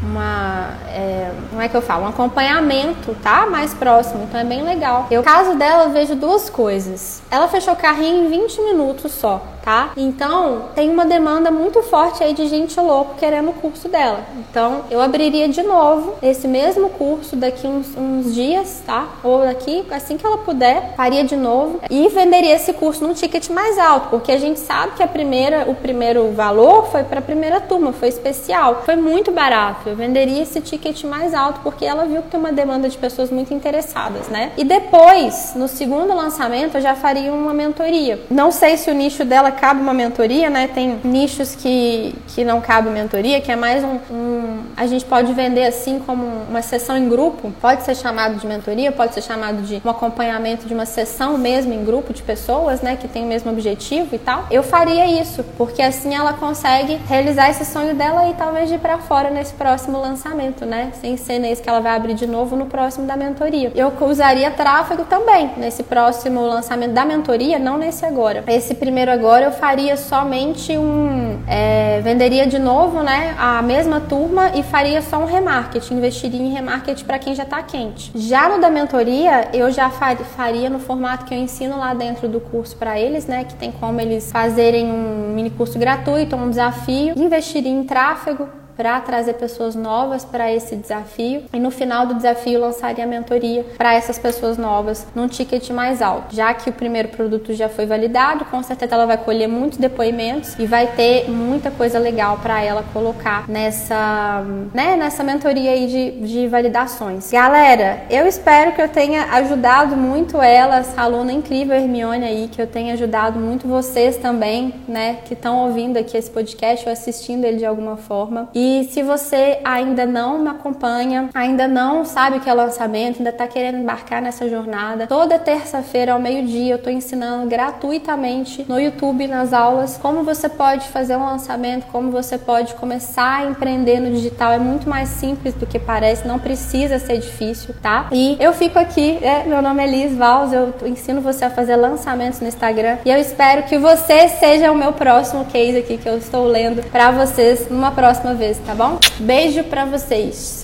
uma 0.01 0.73
é, 0.87 1.31
como 1.49 1.61
é 1.61 1.67
que 1.67 1.75
eu 1.75 1.81
falo? 1.81 2.05
Um 2.05 2.07
acompanhamento, 2.07 3.15
tá? 3.21 3.45
Mais 3.45 3.73
próximo. 3.73 4.23
Então 4.23 4.39
é 4.39 4.43
bem 4.43 4.63
legal. 4.63 5.07
Eu, 5.11 5.23
caso 5.23 5.55
dela, 5.55 5.85
eu 5.85 5.89
vejo 5.91 6.15
duas 6.15 6.49
coisas. 6.49 7.21
Ela 7.29 7.47
fechou 7.47 7.73
o 7.73 7.77
carrinho 7.77 8.25
em 8.25 8.29
20 8.29 8.61
minutos 8.61 9.11
só 9.11 9.41
tá? 9.69 9.91
Então, 9.95 10.63
tem 10.73 10.89
uma 10.89 11.05
demanda 11.05 11.51
muito 11.51 11.81
forte 11.83 12.23
aí 12.23 12.33
de 12.33 12.47
gente 12.47 12.79
louco 12.79 13.15
querendo 13.19 13.49
o 13.49 13.53
curso 13.53 13.87
dela. 13.87 14.21
Então, 14.37 14.85
eu 14.89 15.01
abriria 15.01 15.47
de 15.47 15.61
novo 15.61 16.15
esse 16.21 16.47
mesmo 16.47 16.89
curso 16.89 17.35
daqui 17.35 17.67
uns, 17.67 17.95
uns 17.95 18.33
dias, 18.33 18.81
tá? 18.85 19.07
Ou 19.23 19.41
daqui, 19.41 19.85
assim 19.91 20.17
que 20.17 20.25
ela 20.25 20.39
puder, 20.39 20.93
faria 20.95 21.23
de 21.23 21.35
novo 21.35 21.79
e 21.89 22.07
venderia 22.09 22.55
esse 22.55 22.73
curso 22.73 23.05
num 23.05 23.13
ticket 23.13 23.49
mais 23.49 23.77
alto, 23.77 24.09
porque 24.09 24.31
a 24.31 24.37
gente 24.37 24.59
sabe 24.59 24.93
que 24.95 25.03
a 25.03 25.07
primeira, 25.07 25.69
o 25.69 25.75
primeiro 25.75 26.31
valor 26.31 26.87
foi 26.87 27.03
para 27.03 27.19
a 27.19 27.21
primeira 27.21 27.61
turma, 27.61 27.93
foi 27.93 28.07
especial, 28.07 28.81
foi 28.85 28.95
muito 28.95 29.31
barato. 29.31 29.88
Eu 29.89 29.95
venderia 29.95 30.43
esse 30.43 30.61
ticket 30.61 31.03
mais 31.03 31.33
alto 31.33 31.59
porque 31.61 31.85
ela 31.85 32.05
viu 32.05 32.21
que 32.21 32.29
tem 32.29 32.39
uma 32.39 32.51
demanda 32.51 32.87
de 32.87 32.97
pessoas 32.97 33.29
muito 33.29 33.53
interessadas, 33.53 34.27
né? 34.27 34.51
E 34.57 34.63
depois, 34.63 35.53
no 35.55 35.67
segundo 35.67 36.15
lançamento, 36.15 36.75
eu 36.75 36.81
já 36.81 36.95
faria 36.95 37.33
uma 37.33 37.53
mentoria. 37.53 38.21
Não 38.29 38.51
sei 38.51 38.77
se 38.77 38.89
o 38.89 38.93
nicho 38.93 39.25
dela 39.25 39.49
ela 39.49 39.51
cabe 39.51 39.81
uma 39.81 39.93
mentoria, 39.93 40.49
né? 40.49 40.67
Tem 40.67 40.99
nichos 41.03 41.55
que, 41.55 42.13
que 42.27 42.43
não 42.43 42.61
cabe 42.61 42.89
mentoria, 42.89 43.41
que 43.41 43.51
é 43.51 43.55
mais 43.55 43.83
um, 43.83 43.99
um, 44.11 44.63
A 44.77 44.85
gente 44.85 45.05
pode 45.05 45.33
vender 45.33 45.65
assim 45.65 45.99
como 45.99 46.23
uma 46.49 46.61
sessão 46.61 46.97
em 46.97 47.09
grupo, 47.09 47.51
pode 47.59 47.83
ser 47.83 47.95
chamado 47.95 48.35
de 48.35 48.45
mentoria, 48.45 48.91
pode 48.91 49.13
ser 49.13 49.21
chamado 49.21 49.61
de 49.61 49.81
um 49.83 49.89
acompanhamento 49.89 50.67
de 50.67 50.73
uma 50.73 50.85
sessão 50.85 51.37
mesmo 51.37 51.73
em 51.73 51.83
grupo 51.83 52.13
de 52.13 52.21
pessoas, 52.21 52.81
né? 52.81 52.95
Que 52.95 53.07
tem 53.07 53.23
o 53.23 53.27
mesmo 53.27 53.51
objetivo 53.51 54.13
e 54.13 54.19
tal. 54.19 54.45
Eu 54.51 54.61
faria 54.61 55.05
isso, 55.21 55.43
porque 55.57 55.81
assim 55.81 56.13
ela 56.13 56.33
consegue 56.33 56.99
realizar 57.07 57.49
esse 57.49 57.65
sonho 57.65 57.95
dela 57.95 58.29
e 58.29 58.33
talvez 58.33 58.71
ir 58.71 58.79
para 58.79 58.97
fora 58.99 59.29
nesse 59.29 59.53
próximo 59.53 59.78
lançamento, 59.87 60.65
né? 60.65 60.91
Sem 60.99 61.15
ser 61.15 61.39
nesse 61.39 61.61
que 61.61 61.69
ela 61.69 61.79
vai 61.79 61.95
abrir 61.95 62.13
de 62.13 62.27
novo 62.27 62.55
no 62.55 62.65
próximo 62.65 63.05
da 63.05 63.15
mentoria. 63.15 63.71
Eu 63.75 63.93
usaria 64.01 64.51
tráfego 64.51 65.05
também 65.05 65.51
nesse 65.57 65.83
próximo 65.83 66.41
lançamento 66.41 66.93
da 66.93 67.05
mentoria, 67.05 67.57
não 67.59 67.77
nesse 67.77 68.05
agora. 68.05 68.43
Esse 68.47 68.73
primeiro 68.73 69.11
agora 69.11 69.45
eu 69.45 69.51
faria 69.51 69.95
somente 69.95 70.77
um. 70.77 71.39
É, 71.47 72.01
venderia 72.01 72.45
de 72.45 72.59
novo 72.59 73.01
né, 73.01 73.35
a 73.37 73.61
mesma 73.61 73.99
turma 73.99 74.51
e 74.55 74.63
faria 74.63 75.01
só 75.01 75.17
um 75.17 75.25
remarketing, 75.25 75.95
investiria 75.95 76.41
em 76.41 76.51
remarketing 76.51 77.05
para 77.05 77.19
quem 77.19 77.35
já 77.35 77.43
está 77.43 77.61
quente. 77.63 78.11
Já 78.15 78.49
no 78.49 78.59
da 78.59 78.69
mentoria, 78.69 79.49
eu 79.53 79.71
já 79.71 79.89
faria 79.89 80.69
no 80.69 80.79
formato 80.79 81.25
que 81.25 81.33
eu 81.33 81.37
ensino 81.37 81.77
lá 81.77 81.93
dentro 81.93 82.27
do 82.27 82.39
curso 82.39 82.75
para 82.75 82.99
eles, 82.99 83.25
né? 83.27 83.43
Que 83.43 83.55
tem 83.55 83.71
como 83.71 83.99
eles 84.01 84.31
fazerem 84.31 84.85
um 84.85 85.33
mini 85.33 85.49
curso 85.49 85.77
gratuito, 85.77 86.35
um 86.35 86.49
desafio, 86.49 87.13
investiria 87.17 87.71
em 87.71 87.83
tráfego, 87.83 88.49
para 88.79 88.97
trazer 89.01 89.33
pessoas 89.33 89.75
novas 89.75 90.23
para 90.23 90.49
esse 90.49 90.73
desafio 90.73 91.43
e 91.51 91.59
no 91.59 91.69
final 91.69 92.05
do 92.05 92.13
desafio 92.13 92.61
lançaria 92.61 93.03
a 93.03 93.07
mentoria 93.07 93.65
para 93.77 93.93
essas 93.93 94.17
pessoas 94.17 94.57
novas 94.57 95.05
num 95.13 95.27
ticket 95.27 95.69
mais 95.71 96.01
alto. 96.01 96.33
Já 96.33 96.53
que 96.53 96.69
o 96.69 96.71
primeiro 96.71 97.09
produto 97.09 97.53
já 97.53 97.67
foi 97.67 97.85
validado, 97.85 98.45
com 98.45 98.63
certeza 98.63 98.95
ela 98.95 99.05
vai 99.05 99.17
colher 99.17 99.49
muitos 99.49 99.77
depoimentos 99.77 100.57
e 100.57 100.65
vai 100.65 100.87
ter 100.87 101.29
muita 101.29 101.69
coisa 101.69 101.99
legal 101.99 102.37
para 102.37 102.63
ela 102.63 102.81
colocar 102.93 103.49
nessa, 103.49 104.45
né, 104.73 104.95
nessa 104.95 105.25
mentoria 105.25 105.71
aí 105.71 105.85
de, 105.85 106.11
de 106.25 106.47
validações. 106.47 107.29
Galera, 107.31 108.03
eu 108.09 108.25
espero 108.25 108.71
que 108.71 108.81
eu 108.81 108.87
tenha 108.87 109.25
ajudado 109.33 109.97
muito 109.97 110.41
ela, 110.41 110.77
essa 110.77 111.01
aluna 111.01 111.33
incrível 111.33 111.75
Hermione 111.75 112.23
aí, 112.23 112.47
que 112.47 112.61
eu 112.61 112.67
tenha 112.67 112.93
ajudado 112.93 113.37
muito 113.41 113.67
vocês 113.67 114.15
também, 114.15 114.73
né, 114.87 115.17
que 115.25 115.33
estão 115.33 115.65
ouvindo 115.65 115.97
aqui 115.97 116.15
esse 116.15 116.31
podcast 116.31 116.85
ou 116.85 116.93
assistindo 116.93 117.43
ele 117.43 117.57
de 117.57 117.65
alguma 117.65 117.97
forma. 117.97 118.47
E 118.55 118.68
e 118.69 118.83
se 118.83 119.01
você 119.01 119.59
ainda 119.63 120.05
não 120.05 120.37
me 120.37 120.49
acompanha, 120.49 121.27
ainda 121.33 121.67
não 121.67 122.05
sabe 122.05 122.39
que 122.39 122.47
é 122.47 122.53
lançamento, 122.53 123.17
ainda 123.17 123.31
está 123.31 123.47
querendo 123.47 123.79
embarcar 123.79 124.21
nessa 124.21 124.47
jornada, 124.47 125.07
toda 125.07 125.39
terça-feira 125.39 126.13
ao 126.13 126.19
meio-dia 126.19 126.73
eu 126.73 126.75
estou 126.75 126.93
ensinando 126.93 127.49
gratuitamente 127.49 128.63
no 128.69 128.79
YouTube, 128.79 129.27
nas 129.27 129.53
aulas, 129.53 129.97
como 129.97 130.23
você 130.23 130.47
pode 130.47 130.87
fazer 130.89 131.15
um 131.15 131.25
lançamento, 131.25 131.87
como 131.91 132.11
você 132.11 132.37
pode 132.37 132.75
começar 132.75 133.39
a 133.39 133.45
empreender 133.45 133.99
no 133.99 134.11
digital. 134.11 134.53
É 134.53 134.59
muito 134.59 134.87
mais 134.87 135.09
simples 135.09 135.55
do 135.55 135.65
que 135.65 135.79
parece, 135.79 136.27
não 136.27 136.37
precisa 136.37 136.99
ser 136.99 137.17
difícil, 137.17 137.73
tá? 137.81 138.07
E 138.11 138.37
eu 138.39 138.53
fico 138.53 138.77
aqui, 138.77 139.17
é, 139.23 139.45
meu 139.45 139.63
nome 139.63 139.83
é 139.83 139.87
Liz 139.87 140.15
Valls, 140.15 140.53
eu 140.53 140.73
ensino 140.85 141.21
você 141.21 141.45
a 141.45 141.49
fazer 141.49 141.75
lançamentos 141.75 142.39
no 142.39 142.47
Instagram 142.47 142.99
e 143.03 143.09
eu 143.09 143.17
espero 143.17 143.63
que 143.63 143.79
você 143.79 144.27
seja 144.27 144.71
o 144.71 144.75
meu 144.75 144.93
próximo 144.93 145.45
case 145.45 145.79
aqui 145.79 145.97
que 145.97 146.07
eu 146.07 146.19
estou 146.19 146.45
lendo 146.45 146.83
para 146.91 147.09
vocês 147.09 147.67
numa 147.67 147.89
próxima 147.89 148.35
vez 148.35 148.58
tá 148.65 148.73
bom? 148.73 148.99
Beijo 149.19 149.63
para 149.65 149.85
vocês. 149.85 150.57